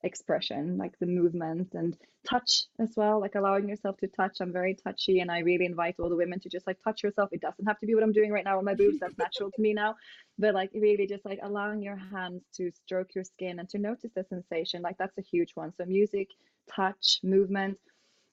expression, 0.05 0.77
like 0.79 0.99
the 0.99 1.07
movement 1.07 1.75
and 1.75 1.97
touch 2.29 2.65
as 2.79 2.93
well, 2.97 3.21
like 3.21 3.35
allowing 3.35 3.69
yourself 3.69 3.97
to 3.99 4.09
touch. 4.09 4.39
I'm 4.41 4.53
very 4.53 4.75
touchy 4.75 5.21
and 5.21 5.31
I 5.31 5.41
really 5.41 5.65
invite 5.65 5.97
all 5.99 6.09
the 6.09 6.17
women 6.17 6.41
to 6.41 6.49
just 6.49 6.67
like 6.67 6.79
touch 6.83 7.03
yourself. 7.03 7.31
It 7.33 7.41
doesn't 7.41 7.67
have 7.67 7.79
to 7.81 7.87
be 7.87 7.95
what 7.95 8.03
I'm 8.03 8.13
doing 8.13 8.33
right 8.33 8.45
now 8.45 8.59
on 8.59 8.65
my 8.65 8.75
boobs, 8.75 8.99
that's 9.01 9.19
natural 9.19 9.51
to 9.51 9.61
me 9.61 9.75
now. 9.75 9.97
But 10.39 10.55
like 10.55 10.71
really 10.75 11.07
just 11.07 11.25
like 11.25 11.41
allowing 11.43 11.83
your 11.83 11.97
hands 11.97 12.43
to 12.57 12.71
stroke 12.85 13.15
your 13.15 13.25
skin 13.25 13.59
and 13.59 13.69
to 13.71 13.79
notice 13.79 14.11
the 14.15 14.25
sensation, 14.25 14.83
like 14.83 14.99
that's 14.99 15.19
a 15.19 15.23
huge 15.23 15.53
one. 15.55 15.73
So 15.77 15.85
music, 15.85 16.29
touch, 16.75 17.21
movement. 17.23 17.79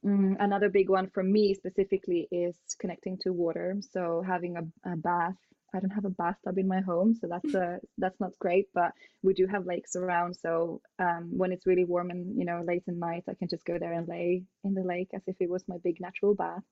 Mm, 0.05 0.37
another 0.39 0.69
big 0.69 0.89
one 0.89 1.09
for 1.09 1.23
me 1.23 1.53
specifically 1.53 2.27
is 2.31 2.55
connecting 2.79 3.17
to 3.19 3.33
water. 3.33 3.77
So 3.91 4.23
having 4.25 4.57
a, 4.57 4.91
a 4.91 4.95
bath. 4.95 5.35
I 5.73 5.79
don't 5.79 5.89
have 5.91 6.05
a 6.05 6.09
bathtub 6.09 6.57
in 6.57 6.67
my 6.67 6.81
home, 6.81 7.15
so 7.15 7.27
that's 7.27 7.53
a 7.53 7.79
that's 7.97 8.19
not 8.19 8.37
great. 8.39 8.67
But 8.73 8.91
we 9.23 9.33
do 9.33 9.47
have 9.47 9.65
lakes 9.65 9.95
around, 9.95 10.35
so 10.35 10.81
um, 10.99 11.29
when 11.37 11.51
it's 11.51 11.65
really 11.67 11.85
warm 11.85 12.09
and 12.09 12.37
you 12.37 12.45
know 12.45 12.63
late 12.65 12.83
at 12.87 12.95
night, 12.95 13.23
I 13.29 13.33
can 13.35 13.47
just 13.49 13.65
go 13.65 13.77
there 13.79 13.93
and 13.93 14.07
lay 14.07 14.43
in 14.63 14.73
the 14.73 14.83
lake 14.83 15.09
as 15.13 15.21
if 15.27 15.35
it 15.39 15.49
was 15.49 15.63
my 15.67 15.77
big 15.83 15.99
natural 15.99 16.35
bath. 16.35 16.63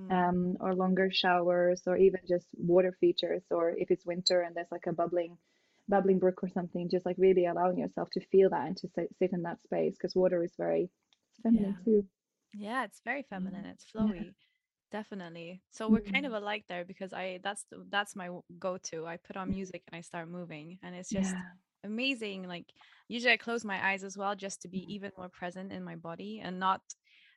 Mm. 0.00 0.10
Um, 0.10 0.56
or 0.60 0.74
longer 0.74 1.10
showers, 1.12 1.82
or 1.86 1.98
even 1.98 2.20
just 2.26 2.46
water 2.56 2.92
features, 2.98 3.42
or 3.50 3.70
if 3.76 3.90
it's 3.90 4.06
winter 4.06 4.40
and 4.40 4.54
there's 4.56 4.72
like 4.72 4.86
a 4.86 4.92
bubbling 4.92 5.36
bubbling 5.88 6.18
brook 6.18 6.42
or 6.42 6.48
something, 6.48 6.88
just 6.90 7.06
like 7.06 7.16
really 7.18 7.46
allowing 7.46 7.78
yourself 7.78 8.08
to 8.12 8.20
feel 8.32 8.50
that 8.50 8.66
and 8.66 8.76
to 8.78 8.88
sit, 8.94 9.08
sit 9.18 9.32
in 9.32 9.42
that 9.42 9.62
space 9.62 9.94
because 9.96 10.14
water 10.16 10.42
is 10.42 10.52
very 10.56 10.88
feminine 11.42 11.76
Yeah. 11.78 11.84
too. 11.84 12.06
Yeah, 12.54 12.84
it's 12.84 13.00
very 13.04 13.22
feminine. 13.22 13.66
It's 13.66 13.84
Yeah. 13.94 14.00
flowy. 14.02 14.34
Definitely. 14.92 15.62
So 15.70 15.88
we're 15.90 16.00
kind 16.00 16.26
of 16.26 16.32
Mm. 16.32 16.32
alike 16.32 16.64
there 16.68 16.84
because 16.84 17.12
I 17.12 17.38
that's 17.42 17.64
the- 17.64 17.84
that's 17.88 18.14
my 18.14 18.30
go-to. 18.58 19.06
I 19.06 19.16
put 19.16 19.36
on 19.36 19.50
music 19.50 19.82
and 19.88 19.96
I 19.96 20.00
start 20.00 20.28
moving 20.28 20.78
and 20.82 20.94
it's 20.94 21.10
just 21.10 21.34
Yeah. 21.34 21.56
amazing. 21.84 22.46
Like 22.46 22.72
usually 23.08 23.32
I 23.32 23.36
close 23.36 23.64
my 23.64 23.84
eyes 23.90 24.04
as 24.04 24.16
well 24.16 24.36
just 24.36 24.62
to 24.62 24.68
be 24.68 24.78
Mhm. 24.78 24.94
even 24.94 25.10
more 25.16 25.28
present 25.28 25.72
in 25.72 25.82
my 25.82 25.96
body 25.96 26.40
and 26.40 26.58
not 26.60 26.82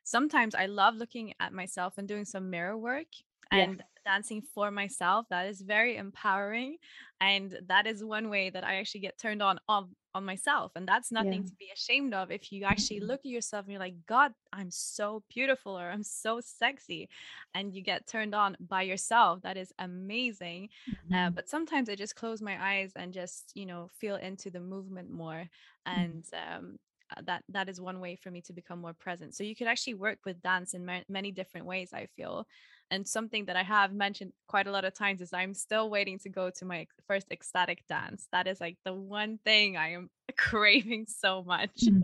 sometimes 0.04 0.54
I 0.54 0.66
love 0.66 0.94
looking 0.94 1.34
at 1.40 1.52
myself 1.52 1.98
and 1.98 2.06
doing 2.08 2.24
some 2.24 2.50
mirror 2.50 2.78
work 2.78 3.08
and 3.50 3.82
Yes. 3.82 3.90
dancing 4.04 4.42
for 4.42 4.70
myself. 4.70 5.26
That 5.28 5.46
is 5.48 5.60
very 5.60 5.96
empowering. 5.96 6.78
And 7.20 7.58
that 7.66 7.86
is 7.86 8.02
one 8.04 8.28
way 8.30 8.50
that 8.50 8.64
I 8.64 8.76
actually 8.76 9.00
get 9.00 9.18
turned 9.18 9.42
on 9.42 9.58
on, 9.68 9.94
on 10.14 10.24
myself. 10.24 10.72
And 10.74 10.86
that's 10.88 11.12
nothing 11.12 11.42
Yeah. 11.42 11.44
to 11.44 11.54
be 11.56 11.70
ashamed 11.74 12.14
of. 12.14 12.30
If 12.30 12.50
you 12.52 12.64
actually 12.64 13.00
Mhm. 13.00 13.00
look 13.00 13.20
at 13.20 13.26
yourself 13.30 13.64
and 13.64 13.72
you're 13.72 13.80
like, 13.80 14.06
God, 14.06 14.32
I'm 14.52 14.70
so 14.70 15.24
beautiful 15.28 15.78
or 15.78 15.90
I'm 15.90 16.02
so 16.02 16.40
sexy. 16.40 17.08
And 17.54 17.74
you 17.74 17.82
get 17.82 18.06
turned 18.06 18.34
on 18.34 18.56
by 18.60 18.82
yourself. 18.82 19.42
That 19.42 19.56
is 19.56 19.72
amazing. 19.78 20.70
Uh, 21.12 21.30
Mhm. 21.30 21.34
but 21.34 21.48
sometimes 21.48 21.88
I 21.88 21.94
just 21.96 22.16
close 22.16 22.40
my 22.40 22.60
eyes 22.62 22.92
and 22.96 23.12
just, 23.12 23.52
you 23.54 23.66
know, 23.66 23.88
feel 23.88 24.16
into 24.16 24.50
the 24.50 24.60
movement 24.60 25.10
more. 25.10 25.48
And 25.86 26.24
um, 26.32 26.76
uh, 27.16 27.22
that 27.22 27.44
that 27.48 27.68
is 27.68 27.80
one 27.80 28.00
way 28.00 28.14
for 28.16 28.30
me 28.30 28.40
to 28.42 28.52
become 28.52 28.80
more 28.80 28.94
present. 28.94 29.34
So 29.34 29.42
you 29.44 29.56
could 29.56 29.66
actually 29.66 29.94
work 29.94 30.20
with 30.24 30.40
dance 30.42 30.74
in 30.74 30.84
ma- 30.86 31.02
many 31.08 31.32
different 31.32 31.66
ways. 31.66 31.92
I 31.92 32.06
feel, 32.06 32.46
and 32.90 33.06
something 33.06 33.44
that 33.46 33.56
I 33.56 33.62
have 33.62 33.92
mentioned 33.92 34.32
quite 34.48 34.66
a 34.66 34.70
lot 34.70 34.84
of 34.84 34.94
times 34.94 35.20
is 35.20 35.32
I'm 35.32 35.54
still 35.54 35.90
waiting 35.90 36.18
to 36.20 36.28
go 36.28 36.50
to 36.50 36.64
my 36.64 36.86
first 37.06 37.28
ecstatic 37.30 37.84
dance. 37.88 38.26
That 38.32 38.46
is 38.46 38.60
like 38.60 38.76
the 38.84 38.94
one 38.94 39.38
thing 39.44 39.76
I 39.76 39.92
am 39.92 40.10
craving 40.36 41.06
so 41.08 41.44
much. 41.44 41.84
Mm. 41.84 42.02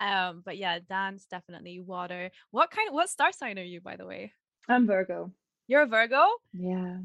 um, 0.00 0.42
but 0.44 0.58
yeah, 0.58 0.78
dance 0.88 1.26
definitely. 1.30 1.80
Water. 1.80 2.30
What 2.50 2.70
kind? 2.70 2.92
What 2.92 3.08
star 3.08 3.32
sign 3.32 3.58
are 3.58 3.62
you, 3.62 3.80
by 3.80 3.96
the 3.96 4.06
way? 4.06 4.32
I'm 4.68 4.86
Virgo. 4.86 5.30
You're 5.66 5.82
a 5.82 5.86
Virgo. 5.86 6.24
Yeah. 6.52 6.98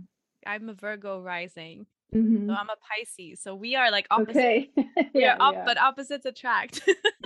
I'm 0.45 0.69
a 0.69 0.73
Virgo 0.73 1.21
rising. 1.21 1.85
Mhm. 2.13 2.47
So 2.47 2.53
I'm 2.53 2.69
a 2.69 2.75
Pisces. 2.89 3.41
So 3.41 3.55
we 3.55 3.75
are 3.75 3.91
like 3.91 4.07
opposite. 4.11 4.37
Okay. 4.37 4.69
We 5.13 5.21
yeah, 5.21 5.35
are 5.35 5.49
up, 5.49 5.55
yeah. 5.55 5.65
but 5.65 5.77
opposites 5.77 6.25
attract. 6.25 6.81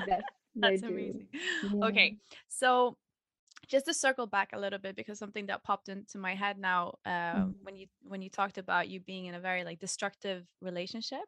Yes, 0.08 0.22
That's 0.56 0.84
amazing. 0.84 1.28
Yeah. 1.64 1.88
Okay, 1.88 2.18
so 2.48 2.98
just 3.74 3.88
to 3.88 3.96
circle 3.96 4.28
back 4.28 4.52
a 4.54 4.60
little 4.60 4.80
bit 4.80 4.96
because 4.96 5.20
something 5.20 5.48
that 5.48 5.64
popped 5.66 5.90
into 5.90 6.20
my 6.20 6.36
head 6.36 6.60
now 6.60 6.96
uh, 7.06 7.46
Mhm. 7.46 7.66
when 7.66 7.76
you 7.76 7.88
when 8.04 8.22
you 8.24 8.30
talked 8.32 8.60
about 8.60 8.90
you 8.90 9.02
being 9.02 9.28
in 9.28 9.36
a 9.36 9.42
very 9.42 9.66
like 9.66 9.80
destructive 9.80 10.48
relationship, 10.62 11.26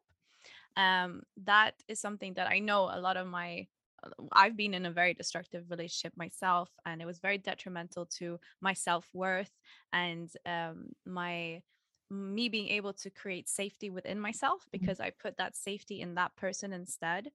um, 0.76 1.22
that 1.44 1.74
is 1.88 2.00
something 2.00 2.34
that 2.34 2.48
I 2.48 2.58
know 2.60 2.84
a 2.92 3.00
lot 3.00 3.16
of 3.16 3.26
my 3.26 3.66
uh, 4.04 4.10
I've 4.32 4.56
been 4.56 4.74
in 4.74 4.86
a 4.86 4.92
very 4.92 5.14
destructive 5.14 5.70
relationship 5.70 6.16
myself, 6.16 6.70
and 6.86 7.02
it 7.02 7.06
was 7.06 7.20
very 7.20 7.38
detrimental 7.38 8.06
to 8.18 8.40
my 8.60 8.74
self 8.74 9.08
worth 9.14 9.52
and 9.92 10.30
um, 10.46 10.90
my 11.06 11.62
me 12.10 12.48
being 12.48 12.68
able 12.68 12.92
to 12.94 13.10
create 13.10 13.48
safety 13.48 13.90
within 13.90 14.20
myself 14.20 14.68
because 14.72 15.00
I 15.00 15.10
put 15.10 15.38
that 15.38 15.56
safety 15.56 16.00
in 16.00 16.14
that 16.16 16.36
person 16.36 16.72
instead. 16.72 17.32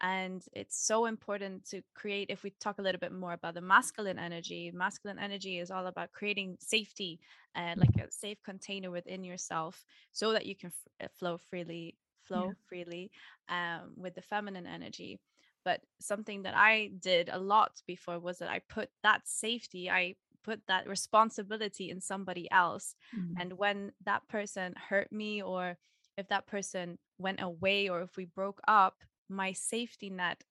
And 0.00 0.44
it's 0.52 0.86
so 0.86 1.06
important 1.06 1.64
to 1.70 1.82
create, 1.94 2.28
if 2.28 2.42
we 2.42 2.50
talk 2.60 2.78
a 2.78 2.82
little 2.82 2.98
bit 2.98 3.12
more 3.12 3.32
about 3.32 3.54
the 3.54 3.60
masculine 3.60 4.18
energy, 4.18 4.70
masculine 4.74 5.18
energy 5.18 5.58
is 5.58 5.70
all 5.70 5.86
about 5.86 6.12
creating 6.12 6.56
safety, 6.60 7.20
uh, 7.56 7.74
like 7.76 7.96
a 7.96 8.10
safe 8.10 8.42
container 8.44 8.90
within 8.90 9.24
yourself 9.24 9.84
so 10.12 10.32
that 10.32 10.46
you 10.46 10.56
can 10.56 10.72
f- 11.00 11.06
uh, 11.06 11.08
flow 11.18 11.38
freely, 11.38 11.96
flow 12.24 12.52
freely 12.68 13.10
um, 13.48 13.92
with 13.96 14.14
the 14.14 14.22
feminine 14.22 14.66
energy. 14.66 15.20
But 15.64 15.80
something 16.00 16.42
that 16.42 16.54
I 16.54 16.90
did 17.00 17.30
a 17.32 17.38
lot 17.38 17.80
before 17.86 18.18
was 18.18 18.38
that 18.38 18.50
I 18.50 18.60
put 18.68 18.90
that 19.02 19.22
safety, 19.24 19.88
I 19.88 20.16
put 20.42 20.60
that 20.68 20.86
responsibility 20.86 21.88
in 21.88 22.00
somebody 22.00 22.50
else. 22.50 22.94
Mm. 23.18 23.34
And 23.40 23.52
when 23.54 23.92
that 24.04 24.28
person 24.28 24.74
hurt 24.76 25.10
me, 25.10 25.40
or 25.40 25.78
if 26.18 26.28
that 26.28 26.46
person 26.46 26.98
went 27.18 27.40
away, 27.40 27.88
or 27.88 28.02
if 28.02 28.16
we 28.18 28.26
broke 28.26 28.60
up, 28.68 28.96
my 29.28 29.52
safety 29.52 30.10
net 30.10 30.44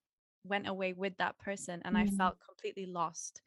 went 0.45 0.67
away 0.67 0.93
with 0.93 1.17
that 1.17 1.37
person, 1.39 1.81
and 1.85 1.97
I 1.97 2.05
Mm. 2.05 2.07
felt 2.07 2.39
completely 2.45 2.85
lost. 2.85 3.41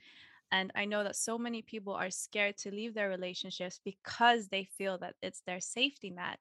And 0.53 0.73
I 0.75 0.85
know 0.85 1.05
that 1.05 1.17
so 1.17 1.39
many 1.39 1.63
people 1.63 1.95
are 1.95 2.11
scared 2.11 2.57
to 2.59 2.71
leave 2.71 2.95
their 2.95 3.09
relationships 3.09 3.81
because 3.85 4.49
they 4.49 4.65
feel 4.65 4.99
that 4.99 5.17
it's 5.23 5.43
their 5.43 5.61
safety 5.61 6.11
net 6.11 6.41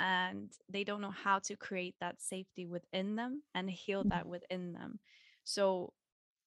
and 0.00 0.52
they 0.68 0.84
don't 0.84 1.00
know 1.02 1.10
how 1.10 1.38
to 1.40 1.56
create 1.56 1.96
that 2.00 2.20
safety 2.22 2.66
within 2.66 3.16
them 3.16 3.42
and 3.54 3.70
heal 3.70 4.04
Mhm. 4.04 4.10
that 4.10 4.26
within 4.26 4.72
them. 4.72 5.00
So 5.44 5.94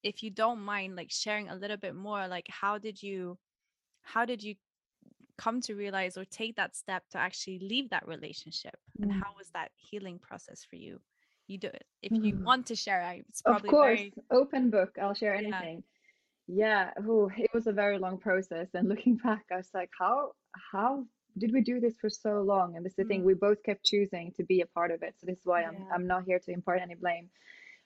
if 0.03 0.23
you 0.23 0.31
don't 0.31 0.61
mind 0.61 0.95
like 0.95 1.11
sharing 1.11 1.49
a 1.49 1.55
little 1.55 1.77
bit 1.77 1.95
more 1.95 2.27
like 2.27 2.47
how 2.49 2.77
did 2.77 3.01
you 3.03 3.39
how 4.03 4.25
did 4.25 4.43
you 4.43 4.55
come 5.37 5.61
to 5.61 5.75
realize 5.75 6.17
or 6.17 6.25
take 6.25 6.55
that 6.55 6.75
step 6.75 7.03
to 7.11 7.17
actually 7.17 7.59
leave 7.59 7.89
that 7.89 8.07
relationship 8.07 8.75
and 9.01 9.11
Mm. 9.11 9.23
how 9.23 9.33
was 9.37 9.49
that 9.51 9.71
healing 9.75 10.19
process 10.19 10.63
for 10.63 10.75
you 10.77 10.99
you 11.47 11.57
do 11.57 11.67
it 11.67 11.85
if 12.01 12.11
you 12.11 12.33
Mm. 12.35 12.43
want 12.43 12.67
to 12.67 12.75
share 12.75 13.01
I, 13.01 13.23
it's 13.29 13.41
Of 13.41 13.63
course, 13.63 13.99
very 13.99 14.13
open 14.31 14.69
book. 14.69 14.97
I'll 15.01 15.13
share 15.13 15.35
anything. 15.35 15.83
Yeah, 16.47 16.91
ooh, 17.01 17.29
it 17.35 17.53
was 17.53 17.67
a 17.67 17.73
very 17.73 17.97
long 17.99 18.17
process. 18.19 18.67
And 18.73 18.87
looking 18.93 19.15
back, 19.17 19.45
I 19.51 19.57
was 19.57 19.69
like, 19.73 19.89
how 19.99 20.33
how 20.71 21.05
did 21.37 21.51
we 21.53 21.61
do 21.61 21.79
this 21.79 21.95
for 22.01 22.09
so 22.09 22.41
long? 22.41 22.75
And 22.75 22.85
this 22.85 22.93
is 22.93 22.97
the 22.97 23.03
thing, 23.05 23.21
Mm. 23.21 23.25
we 23.25 23.33
both 23.35 23.61
kept 23.63 23.83
choosing 23.85 24.31
to 24.37 24.43
be 24.43 24.61
a 24.61 24.65
part 24.65 24.91
of 24.91 25.03
it. 25.03 25.15
So 25.19 25.25
this 25.27 25.37
is 25.39 25.45
why 25.45 25.63
I'm 25.63 25.73
Yeah. 25.75 25.93
I'm 25.93 26.07
not 26.07 26.23
here 26.25 26.39
to 26.39 26.51
impart 26.51 26.81
any 26.81 26.95
blame. 26.95 27.29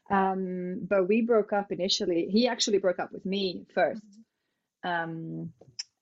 Um, 0.10 0.86
but 0.90 1.08
we 1.08 1.22
broke 1.22 1.54
up 1.54 1.72
initially. 1.72 2.28
He 2.30 2.48
actually 2.48 2.80
broke 2.80 3.00
up 3.00 3.12
with 3.12 3.26
me 3.26 3.66
first. 3.74 4.04
Um, 4.84 5.54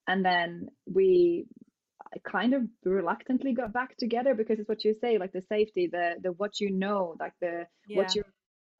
and 0.08 0.26
then 0.26 0.70
we 0.92 1.46
kind 2.24 2.54
of 2.54 2.64
reluctantly 2.84 3.54
got 3.54 3.72
back 3.72 3.96
together 3.98 4.34
because 4.34 4.60
it's 4.60 4.70
what 4.70 4.84
you 4.84 4.96
say, 5.00 5.18
like 5.18 5.32
the 5.32 5.42
safety, 5.42 5.88
the 5.88 6.16
the 6.22 6.32
what 6.34 6.60
you 6.60 6.72
know, 6.72 7.16
like 7.20 7.34
the 7.42 7.68
yeah. 7.88 7.98
what 7.98 8.16
you're 8.16 8.26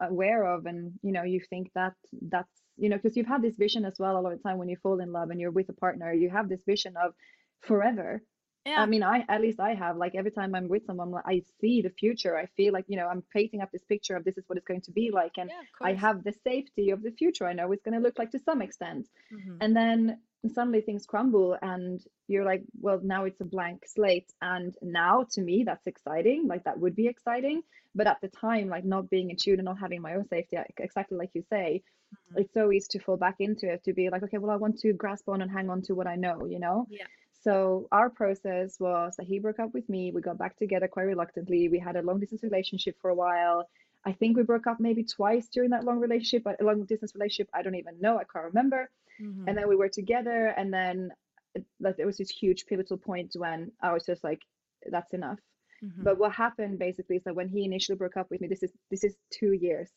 aware 0.02 0.46
of 0.46 0.66
and 0.66 0.94
you 1.02 1.12
know 1.12 1.24
you 1.24 1.42
think 1.50 1.70
that 1.76 1.94
that's 2.30 2.62
you 2.78 2.90
know 2.90 2.96
because 2.96 3.18
you've 3.18 3.28
had 3.28 3.42
this 3.42 3.58
vision 3.58 3.86
as 3.86 3.96
well 4.00 4.18
a 4.18 4.22
lot 4.22 4.34
of 4.34 4.42
time 4.42 4.58
when 4.58 4.70
you 4.70 4.78
fall 4.82 5.00
in 5.00 5.12
love 5.12 5.30
and 5.30 5.40
you're 5.40 5.52
with 5.52 5.70
a 5.70 5.74
partner 5.74 6.14
you 6.14 6.30
have 6.30 6.50
this 6.50 6.64
vision 6.66 6.96
of 6.98 7.14
forever. 7.62 8.22
Yeah. 8.66 8.82
i 8.82 8.86
mean 8.86 9.04
i 9.04 9.24
at 9.30 9.40
least 9.40 9.60
i 9.62 9.74
have 9.74 9.96
like 9.96 10.16
every 10.16 10.32
time 10.32 10.54
i'm 10.54 10.68
with 10.68 10.86
someone 10.86 11.14
i 11.26 11.42
see 11.62 11.82
the 11.82 11.90
future 11.90 12.38
i 12.38 12.46
feel 12.58 12.74
like 12.74 12.84
you 12.90 12.98
know 12.98 13.08
i'm 13.08 13.24
painting 13.34 13.62
up 13.62 13.72
this 13.72 13.86
picture 13.86 14.18
of 14.18 14.26
this 14.26 14.38
is 14.38 14.44
what 14.48 14.58
it's 14.58 14.68
going 14.68 14.82
to 14.82 14.92
be 14.92 15.12
like 15.12 15.32
and 15.38 15.50
yeah 15.50 15.88
i 15.88 15.94
have 15.94 16.26
the 16.26 16.34
safety 16.44 16.90
of 16.90 17.02
the 17.02 17.12
future 17.12 17.48
i 17.48 17.54
know 17.54 17.72
it's 17.72 17.82
going 17.84 17.94
to 17.94 18.02
look 18.02 18.20
like 18.20 18.32
to 18.32 18.40
some 18.40 18.62
extent. 18.62 19.08
Mhm. 19.34 19.58
and 19.62 19.76
then 19.76 20.20
suddenly 20.48 20.82
things 20.82 21.06
crumble 21.06 21.58
and 21.62 22.02
you're 22.28 22.46
like 22.46 22.64
well 22.80 23.00
now 23.04 23.26
it's 23.26 23.42
a 23.42 23.46
blank 23.46 23.84
slate 23.86 24.32
and 24.42 24.74
now 24.82 25.26
to 25.30 25.42
me 25.42 25.64
that's 25.66 25.86
exciting 25.86 26.48
like 26.48 26.64
that 26.64 26.80
would 26.80 26.96
be 26.96 27.08
exciting 27.08 27.62
but 27.94 28.08
at 28.08 28.18
the 28.22 28.30
time 28.30 28.70
like 28.70 28.86
not 28.86 29.10
being 29.10 29.30
in 29.30 29.36
tune 29.36 29.56
and 29.60 29.66
not 29.66 29.78
having 29.78 30.02
my 30.02 30.16
own 30.16 30.26
safety 30.28 30.58
exactly 30.78 31.18
like 31.18 31.32
you 31.34 31.44
say 31.50 31.84
Mhm. 32.32 32.40
it's 32.42 32.54
so 32.54 32.72
easy 32.72 32.88
to 32.92 33.00
fall 33.00 33.18
back 33.18 33.36
into 33.40 33.72
it 33.72 33.84
to 33.84 33.94
be 33.94 34.10
like 34.10 34.24
okay 34.24 34.38
well 34.40 34.50
i 34.50 34.56
want 34.56 34.80
to 34.80 34.94
grasp 34.94 35.28
on 35.30 35.42
and 35.44 35.52
hang 35.52 35.70
on 35.70 35.82
to 35.84 35.94
what 35.94 36.08
i 36.08 36.16
know 36.16 36.46
you 36.46 36.60
know 36.60 36.88
Yeah. 36.90 37.06
So 37.42 37.88
our 37.92 38.10
process 38.10 38.80
was 38.80 39.16
that 39.18 39.26
he 39.26 39.40
broke 39.40 39.60
up 39.60 39.74
with 39.74 39.88
me. 39.88 40.12
We 40.12 40.20
got 40.22 40.38
back 40.38 40.58
together 40.58 40.90
quite 40.90 41.04
reluctantly. 41.04 41.70
We 41.70 41.80
had 41.80 41.96
a 41.96 42.02
long 42.02 42.20
distance 42.20 42.44
relationship 42.44 42.96
for 43.02 43.10
a 43.12 43.16
while. 43.16 43.70
I 44.04 44.12
think 44.12 44.36
we 44.36 44.44
broke 44.44 44.68
up 44.68 44.80
maybe 44.82 45.04
twice 45.06 45.48
during 45.48 45.70
that 45.70 45.86
long 45.86 46.00
relationship, 46.00 46.44
but 46.44 46.60
a 46.62 46.66
long 46.66 46.84
distance 46.84 47.16
relationship, 47.16 47.50
I 47.54 47.62
don't 47.62 47.76
even 47.76 47.96
know. 48.02 48.18
I 48.18 48.26
can't 48.26 48.46
remember. 48.52 48.90
Mm-hmm. 49.22 49.48
And 49.48 49.58
then 49.58 49.68
we 49.68 49.76
were 49.76 49.90
together, 49.90 50.48
and 50.58 50.74
then 50.74 51.12
it, 51.56 51.66
like 51.80 51.98
there 51.98 52.06
was 52.06 52.18
this 52.18 52.30
huge 52.30 52.66
pivotal 52.66 52.98
point 52.98 53.34
when 53.36 53.72
I 53.82 53.94
was 53.94 54.06
just 54.06 54.24
like, 54.24 54.42
that's 54.90 55.14
enough. 55.14 55.40
Mm-hmm. 55.84 56.04
But 56.04 56.18
what 56.18 56.34
happened 56.34 56.80
basically 56.80 57.18
is 57.18 57.24
that 57.24 57.36
when 57.36 57.50
he 57.50 57.64
initially 57.64 57.98
broke 57.98 58.18
up 58.18 58.28
with 58.30 58.42
me, 58.42 58.48
this 58.48 58.64
is 58.64 58.72
this 58.90 59.04
is 59.04 59.16
two 59.32 59.54
years. 59.54 59.90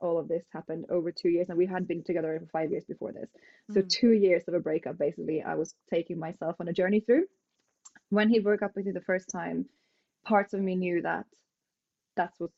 All 0.00 0.18
of 0.18 0.26
this 0.26 0.44
happened 0.52 0.86
over 0.90 1.12
two 1.12 1.28
years, 1.28 1.48
and 1.48 1.58
we 1.58 1.66
had 1.66 1.86
been 1.86 2.02
together 2.02 2.38
for 2.40 2.50
five 2.50 2.70
years 2.70 2.84
before 2.84 3.12
this. 3.12 3.30
So 3.70 3.80
mm-hmm. 3.80 3.88
two 3.88 4.12
years 4.12 4.42
of 4.48 4.54
a 4.54 4.60
breakup, 4.60 4.98
basically, 4.98 5.42
I 5.42 5.54
was 5.54 5.74
taking 5.90 6.18
myself 6.18 6.56
on 6.60 6.68
a 6.68 6.72
journey 6.72 7.00
through. 7.00 7.24
When 8.10 8.28
he 8.28 8.40
broke 8.40 8.62
up 8.62 8.72
with 8.74 8.86
me 8.86 8.92
the 8.92 9.00
first 9.00 9.28
time, 9.30 9.66
parts 10.24 10.52
of 10.52 10.60
me 10.60 10.74
knew 10.74 11.02
that 11.02 11.26
that 12.16 12.32
was 12.40 12.50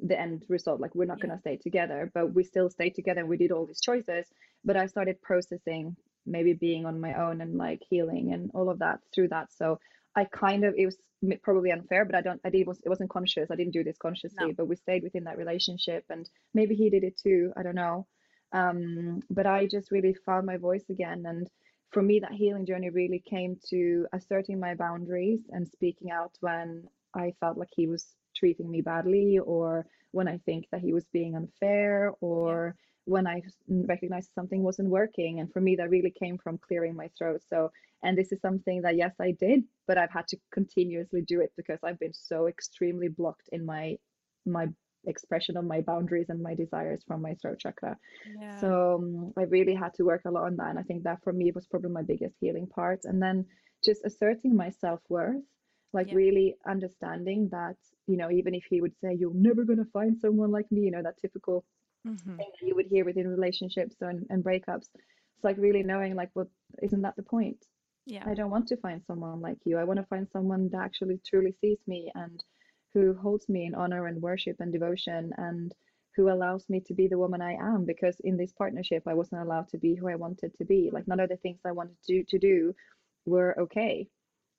the 0.00 0.18
end 0.18 0.44
result. 0.48 0.80
Like 0.80 0.94
we're 0.94 1.04
not 1.04 1.18
yeah. 1.18 1.28
gonna 1.28 1.40
stay 1.40 1.56
together, 1.56 2.10
but 2.14 2.34
we 2.34 2.44
still 2.44 2.70
stayed 2.70 2.94
together. 2.94 3.20
and 3.20 3.28
We 3.28 3.36
did 3.36 3.52
all 3.52 3.66
these 3.66 3.80
choices, 3.80 4.26
but 4.64 4.76
I 4.76 4.86
started 4.86 5.22
processing 5.22 5.96
maybe 6.26 6.52
being 6.52 6.86
on 6.86 7.00
my 7.00 7.14
own 7.14 7.40
and 7.40 7.56
like 7.56 7.82
healing 7.88 8.32
and 8.32 8.50
all 8.54 8.68
of 8.68 8.78
that 8.80 9.00
through 9.14 9.28
that. 9.28 9.52
So 9.52 9.78
I 10.14 10.24
kind 10.24 10.64
of 10.64 10.74
it 10.76 10.86
was 10.86 10.96
probably 11.42 11.72
unfair, 11.72 12.04
but 12.04 12.14
I 12.14 12.20
don't 12.20 12.40
I 12.44 12.50
did 12.50 12.66
was 12.66 12.80
it 12.84 12.88
wasn't 12.88 13.10
conscious. 13.10 13.50
I 13.50 13.56
didn't 13.56 13.72
do 13.72 13.84
this 13.84 13.98
consciously, 13.98 14.48
no. 14.48 14.52
but 14.52 14.68
we 14.68 14.76
stayed 14.76 15.02
within 15.02 15.24
that 15.24 15.38
relationship 15.38 16.04
and 16.10 16.28
maybe 16.54 16.74
he 16.74 16.90
did 16.90 17.04
it 17.04 17.18
too. 17.18 17.52
I 17.56 17.62
don't 17.62 17.74
know. 17.74 18.06
Um, 18.52 19.22
but 19.28 19.46
I 19.46 19.66
just 19.66 19.90
really 19.90 20.14
found 20.24 20.46
my 20.46 20.56
voice 20.56 20.84
again 20.88 21.24
and 21.26 21.48
for 21.90 22.02
me 22.02 22.20
that 22.20 22.32
healing 22.32 22.66
journey 22.66 22.90
really 22.90 23.22
came 23.28 23.58
to 23.70 24.06
asserting 24.12 24.60
my 24.60 24.74
boundaries 24.74 25.40
and 25.50 25.68
speaking 25.68 26.10
out 26.10 26.32
when 26.40 26.84
I 27.14 27.34
felt 27.40 27.56
like 27.56 27.70
he 27.74 27.86
was 27.86 28.06
treating 28.38 28.70
me 28.70 28.80
badly 28.80 29.38
or 29.38 29.86
when 30.12 30.28
I 30.28 30.38
think 30.46 30.66
that 30.72 30.80
he 30.80 30.92
was 30.92 31.06
being 31.12 31.36
unfair 31.36 32.12
or 32.20 32.74
when 33.04 33.26
I 33.26 33.40
recognized 33.68 34.30
something 34.34 34.62
wasn't 34.62 34.90
working. 34.90 35.40
And 35.40 35.50
for 35.52 35.60
me, 35.60 35.76
that 35.76 35.90
really 35.90 36.12
came 36.22 36.36
from 36.38 36.58
clearing 36.58 36.94
my 36.94 37.08
throat. 37.16 37.40
So, 37.48 37.70
and 38.02 38.16
this 38.16 38.32
is 38.32 38.40
something 38.40 38.82
that, 38.82 38.96
yes, 38.96 39.14
I 39.20 39.32
did, 39.32 39.64
but 39.86 39.98
I've 39.98 40.12
had 40.12 40.28
to 40.28 40.36
continuously 40.52 41.22
do 41.22 41.40
it 41.40 41.52
because 41.56 41.78
I've 41.82 41.98
been 41.98 42.12
so 42.12 42.48
extremely 42.48 43.08
blocked 43.08 43.48
in 43.50 43.64
my, 43.64 43.96
my 44.44 44.66
expression 45.06 45.56
of 45.56 45.64
my 45.64 45.80
boundaries 45.80 46.26
and 46.28 46.42
my 46.42 46.54
desires 46.54 47.02
from 47.06 47.22
my 47.22 47.34
throat 47.40 47.58
chakra. 47.60 47.96
Yeah. 48.40 48.60
So 48.60 48.96
um, 48.96 49.32
I 49.38 49.42
really 49.42 49.74
had 49.74 49.94
to 49.94 50.04
work 50.04 50.22
a 50.26 50.30
lot 50.30 50.44
on 50.44 50.56
that. 50.56 50.68
And 50.68 50.78
I 50.78 50.82
think 50.82 51.04
that 51.04 51.22
for 51.24 51.32
me 51.32 51.50
was 51.54 51.66
probably 51.66 51.90
my 51.90 52.02
biggest 52.02 52.36
healing 52.40 52.66
part. 52.66 53.00
And 53.04 53.22
then 53.22 53.46
just 53.84 54.04
asserting 54.04 54.54
my 54.54 54.70
self 54.70 55.00
worth, 55.08 55.42
like 55.92 56.08
yeah. 56.08 56.14
really 56.14 56.56
understanding 56.66 57.48
that, 57.50 57.76
you 58.06 58.16
know, 58.16 58.30
even 58.30 58.54
if 58.54 58.64
he 58.68 58.80
would 58.80 58.94
say, 59.02 59.14
you're 59.18 59.34
never 59.34 59.64
going 59.64 59.78
to 59.78 59.90
find 59.92 60.18
someone 60.18 60.50
like 60.50 60.70
me, 60.70 60.82
you 60.82 60.90
know, 60.90 61.02
that 61.02 61.18
typical 61.20 61.64
mm-hmm. 62.06 62.36
thing 62.36 62.50
that 62.60 62.66
you 62.66 62.74
would 62.74 62.86
hear 62.86 63.04
within 63.04 63.28
relationships 63.28 63.96
and, 64.00 64.26
and 64.30 64.44
breakups. 64.44 64.88
It's 64.94 65.44
like 65.44 65.56
really 65.58 65.82
knowing 65.82 66.14
like 66.14 66.30
well 66.34 66.50
isn't 66.82 67.02
that 67.02 67.16
the 67.16 67.22
point? 67.22 67.64
Yeah. 68.06 68.24
I 68.26 68.34
don't 68.34 68.50
want 68.50 68.68
to 68.68 68.76
find 68.78 69.02
someone 69.06 69.40
like 69.40 69.58
you. 69.64 69.78
I 69.78 69.84
want 69.84 70.00
to 70.00 70.06
find 70.06 70.26
someone 70.32 70.68
that 70.72 70.80
actually 70.80 71.20
truly 71.26 71.54
sees 71.60 71.78
me 71.86 72.10
and 72.14 72.42
who 72.94 73.14
holds 73.14 73.48
me 73.48 73.66
in 73.66 73.74
honor 73.74 74.06
and 74.06 74.20
worship 74.22 74.56
and 74.60 74.72
devotion 74.72 75.30
and 75.36 75.74
who 76.16 76.30
allows 76.30 76.64
me 76.68 76.80
to 76.86 76.94
be 76.94 77.06
the 77.06 77.18
woman 77.18 77.42
I 77.42 77.52
am 77.52 77.84
because 77.84 78.16
in 78.24 78.36
this 78.36 78.52
partnership 78.52 79.02
I 79.06 79.14
wasn't 79.14 79.42
allowed 79.42 79.68
to 79.68 79.78
be 79.78 79.94
who 79.94 80.08
I 80.08 80.16
wanted 80.16 80.52
to 80.56 80.64
be. 80.64 80.90
Like 80.92 81.06
none 81.06 81.20
of 81.20 81.28
the 81.28 81.36
things 81.36 81.60
I 81.64 81.72
wanted 81.72 81.96
to, 82.06 82.24
to 82.24 82.38
do 82.38 82.74
were 83.26 83.54
okay. 83.60 84.08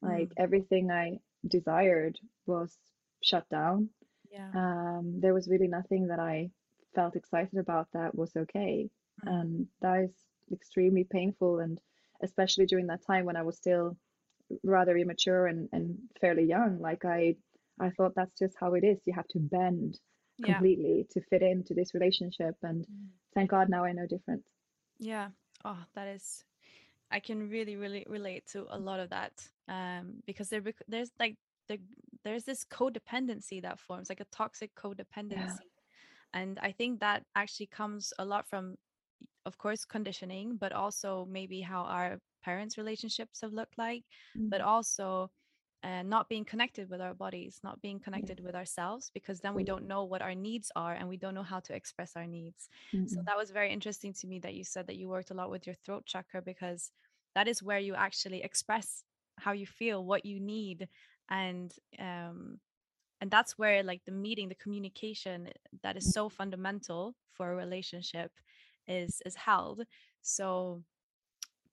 Like 0.02 0.30
mm. 0.30 0.34
everything 0.38 0.92
I 0.92 1.20
desired 1.48 2.18
was 2.46 2.78
shut 3.24 3.48
down. 3.50 3.90
Yeah. 4.32 4.50
Um, 4.56 5.20
there 5.20 5.34
was 5.34 5.50
really 5.50 5.68
nothing 5.68 6.08
that 6.08 6.20
I 6.20 6.52
felt 6.96 7.16
excited 7.16 7.58
about 7.60 7.88
that 7.94 8.16
was 8.16 8.32
okay. 8.36 8.90
Mm. 9.26 9.32
And 9.32 9.68
that 9.82 10.04
is 10.06 10.12
extremely 10.52 11.04
painful. 11.04 11.60
And 11.60 11.80
especially 12.22 12.66
during 12.66 12.88
that 12.88 13.06
time 13.06 13.26
when 13.26 13.36
I 13.36 13.44
was 13.44 13.58
still 13.58 13.98
rather 14.64 14.98
immature 14.98 15.48
and, 15.48 15.70
and 15.72 15.98
fairly 16.22 16.44
young, 16.44 16.80
like 16.80 17.06
I, 17.06 17.36
I 17.80 17.90
thought 17.92 18.14
that's 18.16 18.38
just 18.38 18.56
how 18.60 18.74
it 18.74 18.84
is. 18.84 19.00
You 19.06 19.14
have 19.14 19.28
to 19.30 19.40
bend 19.40 20.00
completely 20.44 21.00
yeah. 21.00 21.04
to 21.12 21.28
fit 21.30 21.42
into 21.42 21.74
this 21.74 21.94
relationship. 21.94 22.56
And 22.64 22.86
mm. 22.86 23.08
thank 23.34 23.50
God 23.50 23.70
now 23.70 23.84
I 23.84 23.92
know 23.92 24.08
different. 24.08 24.44
Yeah. 25.00 25.30
Oh, 25.66 25.78
that 25.96 26.08
is, 26.08 26.46
I 27.12 27.20
can 27.20 27.50
really, 27.50 27.76
really 27.76 28.06
relate 28.08 28.48
to 28.54 28.66
a 28.70 28.78
lot 28.78 29.00
of 29.00 29.10
that. 29.10 29.34
Um, 29.70 30.16
because 30.26 30.50
there, 30.50 30.64
there's 30.88 31.12
like, 31.20 31.36
the, 31.68 31.80
there's 32.24 32.44
this 32.44 32.66
codependency 32.66 33.62
that 33.62 33.80
forms, 33.80 34.10
like 34.10 34.20
a 34.20 34.26
toxic 34.36 34.72
codependency. 34.76 35.32
Yeah 35.32 35.56
and 36.34 36.60
i 36.62 36.72
think 36.72 37.00
that 37.00 37.24
actually 37.36 37.68
comes 37.68 38.14
a 38.20 38.26
lot 38.26 38.48
from 38.48 38.76
of 39.46 39.58
course 39.58 39.86
conditioning 39.86 40.58
but 40.60 40.72
also 40.72 41.28
maybe 41.30 41.62
how 41.62 41.84
our 41.84 42.20
parents 42.44 42.78
relationships 42.78 43.42
have 43.42 43.54
looked 43.54 43.78
like 43.78 44.04
mm-hmm. 44.38 44.50
but 44.50 44.62
also 44.62 45.30
uh, 45.82 46.04
not 46.04 46.28
being 46.28 46.44
connected 46.44 46.90
with 46.90 47.00
our 47.00 47.14
bodies 47.14 47.62
not 47.64 47.82
being 47.82 48.00
connected 48.00 48.40
yeah. 48.40 48.46
with 48.46 48.56
ourselves 48.56 49.12
because 49.14 49.40
then 49.40 49.54
we 49.54 49.64
don't 49.64 49.88
know 49.88 50.04
what 50.04 50.22
our 50.22 50.36
needs 50.36 50.70
are 50.76 50.94
and 50.94 51.08
we 51.08 51.16
don't 51.16 51.34
know 51.34 51.44
how 51.44 51.60
to 51.60 51.74
express 51.74 52.12
our 52.18 52.28
needs 52.28 52.68
mm-hmm. 52.94 53.08
so 53.08 53.22
that 53.26 53.38
was 53.38 53.50
very 53.50 53.72
interesting 53.72 54.14
to 54.14 54.28
me 54.28 54.40
that 54.40 54.56
you 54.56 54.64
said 54.64 54.86
that 54.88 54.98
you 54.98 55.08
worked 55.08 55.32
a 55.32 55.34
lot 55.34 55.50
with 55.50 55.66
your 55.66 55.76
throat 55.86 56.06
chakra 56.06 56.42
because 56.42 56.92
that 57.34 57.48
is 57.48 57.64
where 57.64 57.80
you 57.80 57.96
actually 57.96 58.44
express 58.44 59.04
how 59.40 59.52
you 59.52 59.66
feel 59.66 60.06
what 60.06 60.26
you 60.26 60.40
need 60.40 60.88
and 61.30 61.74
um, 62.00 62.60
and 63.22 63.30
that's 63.30 63.58
where 63.58 63.84
like 63.84 64.02
the 64.06 64.12
meeting 64.12 64.50
the 64.50 64.56
communication 64.56 65.48
eh, 65.48 65.52
that 65.84 65.98
is 65.98 66.14
so 66.14 66.30
fundamental 66.30 67.16
for 67.34 67.52
a 67.52 67.56
relationship 67.56 68.32
is 68.88 69.22
is 69.26 69.36
held 69.36 69.84
so 70.22 70.82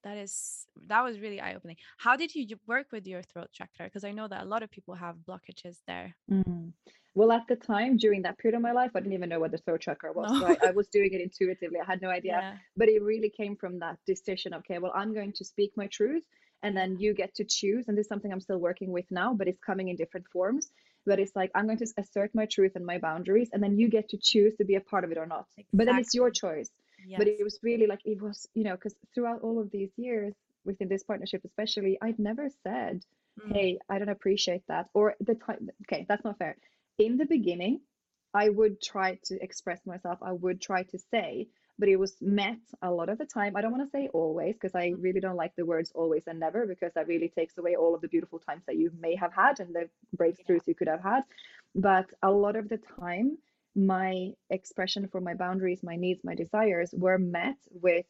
that 0.04 0.16
is 0.16 0.66
that 0.86 1.02
was 1.02 1.18
really 1.18 1.40
eye-opening 1.40 1.76
how 1.98 2.14
did 2.16 2.34
you 2.34 2.46
work 2.66 2.86
with 2.92 3.06
your 3.06 3.22
throat 3.22 3.48
chakra 3.52 3.86
because 3.86 4.04
i 4.04 4.12
know 4.12 4.28
that 4.28 4.42
a 4.42 4.44
lot 4.44 4.62
of 4.62 4.70
people 4.70 4.94
have 4.94 5.16
blockages 5.28 5.78
there 5.86 6.14
mm. 6.30 6.72
well 7.14 7.32
at 7.32 7.46
the 7.48 7.56
time 7.56 7.96
during 7.96 8.22
that 8.22 8.38
period 8.38 8.56
of 8.56 8.62
my 8.62 8.72
life 8.72 8.92
i 8.94 9.00
didn't 9.00 9.14
even 9.14 9.28
know 9.28 9.40
what 9.40 9.50
the 9.50 9.58
throat 9.58 9.80
chakra 9.80 10.12
was 10.12 10.30
no. 10.30 10.40
so 10.40 10.46
I, 10.46 10.68
I, 10.68 10.70
was 10.80 10.88
doing 10.88 11.12
it 11.12 11.20
intuitively 11.20 11.80
i 11.80 11.84
had 11.84 12.02
no 12.02 12.10
idea 12.10 12.38
yeah. 12.40 12.54
but 12.76 12.88
it 12.88 13.02
really 13.02 13.30
came 13.30 13.56
from 13.56 13.78
that 13.80 13.96
decision 14.06 14.54
okay 14.54 14.78
well 14.78 14.92
i'm 14.94 15.12
going 15.12 15.32
to 15.32 15.44
speak 15.44 15.72
my 15.76 15.86
truth 15.88 16.24
and 16.62 16.76
then 16.76 16.96
you 16.98 17.14
get 17.14 17.34
to 17.34 17.44
choose 17.44 17.84
and 17.88 17.96
this 17.96 18.04
is 18.04 18.08
something 18.08 18.32
i'm 18.32 18.40
still 18.40 18.58
working 18.58 18.92
with 18.92 19.04
now 19.10 19.34
but 19.34 19.48
it's 19.48 19.60
coming 19.60 19.88
in 19.88 19.96
different 19.96 20.26
forms 20.28 20.70
but 21.04 21.18
it's 21.18 21.34
like 21.36 21.50
i'm 21.54 21.66
going 21.66 21.78
to 21.78 21.86
assert 21.98 22.34
my 22.34 22.46
truth 22.46 22.72
and 22.74 22.84
my 22.84 22.98
boundaries 22.98 23.50
and 23.52 23.62
then 23.62 23.78
you 23.78 23.88
get 23.88 24.08
to 24.08 24.16
choose 24.16 24.54
to 24.56 24.64
be 24.64 24.74
a 24.74 24.80
part 24.80 25.04
of 25.04 25.10
it 25.10 25.18
or 25.18 25.26
not 25.26 25.46
exactly. 25.56 25.76
but 25.76 25.86
then 25.86 25.98
it's 25.98 26.14
your 26.14 26.30
choice 26.30 26.70
yes. 27.06 27.18
but 27.18 27.28
it 27.28 27.42
was 27.42 27.58
really 27.62 27.86
like 27.86 28.00
it 28.04 28.20
was 28.20 28.48
you 28.54 28.64
know 28.64 28.74
because 28.74 28.94
throughout 29.14 29.40
all 29.42 29.60
of 29.60 29.70
these 29.70 29.90
years 29.96 30.34
within 30.64 30.88
this 30.88 31.04
partnership 31.04 31.42
especially 31.44 31.98
i'd 32.02 32.18
never 32.18 32.48
said 32.62 33.02
mm. 33.40 33.52
hey 33.52 33.78
i 33.88 33.98
don't 33.98 34.08
appreciate 34.08 34.62
that 34.68 34.88
or 34.94 35.14
the 35.20 35.34
time 35.34 35.70
okay 35.82 36.04
that's 36.08 36.24
not 36.24 36.38
fair 36.38 36.56
in 36.98 37.16
the 37.16 37.26
beginning 37.26 37.80
i 38.34 38.48
would 38.48 38.80
try 38.80 39.18
to 39.24 39.40
express 39.42 39.80
myself 39.86 40.18
i 40.22 40.32
would 40.32 40.60
try 40.60 40.82
to 40.82 40.98
say 41.10 41.46
but 41.78 41.88
it 41.88 41.96
was 41.96 42.16
met 42.20 42.58
a 42.82 42.90
lot 42.90 43.08
of 43.08 43.18
the 43.18 43.26
time. 43.26 43.56
I 43.56 43.60
don't 43.60 43.72
want 43.72 43.84
to 43.84 43.90
say 43.90 44.08
always 44.12 44.54
because 44.54 44.74
I 44.74 44.94
really 44.98 45.20
don't 45.20 45.36
like 45.36 45.54
the 45.56 45.66
words 45.66 45.92
always 45.94 46.26
and 46.26 46.40
never 46.40 46.66
because 46.66 46.92
that 46.94 47.06
really 47.06 47.28
takes 47.28 47.58
away 47.58 47.76
all 47.76 47.94
of 47.94 48.00
the 48.00 48.08
beautiful 48.08 48.38
times 48.38 48.62
that 48.66 48.76
you 48.76 48.90
may 48.98 49.14
have 49.16 49.32
had 49.32 49.60
and 49.60 49.74
the 49.74 49.88
breakthroughs 50.16 50.48
yeah. 50.48 50.68
you 50.68 50.74
could 50.74 50.88
have 50.88 51.02
had. 51.02 51.22
But 51.74 52.06
a 52.22 52.30
lot 52.30 52.56
of 52.56 52.68
the 52.68 52.80
time, 52.98 53.36
my 53.74 54.30
expression 54.48 55.08
for 55.08 55.20
my 55.20 55.34
boundaries, 55.34 55.82
my 55.82 55.96
needs, 55.96 56.24
my 56.24 56.34
desires 56.34 56.94
were 56.96 57.18
met 57.18 57.58
with 57.70 58.06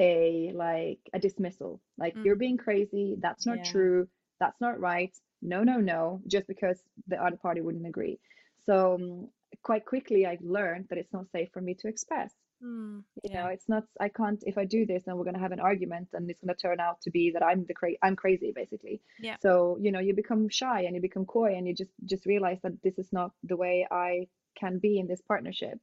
a 0.00 0.52
like 0.54 1.00
a 1.12 1.18
dismissal. 1.18 1.80
Like 1.98 2.14
mm. 2.14 2.24
you're 2.24 2.36
being 2.36 2.58
crazy, 2.58 3.16
that's 3.18 3.44
not 3.44 3.58
yeah. 3.58 3.72
true, 3.72 4.08
that's 4.38 4.60
not 4.60 4.78
right. 4.78 5.14
No, 5.42 5.64
no, 5.64 5.78
no, 5.78 6.20
just 6.28 6.46
because 6.46 6.80
the 7.08 7.22
other 7.22 7.36
party 7.36 7.60
wouldn't 7.60 7.86
agree. 7.86 8.20
So 8.66 8.94
um, 8.94 9.28
quite 9.64 9.84
quickly 9.84 10.26
I 10.26 10.38
learned 10.40 10.86
that 10.88 10.98
it's 10.98 11.12
not 11.12 11.30
safe 11.32 11.48
for 11.52 11.60
me 11.60 11.74
to 11.80 11.88
express. 11.88 12.32
Mm, 12.62 13.02
you 13.24 13.30
yeah. 13.30 13.42
know, 13.42 13.48
it's 13.48 13.68
not. 13.68 13.84
I 14.00 14.08
can't. 14.08 14.42
If 14.46 14.56
I 14.56 14.64
do 14.64 14.86
this, 14.86 15.02
then 15.04 15.16
we're 15.16 15.24
gonna 15.24 15.40
have 15.40 15.52
an 15.52 15.60
argument, 15.60 16.08
and 16.12 16.30
it's 16.30 16.40
gonna 16.40 16.54
turn 16.54 16.78
out 16.78 17.00
to 17.02 17.10
be 17.10 17.32
that 17.32 17.42
I'm 17.42 17.64
the 17.66 17.74
cra- 17.74 17.98
I'm 18.02 18.14
crazy, 18.14 18.52
basically. 18.54 19.00
Yeah. 19.18 19.36
So 19.40 19.78
you 19.80 19.90
know, 19.90 19.98
you 19.98 20.14
become 20.14 20.48
shy 20.48 20.82
and 20.82 20.94
you 20.94 21.02
become 21.02 21.26
coy, 21.26 21.54
and 21.56 21.66
you 21.66 21.74
just 21.74 21.90
just 22.04 22.24
realize 22.24 22.58
that 22.62 22.80
this 22.82 22.98
is 22.98 23.08
not 23.12 23.32
the 23.42 23.56
way 23.56 23.86
I 23.90 24.28
can 24.56 24.78
be 24.78 24.98
in 25.00 25.08
this 25.08 25.20
partnership. 25.22 25.78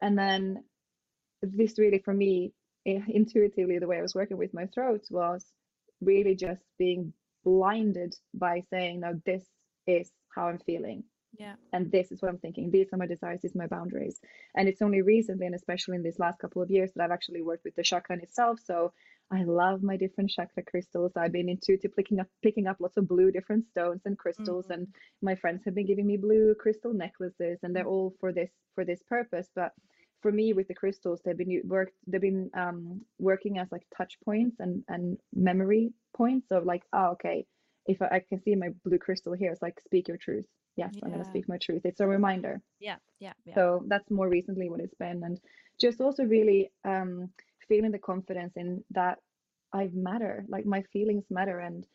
And 0.00 0.16
then 0.16 0.62
this 1.42 1.78
really, 1.78 1.98
for 1.98 2.14
me, 2.14 2.52
intuitively, 2.84 3.78
the 3.78 3.88
way 3.88 3.98
I 3.98 4.02
was 4.02 4.14
working 4.14 4.36
with 4.36 4.54
my 4.54 4.66
throat 4.66 5.04
was 5.10 5.44
really 6.00 6.36
just 6.36 6.62
being 6.78 7.12
blinded 7.44 8.14
by 8.34 8.60
saying, 8.70 9.00
"No, 9.00 9.20
this 9.26 9.44
is 9.86 10.12
how 10.34 10.46
I'm 10.46 10.58
feeling." 10.60 11.04
Yeah 11.38 11.54
and 11.72 11.90
this 11.92 12.10
is 12.10 12.20
what 12.20 12.28
i'm 12.28 12.38
thinking 12.38 12.70
these 12.70 12.88
are 12.92 12.96
my 12.96 13.06
desires 13.06 13.40
these 13.42 13.54
are 13.54 13.58
my 13.58 13.66
boundaries 13.66 14.20
and 14.56 14.68
it's 14.68 14.82
only 14.82 15.02
recently 15.02 15.46
and 15.46 15.54
especially 15.54 15.96
in 15.96 16.02
these 16.02 16.18
last 16.18 16.38
couple 16.38 16.62
of 16.62 16.70
years 16.70 16.90
that 16.94 17.04
i've 17.04 17.10
actually 17.10 17.42
worked 17.42 17.64
with 17.64 17.74
the 17.76 17.82
chakra 17.82 18.16
itself 18.16 18.58
so 18.64 18.92
I 19.32 19.44
love 19.44 19.82
my 19.82 19.96
different 19.96 20.30
chakra 20.30 20.64
crystals. 20.64 21.12
I've 21.16 21.32
been 21.32 21.48
into 21.48 21.76
to 21.78 21.88
picking 21.88 22.18
up 22.18 22.26
picking 22.42 22.66
up 22.66 22.78
lots 22.80 22.96
of 22.96 23.06
blue 23.06 23.30
different 23.30 23.66
stones 23.68 24.02
and 24.04 24.18
crystals, 24.18 24.66
mm. 24.66 24.74
and 24.74 24.88
my 25.22 25.36
friends 25.36 25.62
have 25.64 25.74
been 25.74 25.86
giving 25.86 26.06
me 26.06 26.16
blue 26.16 26.54
crystal 26.58 26.92
necklaces, 26.92 27.60
and 27.62 27.74
they're 27.74 27.84
mm. 27.84 27.92
all 27.92 28.14
for 28.18 28.32
this 28.32 28.50
for 28.74 28.84
this 28.84 29.00
purpose. 29.08 29.48
But 29.54 29.72
for 30.20 30.32
me, 30.32 30.52
with 30.52 30.66
the 30.66 30.74
crystals, 30.74 31.20
they've 31.24 31.38
been 31.38 31.62
worked 31.64 31.94
they've 32.08 32.20
been 32.20 32.50
um, 32.54 33.02
working 33.18 33.58
as 33.58 33.70
like 33.70 33.86
touch 33.96 34.18
points 34.24 34.56
and 34.58 34.82
and 34.88 35.18
memory 35.32 35.92
points 36.16 36.50
of 36.50 36.64
like, 36.64 36.82
oh, 36.92 37.12
okay, 37.12 37.46
if 37.86 38.02
I, 38.02 38.16
I 38.16 38.20
can 38.28 38.42
see 38.42 38.56
my 38.56 38.70
blue 38.84 38.98
crystal 38.98 39.32
here, 39.32 39.52
it's 39.52 39.62
like 39.62 39.80
speak 39.80 40.08
your 40.08 40.16
truth. 40.16 40.46
Yes, 40.76 40.90
yeah. 40.94 41.00
I'm 41.04 41.10
gonna 41.12 41.24
speak 41.24 41.48
my 41.48 41.58
truth. 41.58 41.82
It's 41.84 42.00
a 42.00 42.06
reminder. 42.06 42.60
Yeah, 42.78 42.96
yeah, 43.18 43.32
yeah. 43.44 43.54
So 43.54 43.82
that's 43.86 44.10
more 44.10 44.28
recently 44.28 44.70
what 44.70 44.80
it's 44.80 44.94
been, 44.94 45.22
and 45.24 45.40
just 45.80 46.00
also 46.00 46.24
really 46.24 46.70
um 46.84 47.30
feeling 47.68 47.92
the 47.92 47.98
confidence 47.98 48.52
in 48.56 48.82
that 48.90 49.18
I 49.72 49.90
matter, 49.94 50.44
like 50.48 50.66
my 50.66 50.82
feelings 50.92 51.24
matter 51.30 51.60
and 51.60 51.86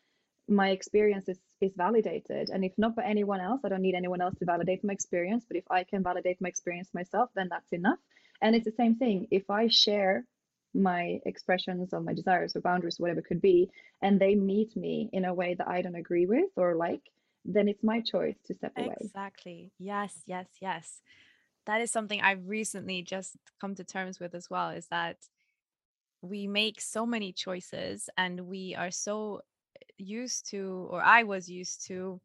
my 0.48 0.70
experience 0.70 1.28
is, 1.28 1.38
is 1.60 1.72
validated. 1.76 2.50
And 2.50 2.64
if 2.64 2.72
not 2.78 2.96
by 2.96 3.04
anyone 3.04 3.40
else, 3.40 3.60
I 3.64 3.68
don't 3.68 3.82
need 3.82 3.94
anyone 3.94 4.20
else 4.20 4.34
to 4.38 4.44
validate 4.44 4.84
my 4.84 4.92
experience. 4.92 5.44
But 5.46 5.56
if 5.56 5.64
I 5.70 5.84
can 5.84 6.02
validate 6.02 6.40
my 6.40 6.48
experience 6.48 6.88
myself, 6.94 7.30
then 7.34 7.48
that's 7.50 7.72
enough. 7.72 7.98
And 8.40 8.54
it's 8.54 8.64
the 8.64 8.72
same 8.72 8.96
thing. 8.96 9.26
If 9.30 9.50
I 9.50 9.68
share 9.68 10.24
my 10.72 11.20
expressions 11.26 11.92
of 11.92 12.04
my 12.04 12.14
desires 12.14 12.54
or 12.54 12.60
boundaries, 12.60 12.98
whatever 12.98 13.20
it 13.20 13.26
could 13.26 13.40
be, 13.40 13.70
and 14.02 14.20
they 14.20 14.34
meet 14.34 14.76
me 14.76 15.10
in 15.12 15.24
a 15.24 15.34
way 15.34 15.54
that 15.54 15.68
I 15.68 15.82
don't 15.82 15.96
agree 15.96 16.26
with 16.26 16.50
or 16.56 16.76
like, 16.76 17.02
then 17.46 17.68
it's 17.68 17.82
my 17.84 18.00
choice 18.00 18.36
to 18.46 18.54
step 18.54 18.72
away. 18.76 18.94
Exactly. 19.00 19.72
Yes, 19.78 20.22
yes, 20.26 20.46
yes. 20.60 21.00
That 21.66 21.80
is 21.80 21.90
something 21.90 22.20
I've 22.20 22.46
recently 22.46 23.02
just 23.02 23.36
come 23.60 23.74
to 23.74 23.84
terms 23.84 24.20
with 24.20 24.34
as 24.34 24.48
well 24.50 24.70
is 24.70 24.86
that 24.88 25.16
we 26.22 26.46
make 26.46 26.80
so 26.80 27.06
many 27.06 27.32
choices 27.32 28.08
and 28.16 28.40
we 28.40 28.74
are 28.74 28.90
so 28.90 29.40
used 29.98 30.48
to 30.50 30.88
or 30.90 31.02
i 31.02 31.22
was 31.22 31.48
used 31.48 31.86
to 31.86 32.20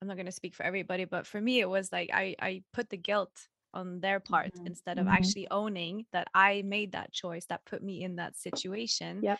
i'm 0.00 0.08
not 0.08 0.16
going 0.16 0.26
to 0.26 0.32
speak 0.32 0.54
for 0.54 0.64
everybody 0.64 1.04
but 1.04 1.26
for 1.26 1.40
me 1.40 1.60
it 1.60 1.68
was 1.68 1.92
like 1.92 2.10
i 2.12 2.34
i 2.40 2.62
put 2.72 2.88
the 2.90 2.96
guilt 2.96 3.48
on 3.72 4.00
their 4.00 4.20
part 4.20 4.52
mm-hmm. 4.54 4.66
instead 4.66 4.98
of 4.98 5.06
mm-hmm. 5.06 5.14
actually 5.14 5.48
owning 5.50 6.04
that 6.12 6.28
i 6.34 6.62
made 6.64 6.92
that 6.92 7.12
choice 7.12 7.46
that 7.46 7.64
put 7.64 7.82
me 7.82 8.02
in 8.02 8.16
that 8.16 8.36
situation 8.36 9.20
yep. 9.22 9.38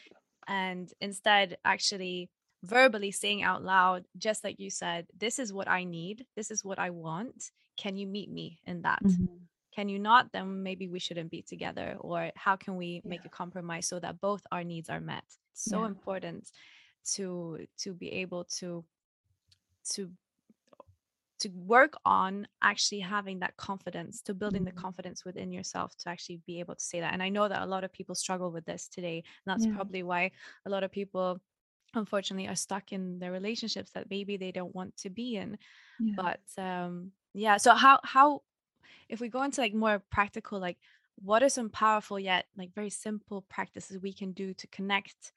and 0.48 0.92
instead 1.00 1.56
actually 1.64 2.28
verbally 2.64 3.10
saying 3.10 3.42
out 3.42 3.62
loud 3.62 4.04
just 4.16 4.42
like 4.42 4.58
you 4.58 4.70
said 4.70 5.06
this 5.18 5.38
is 5.38 5.52
what 5.52 5.68
i 5.68 5.84
need 5.84 6.24
this 6.36 6.50
is 6.50 6.64
what 6.64 6.78
i 6.78 6.90
want 6.90 7.50
can 7.76 7.96
you 7.96 8.06
meet 8.06 8.30
me 8.30 8.58
in 8.66 8.82
that 8.82 9.02
mm-hmm 9.04 9.36
can 9.74 9.88
you 9.88 9.98
not 9.98 10.30
then 10.32 10.62
maybe 10.62 10.88
we 10.88 10.98
shouldn't 10.98 11.30
be 11.30 11.42
together 11.42 11.96
or 12.00 12.30
how 12.36 12.56
can 12.56 12.76
we 12.76 13.02
make 13.04 13.20
yeah. 13.20 13.26
a 13.26 13.30
compromise 13.30 13.86
so 13.88 13.98
that 13.98 14.20
both 14.20 14.42
our 14.52 14.62
needs 14.62 14.88
are 14.88 15.00
met 15.00 15.24
it's 15.52 15.64
so 15.64 15.80
yeah. 15.80 15.86
important 15.86 16.50
to 17.04 17.66
to 17.76 17.92
be 17.92 18.10
able 18.12 18.44
to 18.44 18.84
to 19.92 20.10
to 21.40 21.48
work 21.50 21.94
on 22.06 22.46
actually 22.62 23.00
having 23.00 23.40
that 23.40 23.56
confidence 23.56 24.22
to 24.22 24.32
building 24.32 24.62
mm-hmm. 24.62 24.76
the 24.76 24.80
confidence 24.80 25.24
within 25.24 25.52
yourself 25.52 25.94
to 25.96 26.08
actually 26.08 26.40
be 26.46 26.60
able 26.60 26.74
to 26.74 26.84
say 26.84 27.00
that 27.00 27.12
and 27.12 27.22
i 27.22 27.28
know 27.28 27.48
that 27.48 27.62
a 27.62 27.66
lot 27.66 27.84
of 27.84 27.92
people 27.92 28.14
struggle 28.14 28.50
with 28.50 28.64
this 28.64 28.88
today 28.88 29.16
and 29.16 29.52
that's 29.52 29.66
yeah. 29.66 29.74
probably 29.74 30.02
why 30.02 30.30
a 30.66 30.70
lot 30.70 30.84
of 30.84 30.92
people 30.92 31.40
unfortunately 31.96 32.48
are 32.48 32.54
stuck 32.54 32.92
in 32.92 33.18
their 33.18 33.32
relationships 33.32 33.90
that 33.92 34.10
maybe 34.10 34.36
they 34.36 34.52
don't 34.52 34.74
want 34.74 34.96
to 34.96 35.10
be 35.10 35.36
in 35.36 35.58
yeah. 36.00 36.14
but 36.16 36.62
um 36.62 37.10
yeah 37.32 37.56
so 37.56 37.74
how 37.74 37.98
how 38.04 38.42
if 39.08 39.20
we 39.20 39.28
go 39.28 39.42
into 39.42 39.60
like 39.60 39.74
more 39.74 40.02
practical 40.10 40.58
like 40.58 40.78
what 41.16 41.42
are 41.42 41.48
some 41.48 41.70
powerful 41.70 42.18
yet 42.18 42.46
like 42.56 42.74
very 42.74 42.90
simple 42.90 43.42
practices 43.48 43.98
we 44.02 44.12
can 44.12 44.32
do 44.32 44.52
to 44.54 44.66
connect 44.68 45.32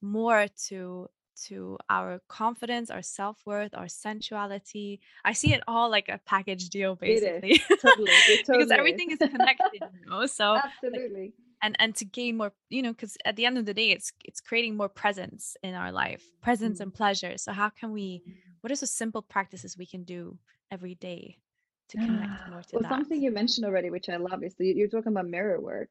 more 0.00 0.46
to 0.66 1.08
to 1.34 1.78
our 1.88 2.20
confidence 2.28 2.90
our 2.90 3.02
self-worth 3.02 3.72
our 3.74 3.88
sensuality 3.88 5.00
i 5.24 5.32
see 5.32 5.52
it 5.52 5.62
all 5.66 5.90
like 5.90 6.08
a 6.08 6.20
package 6.26 6.68
deal 6.68 6.94
basically 6.94 7.52
it 7.52 7.62
is. 7.70 7.80
Totally. 7.80 8.10
It 8.10 8.38
totally 8.46 8.64
because 8.64 8.70
everything 8.70 9.10
is 9.12 9.18
connected 9.18 9.80
you 9.80 10.10
know 10.10 10.26
so 10.40 10.56
absolutely 10.56 11.20
like, 11.20 11.32
and 11.62 11.76
and 11.78 11.94
to 11.94 12.04
gain 12.04 12.36
more 12.36 12.52
you 12.68 12.82
know 12.82 12.92
because 12.92 13.16
at 13.24 13.36
the 13.36 13.46
end 13.46 13.56
of 13.56 13.64
the 13.64 13.74
day 13.74 13.90
it's 13.90 14.12
it's 14.24 14.40
creating 14.40 14.76
more 14.76 14.88
presence 14.88 15.56
in 15.62 15.74
our 15.74 15.92
life 15.92 16.22
presence 16.42 16.76
mm-hmm. 16.76 16.84
and 16.84 16.94
pleasure 16.94 17.38
so 17.38 17.52
how 17.52 17.68
can 17.70 17.92
we 17.92 18.22
mm-hmm. 18.26 18.32
what 18.60 18.72
are 18.72 18.76
some 18.76 18.86
simple 18.86 19.22
practices 19.22 19.76
we 19.78 19.86
can 19.86 20.04
do 20.04 20.36
every 20.70 20.94
day 20.96 21.38
to 21.92 21.98
connect 21.98 22.48
more 22.50 22.62
to 22.62 22.68
well, 22.72 22.82
that. 22.82 22.88
something 22.88 23.22
you 23.22 23.30
mentioned 23.30 23.66
already, 23.66 23.90
which 23.90 24.08
I 24.08 24.16
love, 24.16 24.42
is 24.42 24.54
that 24.54 24.64
you're 24.64 24.88
talking 24.88 25.12
about 25.12 25.28
mirror 25.28 25.60
work. 25.60 25.90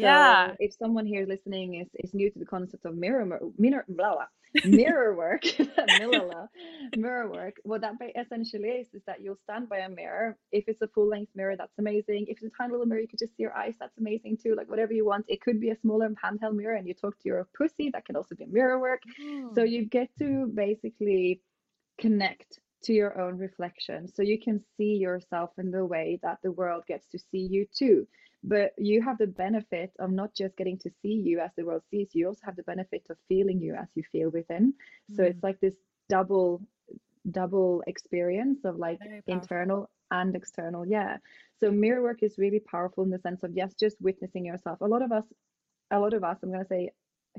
So 0.00 0.06
yeah. 0.06 0.54
if 0.58 0.74
someone 0.74 1.06
here 1.06 1.26
listening 1.26 1.74
is, 1.80 1.88
is 1.94 2.12
new 2.12 2.30
to 2.30 2.38
the 2.38 2.44
concept 2.44 2.84
of 2.84 2.96
mirror 2.96 3.24
mirror 3.58 3.84
blah, 3.88 4.14
blah, 4.14 4.26
mirror 4.64 5.14
work, 5.16 5.42
mirror 6.94 7.30
work, 7.30 7.56
what 7.64 7.80
that 7.80 7.94
essentially 8.16 8.68
is 8.68 8.88
is 8.92 9.02
that 9.06 9.22
you'll 9.22 9.38
stand 9.44 9.68
by 9.68 9.78
a 9.78 9.88
mirror. 9.88 10.36
If 10.52 10.64
it's 10.68 10.82
a 10.82 10.88
full 10.88 11.08
length 11.08 11.32
mirror, 11.34 11.56
that's 11.56 11.78
amazing. 11.78 12.26
If 12.28 12.42
it's 12.42 12.54
a 12.54 12.56
tiny 12.56 12.72
little 12.72 12.86
mirror, 12.86 13.00
you 13.00 13.08
could 13.08 13.18
just 13.18 13.36
see 13.36 13.42
your 13.42 13.56
eyes. 13.56 13.74
That's 13.78 13.96
amazing 13.98 14.38
too. 14.42 14.54
Like 14.54 14.68
whatever 14.68 14.92
you 14.92 15.06
want. 15.06 15.26
It 15.28 15.40
could 15.40 15.60
be 15.60 15.70
a 15.70 15.76
smaller 15.76 16.08
handheld 16.22 16.54
mirror, 16.54 16.74
and 16.74 16.86
you 16.86 16.94
talk 16.94 17.18
to 17.18 17.28
your 17.28 17.48
pussy. 17.56 17.90
That 17.90 18.04
can 18.04 18.16
also 18.16 18.34
be 18.34 18.46
mirror 18.46 18.78
work. 18.78 19.02
Mm. 19.20 19.54
So 19.54 19.62
you 19.62 19.86
get 19.86 20.08
to 20.18 20.50
basically 20.54 21.40
connect 21.98 22.60
to 22.82 22.92
your 22.92 23.20
own 23.20 23.38
reflection 23.38 24.06
so 24.06 24.22
you 24.22 24.38
can 24.38 24.62
see 24.76 24.94
yourself 24.94 25.50
in 25.58 25.70
the 25.70 25.84
way 25.84 26.20
that 26.22 26.38
the 26.42 26.52
world 26.52 26.84
gets 26.86 27.06
to 27.08 27.18
see 27.18 27.38
you 27.50 27.66
too 27.74 28.06
but 28.42 28.72
you 28.78 29.02
have 29.02 29.18
the 29.18 29.26
benefit 29.26 29.90
of 29.98 30.10
not 30.10 30.34
just 30.34 30.56
getting 30.56 30.78
to 30.78 30.90
see 31.02 31.14
you 31.14 31.40
as 31.40 31.50
the 31.56 31.64
world 31.64 31.82
sees 31.90 32.08
you, 32.12 32.20
you 32.20 32.26
also 32.28 32.40
have 32.44 32.56
the 32.56 32.62
benefit 32.62 33.02
of 33.10 33.16
feeling 33.28 33.60
you 33.60 33.74
as 33.74 33.88
you 33.94 34.02
feel 34.12 34.30
within 34.30 34.72
so 35.14 35.22
mm. 35.22 35.26
it's 35.26 35.42
like 35.42 35.58
this 35.60 35.74
double 36.08 36.62
double 37.30 37.82
experience 37.86 38.64
of 38.64 38.76
like 38.76 38.98
internal 39.26 39.90
and 40.12 40.36
external 40.36 40.86
yeah 40.86 41.16
so 41.58 41.70
mirror 41.70 42.02
work 42.02 42.22
is 42.22 42.38
really 42.38 42.60
powerful 42.60 43.02
in 43.02 43.10
the 43.10 43.18
sense 43.18 43.42
of 43.42 43.50
yes 43.54 43.74
just 43.78 43.96
witnessing 44.00 44.44
yourself 44.44 44.80
a 44.80 44.86
lot 44.86 45.02
of 45.02 45.10
us 45.10 45.24
a 45.90 45.98
lot 45.98 46.14
of 46.14 46.22
us 46.22 46.38
i'm 46.42 46.50
going 46.50 46.62
to 46.62 46.68
say 46.68 46.90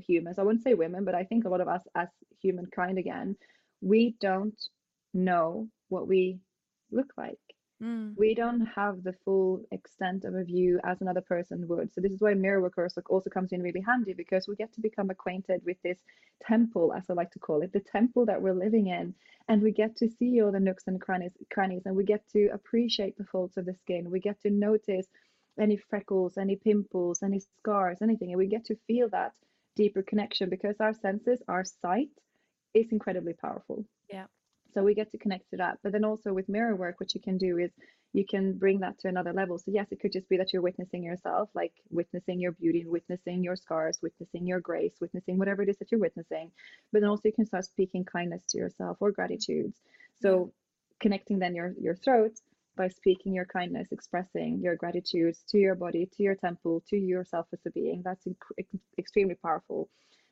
humans 0.06 0.38
i 0.38 0.42
wouldn't 0.42 0.62
say 0.62 0.74
women 0.74 1.04
but 1.04 1.14
i 1.14 1.24
think 1.24 1.44
a 1.44 1.48
lot 1.48 1.62
of 1.62 1.68
us 1.68 1.80
as 1.94 2.08
humankind 2.42 2.98
again 2.98 3.34
we 3.80 4.14
don't 4.20 4.60
know 5.14 5.68
what 5.88 6.08
we 6.08 6.38
look 6.90 7.12
like. 7.16 7.38
Mm. 7.82 8.16
We 8.16 8.34
don't 8.34 8.66
have 8.66 9.04
the 9.04 9.14
full 9.24 9.62
extent 9.70 10.24
of 10.24 10.34
a 10.34 10.42
view 10.42 10.80
as 10.84 11.00
another 11.00 11.20
person 11.20 11.66
would. 11.68 11.94
So 11.94 12.00
this 12.00 12.12
is 12.12 12.20
why 12.20 12.34
mirror 12.34 12.60
work 12.60 12.74
also 13.08 13.30
comes 13.30 13.52
in 13.52 13.62
really 13.62 13.80
handy 13.80 14.14
because 14.14 14.48
we 14.48 14.56
get 14.56 14.72
to 14.74 14.80
become 14.80 15.10
acquainted 15.10 15.62
with 15.64 15.80
this 15.82 15.98
temple, 16.42 16.92
as 16.92 17.04
I 17.08 17.12
like 17.12 17.30
to 17.32 17.38
call 17.38 17.62
it, 17.62 17.72
the 17.72 17.80
temple 17.80 18.26
that 18.26 18.42
we're 18.42 18.52
living 18.52 18.88
in, 18.88 19.14
and 19.48 19.62
we 19.62 19.70
get 19.70 19.96
to 19.98 20.08
see 20.08 20.42
all 20.42 20.50
the 20.50 20.60
nooks 20.60 20.84
and 20.88 21.00
crannies, 21.00 21.32
crannies, 21.52 21.82
and 21.86 21.94
we 21.94 22.04
get 22.04 22.28
to 22.32 22.48
appreciate 22.48 23.16
the 23.16 23.24
folds 23.24 23.56
of 23.56 23.66
the 23.66 23.74
skin. 23.74 24.10
We 24.10 24.20
get 24.20 24.40
to 24.42 24.50
notice 24.50 25.06
any 25.58 25.76
freckles, 25.76 26.36
any 26.36 26.56
pimples, 26.56 27.22
any 27.22 27.40
scars, 27.40 27.98
anything, 28.02 28.30
and 28.30 28.38
we 28.38 28.46
get 28.46 28.64
to 28.66 28.76
feel 28.86 29.08
that 29.10 29.32
deeper 29.76 30.02
connection 30.02 30.50
because 30.50 30.76
our 30.80 30.94
senses, 30.94 31.40
our 31.46 31.64
sight, 31.64 32.10
is 32.74 32.90
incredibly 32.90 33.32
powerful. 33.32 33.84
Yeah. 34.10 34.26
So 34.74 34.82
we 34.82 34.94
get 34.94 35.10
to 35.12 35.18
connect 35.18 35.50
to 35.50 35.56
that. 35.58 35.78
But 35.82 35.92
then 35.92 36.04
also 36.04 36.32
with 36.32 36.48
mirror 36.48 36.76
work, 36.76 37.00
what 37.00 37.14
you 37.14 37.20
can 37.20 37.38
do 37.38 37.58
is 37.58 37.72
you 38.12 38.24
can 38.26 38.58
bring 38.58 38.80
that 38.80 38.98
to 39.00 39.08
another 39.08 39.32
level. 39.32 39.58
So 39.58 39.70
yes, 39.70 39.86
it 39.90 40.00
could 40.00 40.12
just 40.12 40.28
be 40.28 40.36
that 40.38 40.52
you're 40.52 40.62
witnessing 40.62 41.02
yourself, 41.02 41.50
like 41.54 41.72
witnessing 41.90 42.40
your 42.40 42.52
beauty, 42.52 42.84
witnessing 42.86 43.42
your 43.42 43.56
scars, 43.56 43.98
witnessing 44.02 44.46
your 44.46 44.60
grace, 44.60 44.94
witnessing 45.00 45.38
whatever 45.38 45.62
it 45.62 45.68
is 45.68 45.78
that 45.78 45.90
you're 45.92 46.00
witnessing. 46.00 46.50
But 46.92 47.00
then 47.00 47.10
also 47.10 47.22
you 47.26 47.32
can 47.32 47.46
start 47.46 47.64
speaking 47.66 48.04
kindness 48.04 48.44
to 48.50 48.58
yourself 48.58 48.98
or 49.00 49.12
gratitudes. 49.12 49.80
So 50.20 50.52
connecting 51.00 51.38
then 51.38 51.54
your 51.54 51.74
your 51.80 51.96
throat 51.96 52.32
by 52.76 52.88
speaking 52.88 53.34
your 53.34 53.44
kindness, 53.46 53.88
expressing 53.92 54.60
your 54.60 54.76
gratitude 54.76 55.34
to 55.48 55.58
your 55.58 55.74
body, 55.74 56.08
to 56.16 56.22
your 56.22 56.36
temple, 56.36 56.82
to 56.88 56.96
yourself 56.96 57.46
as 57.52 57.60
a 57.66 57.70
being. 57.70 58.02
That's 58.04 58.24
inc- 58.26 58.64
extremely 58.98 59.34
powerful. 59.34 59.88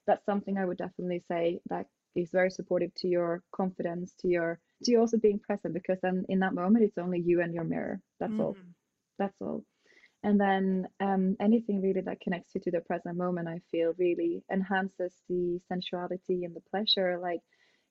That's 0.06 0.24
something 0.24 0.56
I 0.56 0.64
would 0.64 0.78
definitely 0.78 1.22
say 1.28 1.60
that 1.68 1.86
is 2.16 2.30
very 2.30 2.50
supportive 2.50 2.92
to 2.96 3.08
your 3.08 3.42
confidence 3.54 4.14
to 4.20 4.28
your 4.28 4.58
to 4.84 4.90
you 4.92 5.00
also 5.00 5.18
being 5.18 5.38
present 5.38 5.74
because 5.74 5.98
then 6.02 6.24
in 6.28 6.40
that 6.40 6.54
moment 6.54 6.84
it's 6.84 6.98
only 6.98 7.20
you 7.20 7.40
and 7.40 7.54
your 7.54 7.64
mirror. 7.64 8.00
That's 8.20 8.32
mm. 8.32 8.40
all 8.40 8.56
that's 9.18 9.36
all. 9.40 9.64
And 10.22 10.40
then 10.40 10.88
um, 10.98 11.36
anything 11.40 11.80
really 11.80 12.00
that 12.00 12.20
connects 12.20 12.54
you 12.54 12.60
to 12.62 12.70
the 12.70 12.80
present 12.80 13.16
moment 13.16 13.48
i 13.48 13.60
feel 13.70 13.94
really 13.98 14.42
enhances 14.52 15.12
the 15.28 15.60
sensuality 15.70 16.44
and 16.44 16.54
the 16.54 16.62
pleasure. 16.70 17.18
Like 17.20 17.40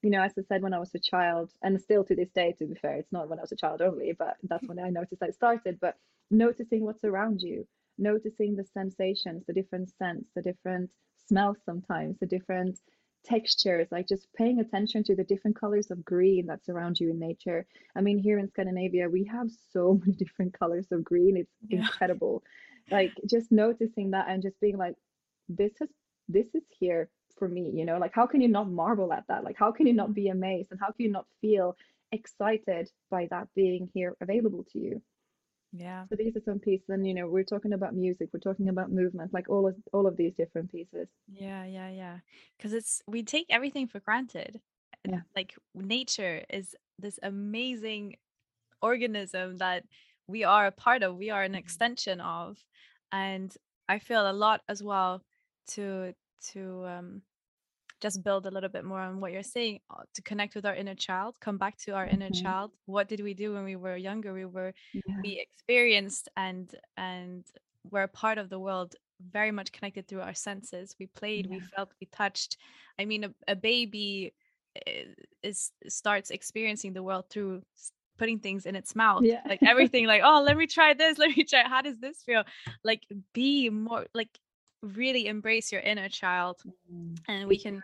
you 0.05 0.11
know 0.11 0.21
as 0.21 0.33
i 0.37 0.41
said 0.47 0.61
when 0.61 0.73
i 0.73 0.79
was 0.79 0.93
a 0.93 0.99
child 0.99 1.51
and 1.63 1.81
still 1.81 2.03
to 2.03 2.15
this 2.15 2.29
day 2.29 2.53
to 2.57 2.65
be 2.65 2.75
fair 2.75 2.95
it's 2.97 3.11
not 3.11 3.27
when 3.27 3.39
i 3.39 3.41
was 3.41 3.51
a 3.51 3.55
child 3.55 3.81
only 3.81 4.13
but 4.17 4.35
that's 4.43 4.67
when 4.67 4.79
i 4.79 4.89
noticed 4.89 5.23
i 5.23 5.31
started 5.31 5.79
but 5.81 5.95
noticing 6.29 6.83
what's 6.83 7.03
around 7.03 7.41
you 7.41 7.65
noticing 7.97 8.55
the 8.55 8.63
sensations 8.63 9.43
the 9.47 9.53
different 9.53 9.89
scents 9.97 10.29
the 10.35 10.41
different 10.41 10.89
smells 11.27 11.57
sometimes 11.65 12.17
the 12.19 12.27
different 12.27 12.79
textures, 13.25 13.87
like 13.91 14.07
just 14.07 14.27
paying 14.37 14.59
attention 14.59 15.03
to 15.05 15.15
the 15.15 15.23
different 15.23 15.59
colors 15.59 15.91
of 15.91 16.05
green 16.05 16.45
that 16.47 16.63
surround 16.63 16.99
you 16.99 17.09
in 17.09 17.19
nature. 17.19 17.65
I 17.95 18.01
mean, 18.01 18.17
here 18.17 18.39
in 18.39 18.49
Scandinavia, 18.49 19.09
we 19.09 19.25
have 19.25 19.49
so 19.71 19.99
many 20.05 20.13
different 20.13 20.57
colors 20.57 20.87
of 20.91 21.03
green. 21.03 21.37
It's 21.37 21.51
yeah. 21.67 21.79
incredible. 21.79 22.43
Like 22.91 23.11
just 23.27 23.51
noticing 23.51 24.11
that 24.11 24.27
and 24.29 24.43
just 24.43 24.59
being 24.59 24.77
like, 24.77 24.95
this 25.49 25.73
has 25.79 25.89
this 26.27 26.47
is 26.53 26.63
here 26.79 27.09
for 27.37 27.47
me 27.47 27.71
you 27.73 27.85
know 27.85 27.97
like 27.97 28.13
how 28.13 28.25
can 28.25 28.41
you 28.41 28.47
not 28.47 28.69
marvel 28.69 29.11
at 29.13 29.23
that 29.27 29.43
like 29.43 29.57
how 29.57 29.71
can 29.71 29.85
you 29.85 29.93
not 29.93 30.13
be 30.13 30.29
amazed 30.29 30.71
and 30.71 30.79
how 30.79 30.87
can 30.87 31.05
you 31.05 31.11
not 31.11 31.25
feel 31.41 31.75
excited 32.11 32.89
by 33.11 33.27
that 33.29 33.47
being 33.55 33.89
here 33.93 34.15
available 34.21 34.65
to 34.71 34.79
you 34.79 35.01
yeah. 35.77 36.05
So 36.09 36.15
these 36.15 36.35
are 36.35 36.41
some 36.45 36.59
pieces 36.59 36.89
and 36.89 37.05
you 37.07 37.13
know 37.13 37.27
we're 37.27 37.43
talking 37.43 37.73
about 37.73 37.95
music 37.95 38.29
we're 38.33 38.39
talking 38.39 38.69
about 38.69 38.91
movement 38.91 39.33
like 39.33 39.49
all 39.49 39.67
of 39.67 39.75
all 39.93 40.07
of 40.07 40.17
these 40.17 40.33
different 40.33 40.71
pieces. 40.71 41.07
Yeah 41.31 41.65
yeah 41.65 41.89
yeah. 41.89 42.17
Because 42.57 42.73
it's 42.73 43.01
we 43.07 43.23
take 43.23 43.47
everything 43.49 43.87
for 43.87 43.99
granted. 43.99 44.61
Yeah. 45.07 45.21
Like 45.35 45.53
nature 45.75 46.43
is 46.49 46.75
this 46.99 47.19
amazing 47.21 48.15
organism 48.81 49.57
that 49.57 49.83
we 50.27 50.43
are 50.43 50.67
a 50.67 50.71
part 50.71 51.03
of 51.03 51.15
we 51.15 51.29
are 51.29 51.43
an 51.43 51.51
mm-hmm. 51.51 51.59
extension 51.59 52.19
of 52.21 52.57
and 53.11 53.55
i 53.89 53.99
feel 53.99 54.29
a 54.29 54.33
lot 54.33 54.61
as 54.67 54.81
well 54.81 55.21
to 55.67 56.13
to 56.51 56.85
um 56.85 57.21
just 58.01 58.23
build 58.23 58.45
a 58.45 58.51
little 58.51 58.69
bit 58.69 58.83
more 58.83 58.99
on 58.99 59.19
what 59.19 59.31
you're 59.31 59.43
saying 59.43 59.79
uh, 59.89 60.03
to 60.13 60.21
connect 60.21 60.55
with 60.55 60.65
our 60.65 60.75
inner 60.75 60.95
child 60.95 61.35
come 61.39 61.57
back 61.57 61.77
to 61.77 61.91
our 61.91 62.05
inner 62.05 62.29
mm-hmm. 62.29 62.43
child 62.43 62.71
what 62.85 63.07
did 63.07 63.21
we 63.21 63.33
do 63.33 63.53
when 63.53 63.63
we 63.63 63.75
were 63.75 63.95
younger 63.95 64.33
we 64.33 64.45
were 64.45 64.73
yeah. 64.93 65.15
we 65.23 65.39
experienced 65.39 66.29
and 66.35 66.75
and 66.97 67.45
we're 67.91 68.03
a 68.03 68.07
part 68.07 68.37
of 68.37 68.49
the 68.49 68.59
world 68.59 68.95
very 69.31 69.51
much 69.51 69.71
connected 69.71 70.07
through 70.07 70.21
our 70.21 70.33
senses 70.33 70.95
we 70.99 71.07
played 71.07 71.47
yeah. 71.49 71.57
we 71.57 71.59
felt 71.75 71.91
we 72.01 72.07
touched 72.11 72.57
i 72.99 73.05
mean 73.05 73.23
a, 73.23 73.29
a 73.47 73.55
baby 73.55 74.33
eh, 74.85 75.03
is 75.41 75.71
starts 75.87 76.31
experiencing 76.31 76.93
the 76.93 77.03
world 77.03 77.25
through 77.29 77.61
putting 78.17 78.39
things 78.39 78.65
in 78.65 78.75
its 78.75 78.95
mouth 78.95 79.23
yeah. 79.23 79.41
like 79.47 79.61
everything 79.63 80.05
like 80.05 80.21
oh 80.23 80.43
let 80.45 80.57
me 80.57 80.67
try 80.67 80.93
this 80.93 81.17
let 81.23 81.35
me 81.35 81.43
try 81.43 81.63
how 81.63 81.81
does 81.81 81.97
this 81.99 82.21
feel 82.23 82.43
like 82.83 83.03
be 83.33 83.69
more 83.69 84.05
like 84.13 84.39
really 84.85 85.27
embrace 85.27 85.71
your 85.71 85.81
inner 85.81 86.09
child 86.09 86.61
mm, 86.91 87.17
and 87.27 87.47
we 87.47 87.57
can 87.57 87.81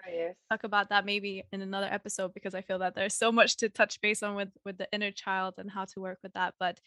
talk 0.50 0.64
about 0.64 0.90
that 0.90 1.06
maybe 1.06 1.44
in 1.52 1.62
another 1.62 1.88
episode 1.92 2.34
because 2.34 2.54
i 2.54 2.62
feel 2.62 2.80
that 2.80 2.96
there's 2.96 3.14
so 3.14 3.32
much 3.32 3.58
to 3.58 3.70
touch 3.70 4.00
base 4.02 4.22
on 4.24 4.36
with 4.36 4.50
with 4.66 4.78
the 4.78 4.88
inner 4.92 5.12
child 5.12 5.56
and 5.58 5.70
how 5.70 5.86
to 5.86 6.00
work 6.00 6.20
with 6.24 6.34
that 6.34 6.54
but 6.60 6.80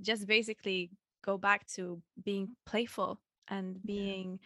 just 0.00 0.26
basically 0.26 0.90
go 1.24 1.36
back 1.36 1.66
to 1.66 2.00
being 2.24 2.48
playful 2.66 3.20
and 3.48 3.84
being 3.84 4.38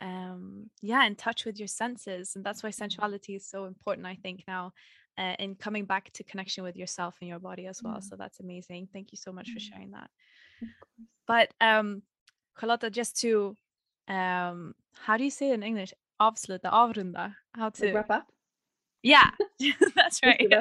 um 0.00 0.68
yeah 0.82 1.04
in 1.06 1.14
touch 1.14 1.44
with 1.44 1.58
your 1.58 1.68
senses 1.68 2.36
and 2.36 2.44
that's 2.44 2.62
why 2.62 2.70
mm-hmm. 2.70 2.84
sensuality 2.84 3.36
is 3.36 3.46
so 3.46 3.64
important 3.64 4.06
i 4.06 4.14
think 4.14 4.44
now 4.46 4.72
uh, 5.18 5.34
in 5.38 5.54
coming 5.54 5.84
back 5.84 6.10
to 6.12 6.24
connection 6.24 6.64
with 6.64 6.76
yourself 6.76 7.16
and 7.20 7.28
your 7.28 7.38
body 7.38 7.66
as 7.66 7.82
well 7.82 8.00
so 8.00 8.16
that's 8.16 8.40
amazing 8.40 8.88
thank 8.92 9.12
you 9.12 9.18
so 9.18 9.32
much 9.32 9.50
for 9.50 9.58
mm-hmm. 9.58 9.74
sharing 9.74 9.90
that. 9.90 10.08
But 11.26 11.52
um 11.60 12.02
Carlotta, 12.60 12.90
just 12.90 13.18
to 13.22 13.56
um 14.10 14.74
how 15.06 15.16
do 15.16 15.24
you 15.24 15.30
say 15.30 15.50
it 15.50 15.54
in 15.54 15.62
English? 15.62 15.94
Avsluta, 16.20 16.70
avrunda. 16.70 17.34
How 17.54 17.70
to 17.70 17.84
like 17.86 17.94
wrap 17.94 18.10
up? 18.10 18.26
Yeah, 19.02 19.30
that's 19.94 20.20
right. 20.22 20.52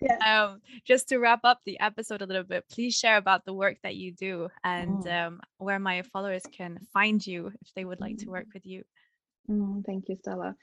yeah. 0.00 0.18
Um, 0.24 0.60
just 0.84 1.08
to 1.08 1.18
wrap 1.18 1.40
up 1.44 1.60
the 1.64 1.80
episode 1.80 2.22
a 2.22 2.26
little 2.26 2.44
bit, 2.44 2.64
please 2.70 2.96
share 2.96 3.16
about 3.16 3.44
the 3.44 3.52
work 3.52 3.78
that 3.82 3.96
you 3.96 4.12
do 4.12 4.48
and 4.62 5.06
oh. 5.08 5.12
um, 5.12 5.40
where 5.58 5.80
my 5.80 6.02
followers 6.02 6.44
can 6.52 6.78
find 6.92 7.26
you 7.26 7.50
if 7.60 7.74
they 7.74 7.84
would 7.84 8.00
like 8.00 8.18
to 8.18 8.28
work 8.28 8.46
mm. 8.46 8.54
with 8.54 8.66
you. 8.66 8.84
Mm, 9.50 9.84
thank 9.84 10.08
you, 10.08 10.16
Stella. 10.16 10.54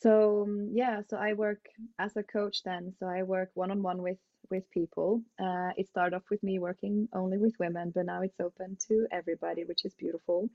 So 0.00 0.44
um, 0.44 0.70
yeah, 0.72 1.02
so 1.08 1.18
I 1.18 1.34
work 1.34 1.60
as 1.98 2.16
a 2.16 2.22
coach 2.22 2.62
then. 2.64 2.94
So 2.98 3.06
I 3.06 3.22
work 3.22 3.50
one 3.54 3.70
on 3.70 3.82
one 3.82 4.00
with 4.02 4.18
with 4.50 4.68
people. 4.70 5.22
Uh, 5.38 5.70
it 5.76 5.88
started 5.88 6.16
off 6.16 6.30
with 6.30 6.42
me 6.42 6.58
working 6.58 7.08
only 7.12 7.36
with 7.36 7.54
women, 7.60 7.92
but 7.94 8.06
now 8.06 8.22
it's 8.22 8.40
open 8.40 8.78
to 8.88 9.06
everybody, 9.12 9.64
which 9.64 9.84
is 9.84 9.94
beautiful. 9.94 10.48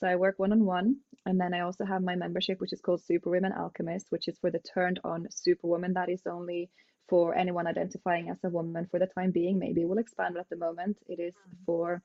So 0.00 0.06
I 0.06 0.16
work 0.16 0.38
one 0.38 0.52
on 0.52 0.64
one, 0.64 0.96
and 1.26 1.38
then 1.38 1.52
I 1.52 1.60
also 1.60 1.84
have 1.84 2.02
my 2.02 2.16
membership, 2.16 2.58
which 2.60 2.72
is 2.72 2.80
called 2.80 3.02
Super 3.04 3.28
Women 3.30 3.52
Alchemist, 3.52 4.06
which 4.08 4.28
is 4.28 4.38
for 4.38 4.50
the 4.50 4.58
turned 4.58 4.98
on 5.04 5.26
superwoman. 5.30 5.92
That 5.92 6.08
is 6.08 6.22
only 6.26 6.70
for 7.08 7.34
anyone 7.34 7.66
identifying 7.66 8.30
as 8.30 8.38
a 8.42 8.48
woman 8.48 8.86
for 8.90 8.98
the 8.98 9.06
time 9.06 9.30
being. 9.30 9.58
Maybe 9.58 9.84
we'll 9.84 9.98
expand, 9.98 10.34
but 10.34 10.40
at 10.40 10.48
the 10.48 10.56
moment, 10.56 10.96
it 11.06 11.20
is 11.20 11.34
mm-hmm. 11.34 11.64
for 11.66 12.02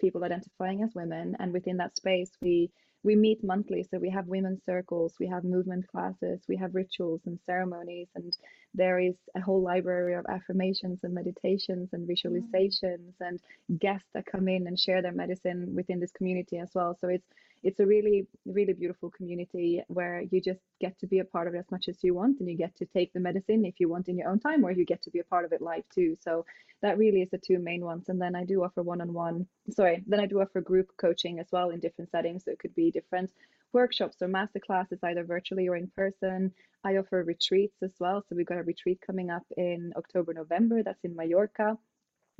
people 0.00 0.22
identifying 0.22 0.82
as 0.82 0.94
women. 0.94 1.36
And 1.38 1.52
within 1.52 1.78
that 1.78 1.96
space, 1.96 2.30
we 2.42 2.70
we 3.02 3.16
meet 3.16 3.42
monthly 3.42 3.82
so 3.90 3.98
we 3.98 4.10
have 4.10 4.26
women's 4.26 4.60
circles 4.64 5.14
we 5.18 5.26
have 5.26 5.44
movement 5.44 5.86
classes 5.88 6.40
we 6.48 6.56
have 6.56 6.74
rituals 6.74 7.20
and 7.26 7.38
ceremonies 7.46 8.08
and 8.14 8.36
there 8.74 8.98
is 8.98 9.14
a 9.36 9.40
whole 9.40 9.62
library 9.62 10.14
of 10.14 10.26
affirmations 10.26 10.98
and 11.02 11.14
meditations 11.14 11.88
and 11.92 12.06
mm. 12.08 12.12
visualizations 12.12 13.14
mm. 13.20 13.28
and 13.28 13.40
guests 13.78 14.08
that 14.14 14.26
come 14.26 14.48
in 14.48 14.66
and 14.66 14.78
share 14.78 15.02
their 15.02 15.12
medicine 15.12 15.74
within 15.74 16.00
this 16.00 16.12
community 16.12 16.58
as 16.58 16.70
well 16.74 16.96
so 17.00 17.08
it's 17.08 17.26
it's 17.62 17.80
a 17.80 17.86
really 17.86 18.26
really 18.46 18.72
beautiful 18.72 19.10
community 19.10 19.82
where 19.88 20.22
you 20.30 20.40
just 20.40 20.60
get 20.80 20.98
to 20.98 21.06
be 21.06 21.18
a 21.18 21.24
part 21.24 21.46
of 21.46 21.54
it 21.54 21.58
as 21.58 21.70
much 21.70 21.88
as 21.88 22.02
you 22.02 22.14
want 22.14 22.40
and 22.40 22.48
you 22.48 22.56
get 22.56 22.74
to 22.76 22.86
take 22.86 23.12
the 23.12 23.20
medicine 23.20 23.64
if 23.64 23.74
you 23.78 23.88
want 23.88 24.08
in 24.08 24.16
your 24.16 24.28
own 24.28 24.40
time 24.40 24.64
or 24.64 24.70
you 24.70 24.84
get 24.84 25.02
to 25.02 25.10
be 25.10 25.18
a 25.18 25.24
part 25.24 25.44
of 25.44 25.52
it 25.52 25.60
live 25.60 25.84
too. 25.94 26.16
So 26.20 26.44
that 26.82 26.98
really 26.98 27.22
is 27.22 27.30
the 27.30 27.38
two 27.38 27.58
main 27.58 27.84
ones. 27.84 28.08
And 28.08 28.20
then 28.20 28.34
i 28.34 28.44
do 28.44 28.64
offer 28.64 28.82
one-on-one 28.82 29.46
sorry 29.70 30.02
then 30.06 30.20
i 30.20 30.26
do 30.26 30.40
offer 30.40 30.60
group 30.60 30.88
coaching 30.98 31.38
as 31.38 31.48
well 31.52 31.70
in 31.70 31.80
different 31.80 32.10
settings. 32.10 32.44
So 32.44 32.52
it 32.52 32.58
could 32.58 32.74
be 32.74 32.90
different 32.90 33.30
workshops 33.72 34.16
or 34.22 34.28
master 34.28 34.60
classes 34.60 34.98
either 35.02 35.24
virtually 35.24 35.68
or 35.68 35.76
in 35.76 35.88
person. 35.94 36.52
I 36.82 36.96
offer 36.96 37.22
retreats 37.22 37.76
as 37.82 37.92
well. 38.00 38.24
So 38.26 38.34
we've 38.34 38.46
got 38.46 38.58
a 38.58 38.62
retreat 38.62 39.00
coming 39.06 39.30
up 39.30 39.44
in 39.56 39.92
october 39.96 40.32
november. 40.32 40.82
That's 40.82 41.04
in 41.04 41.14
mallorca. 41.14 41.76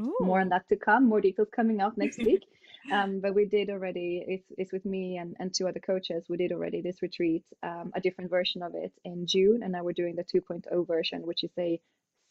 Ooh. 0.00 0.16
more 0.20 0.40
on 0.40 0.48
that 0.48 0.66
to 0.70 0.76
come. 0.76 1.06
More 1.06 1.20
details 1.20 1.48
coming 1.54 1.82
out 1.82 1.98
next 1.98 2.16
week 2.30 2.44
um, 2.92 3.20
but 3.20 3.34
we 3.34 3.44
did 3.44 3.70
already 3.70 4.24
it's, 4.26 4.46
it's 4.56 4.72
with 4.72 4.84
me 4.84 5.18
and, 5.18 5.36
and 5.38 5.54
two 5.54 5.68
other 5.68 5.80
coaches 5.80 6.24
we 6.28 6.36
did 6.36 6.52
already 6.52 6.80
this 6.80 7.02
retreat 7.02 7.44
um, 7.62 7.90
a 7.94 8.00
different 8.00 8.30
version 8.30 8.62
of 8.62 8.74
it 8.74 8.92
in 9.04 9.26
june 9.26 9.62
and 9.62 9.72
now 9.72 9.82
we're 9.82 9.92
doing 9.92 10.16
the 10.16 10.24
2.0 10.24 10.86
version 10.86 11.26
which 11.26 11.44
is 11.44 11.52
a 11.58 11.80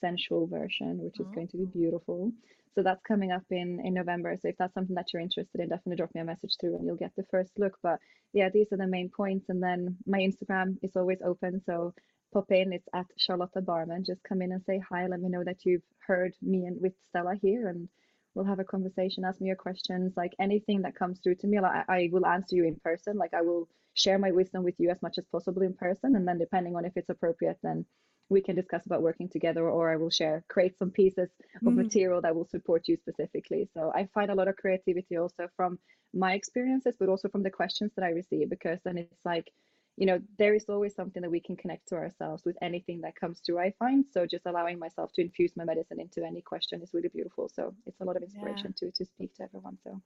sensual 0.02 0.48
version 0.48 0.98
which 1.00 1.20
is 1.20 1.28
oh. 1.30 1.34
going 1.34 1.48
to 1.48 1.58
be 1.58 1.66
beautiful 1.66 2.32
so 2.76 2.84
that's 2.84 3.02
coming 3.08 3.32
up 3.32 3.44
in 3.52 3.80
in 3.84 3.94
november 3.94 4.36
so 4.42 4.48
if 4.48 4.56
that's 4.58 4.74
something 4.74 4.96
that 4.96 5.08
you're 5.14 5.22
interested 5.22 5.60
in 5.60 5.70
definitely 5.70 5.96
drop 5.96 6.14
me 6.16 6.22
a 6.22 6.26
message 6.26 6.56
through 6.60 6.76
and 6.76 6.86
you'll 6.86 6.96
get 6.96 7.12
the 7.18 7.26
first 7.30 7.52
look 7.58 7.78
but 7.84 8.00
yeah 8.34 8.50
these 8.54 8.68
are 8.72 8.78
the 8.78 8.88
main 8.88 9.10
points 9.10 9.50
and 9.50 9.62
then 9.62 9.98
my 10.06 10.20
instagram 10.20 10.78
is 10.82 10.96
always 10.96 11.20
open 11.26 11.62
so 11.66 11.94
pop 12.34 12.46
in 12.52 12.72
it's 12.72 12.88
at 12.94 13.06
charlotta 13.18 13.62
barman 13.62 14.04
just 14.06 14.24
come 14.24 14.42
in 14.42 14.52
and 14.52 14.64
say 14.66 14.82
hi 14.88 15.08
let 15.08 15.20
me 15.20 15.30
know 15.30 15.44
that 15.44 15.66
you've 15.66 15.82
heard 16.06 16.34
me 16.42 16.66
and 16.66 16.80
with 16.80 16.94
stella 17.10 17.36
here 17.42 17.68
and 17.68 17.90
we'll 18.34 18.46
have 18.46 18.60
a 18.60 18.64
conversation 18.64 19.26
ask 19.26 19.42
me 19.42 19.48
your 19.48 19.56
questions 19.56 20.14
like 20.16 20.34
anything 20.40 20.82
that 20.82 20.96
comes 20.96 21.20
through 21.20 21.36
to 21.36 21.48
me 21.48 21.60
like, 21.60 21.86
I, 21.90 22.10
will 22.12 22.26
answer 22.26 22.56
you 22.56 22.66
in 22.66 22.76
person. 22.76 23.18
Like 23.18 23.34
i 23.34 23.42
will 23.42 23.68
share 23.94 24.20
my 24.20 24.32
wisdom 24.32 24.64
with 24.64 24.76
you 24.78 24.90
as 24.90 25.02
much 25.02 25.18
as 25.18 25.26
possible 25.32 25.62
in 25.62 25.74
person. 25.74 26.16
And 26.16 26.28
then 26.28 26.38
depending 26.38 26.76
on 26.76 26.86
if 26.86 26.94
it's 26.96 27.10
appropriate 27.10 27.58
then 27.64 27.86
we 28.30 28.42
can 28.42 28.56
discuss 28.56 28.86
about 28.86 29.02
working 29.02 29.28
together 29.28 29.68
or 29.68 29.90
i 29.90 29.96
will 29.96 30.12
share 30.12 30.44
create 30.50 30.78
some 30.78 30.92
pieces 30.92 31.30
of 31.66 31.74
mm. 31.74 31.76
material 31.76 32.22
that 32.22 32.36
will 32.36 32.48
support 32.48 32.88
you 32.88 32.96
specifically. 32.98 33.68
So 33.74 33.92
i 33.96 34.08
find 34.14 34.30
a 34.32 34.36
lot 34.36 34.48
of 34.48 34.56
creativity 34.56 35.18
also 35.18 35.48
from 35.56 35.80
my 36.14 36.34
experiences 36.34 36.96
but 37.00 37.10
also 37.10 37.30
from 37.30 37.44
the 37.44 37.52
questions 37.52 37.92
that 37.96 38.04
i 38.04 38.10
receive 38.10 38.50
because 38.50 38.80
then 38.84 38.98
it's 38.98 39.26
like 39.26 39.52
you 40.00 40.06
know 40.06 40.20
there 40.38 40.56
is 40.56 40.66
always 40.70 40.96
something 40.96 41.22
that 41.22 41.30
we 41.30 41.42
can 41.42 41.58
connect 41.58 41.88
to 41.90 41.96
ourselves 41.96 42.44
with 42.46 42.56
anything 42.62 43.02
that 43.02 43.16
comes 43.16 43.42
through 43.46 43.60
i 43.60 43.72
find 43.78 44.06
so 44.12 44.26
just 44.26 44.46
allowing 44.46 44.80
myself 44.80 45.12
to 45.14 45.22
infuse 45.22 45.52
my 45.58 45.66
medicine 45.66 46.00
into 46.00 46.24
any 46.26 46.42
question 46.42 46.82
is 46.82 46.94
really 46.94 47.10
beautiful 47.10 47.50
so 47.54 47.76
it's 47.86 48.00
a 48.00 48.06
lot 48.06 48.16
of 48.16 48.24
inspiration 48.24 48.74
yeah. 48.82 48.90
to 48.90 48.92
to 48.98 49.06
speak 49.06 49.36
to 49.36 49.44
everyone 49.44 49.78
so 49.84 50.02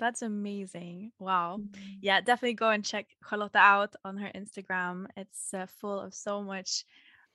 that's 0.00 0.22
amazing. 0.22 1.12
Wow. 1.18 1.58
Mm-hmm. 1.60 1.98
Yeah, 2.00 2.22
definitely 2.22 2.54
go 2.54 2.70
and 2.70 2.82
check 2.82 3.06
Carlotta 3.22 3.58
out 3.58 3.94
on 4.02 4.16
her 4.16 4.30
Instagram. 4.34 5.08
It's 5.14 5.52
uh, 5.52 5.66
full 5.66 6.00
of 6.00 6.14
so 6.14 6.42
much 6.42 6.86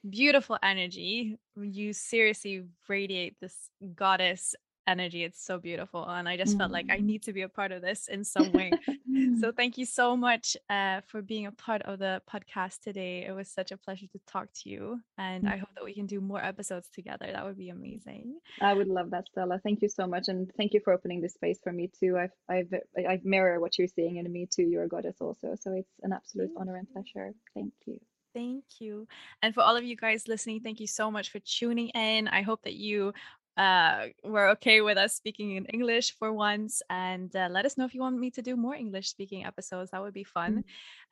beautiful 0.10 0.58
energy. 0.64 1.38
You 1.56 1.94
seriously 1.94 2.64
radiate 2.90 3.36
this 3.40 3.70
goddess 3.94 4.56
energy. 4.88 5.24
It's 5.24 5.44
so 5.44 5.58
beautiful. 5.58 6.08
And 6.08 6.28
I 6.28 6.38
just 6.38 6.58
felt 6.58 6.72
like 6.72 6.88
I 6.90 6.98
mm. 6.98 7.04
need 7.04 7.24
to 7.24 7.34
be 7.34 7.42
a 7.42 7.50
part 7.50 7.72
of 7.72 7.82
this 7.82 8.08
in 8.08 8.24
some 8.24 8.52
way. 8.52 8.72
so 9.40 9.52
thank 9.52 9.78
you 9.78 9.86
so 9.86 10.16
much 10.16 10.56
uh, 10.70 11.02
for 11.08 11.22
being 11.22 11.46
a 11.46 11.52
part 11.52 11.82
of 11.84 12.00
the 12.00 12.22
podcast 12.32 12.82
today. 12.82 13.26
It 13.26 13.34
was 13.34 13.50
such 13.50 13.72
a 13.72 13.78
pleasure 13.78 14.08
to 14.08 14.20
talk 14.28 14.48
to 14.64 14.70
you. 14.70 15.00
And 15.18 15.48
I 15.48 15.58
hope 15.58 15.70
that 15.76 15.84
we 15.84 15.94
can 15.94 16.06
do 16.06 16.22
more 16.22 16.44
episodes 16.44 16.88
together. 16.94 17.28
That 17.32 17.46
would 17.46 17.58
be 17.58 17.70
amazing. 17.70 18.40
I 18.62 18.74
would 18.74 18.88
love 18.88 19.12
that, 19.12 19.28
Stella. 19.30 19.60
Thank 19.64 19.82
you 19.82 19.90
so 19.90 20.08
much. 20.08 20.28
And 20.28 20.52
thank 20.58 20.74
you 20.74 20.82
for 20.84 20.94
opening 20.94 21.22
this 21.22 21.34
space 21.34 21.60
for 21.64 21.72
me 21.72 21.92
too. 22.00 22.18
I've, 22.18 22.32
I've, 22.50 22.74
I 22.98 23.20
mirror 23.24 23.60
what 23.60 23.78
you're 23.78 23.88
seeing 23.88 24.18
in 24.18 24.32
me 24.32 24.48
too. 24.50 24.64
You're 24.64 24.84
a 24.84 24.88
goddess 24.88 25.18
also. 25.20 25.56
So 25.60 25.74
it's 25.74 25.94
an 26.04 26.14
absolute 26.14 26.52
honor 26.58 26.78
and 26.78 26.88
pleasure. 26.92 27.34
Thank 27.54 27.74
you. 27.86 28.00
Thank 28.36 28.66
you. 28.80 29.08
And 29.42 29.54
for 29.54 29.62
all 29.62 29.78
of 29.78 29.86
you 29.86 29.96
guys 29.96 30.28
listening, 30.28 30.60
thank 30.60 30.82
you 30.82 30.88
so 30.88 31.10
much 31.10 31.32
for 31.32 31.40
tuning 31.40 31.88
in. 31.90 32.28
I 32.28 32.42
hope 32.42 32.64
that 32.64 32.74
you 32.74 33.14
uh, 33.58 34.08
were 34.24 34.50
okay 34.50 34.82
with 34.82 34.98
us 34.98 35.16
speaking 35.16 35.56
in 35.56 35.66
English 35.66 36.18
for 36.18 36.34
once. 36.34 36.82
And 36.90 37.36
uh, 37.36 37.48
let 37.52 37.66
us 37.66 37.78
know 37.78 37.86
if 37.86 37.94
you 37.94 38.02
want 38.02 38.18
me 38.18 38.32
to 38.32 38.42
do 38.42 38.56
more 38.56 38.76
English 38.76 39.10
speaking 39.10 39.46
episodes. 39.46 39.92
That 39.92 40.02
would 40.02 40.14
be 40.14 40.24
fun. 40.24 40.64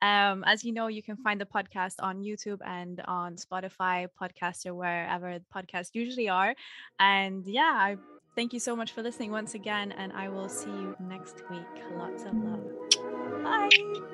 Mm-hmm. 0.02 0.32
Um, 0.32 0.44
as 0.44 0.64
you 0.64 0.72
know, 0.72 0.88
you 0.88 1.02
can 1.02 1.16
find 1.16 1.40
the 1.40 1.46
podcast 1.46 1.94
on 2.00 2.22
YouTube 2.22 2.60
and 2.64 3.00
on 3.06 3.36
Spotify, 3.36 4.08
podcast, 4.20 4.66
or 4.66 4.74
wherever 4.74 5.38
podcasts 5.54 5.90
usually 5.94 6.28
are. 6.28 6.54
And 6.98 7.46
yeah, 7.46 7.72
I 7.74 7.96
thank 8.36 8.52
you 8.52 8.60
so 8.60 8.76
much 8.76 8.92
for 8.92 9.02
listening 9.02 9.30
once 9.30 9.54
again. 9.54 9.92
And 9.92 10.12
I 10.12 10.28
will 10.28 10.48
see 10.48 10.70
you 10.70 10.96
next 11.00 11.42
week. 11.50 11.60
Lots 11.96 12.24
of 12.24 12.34
love. 12.34 13.42
Bye. 13.42 14.13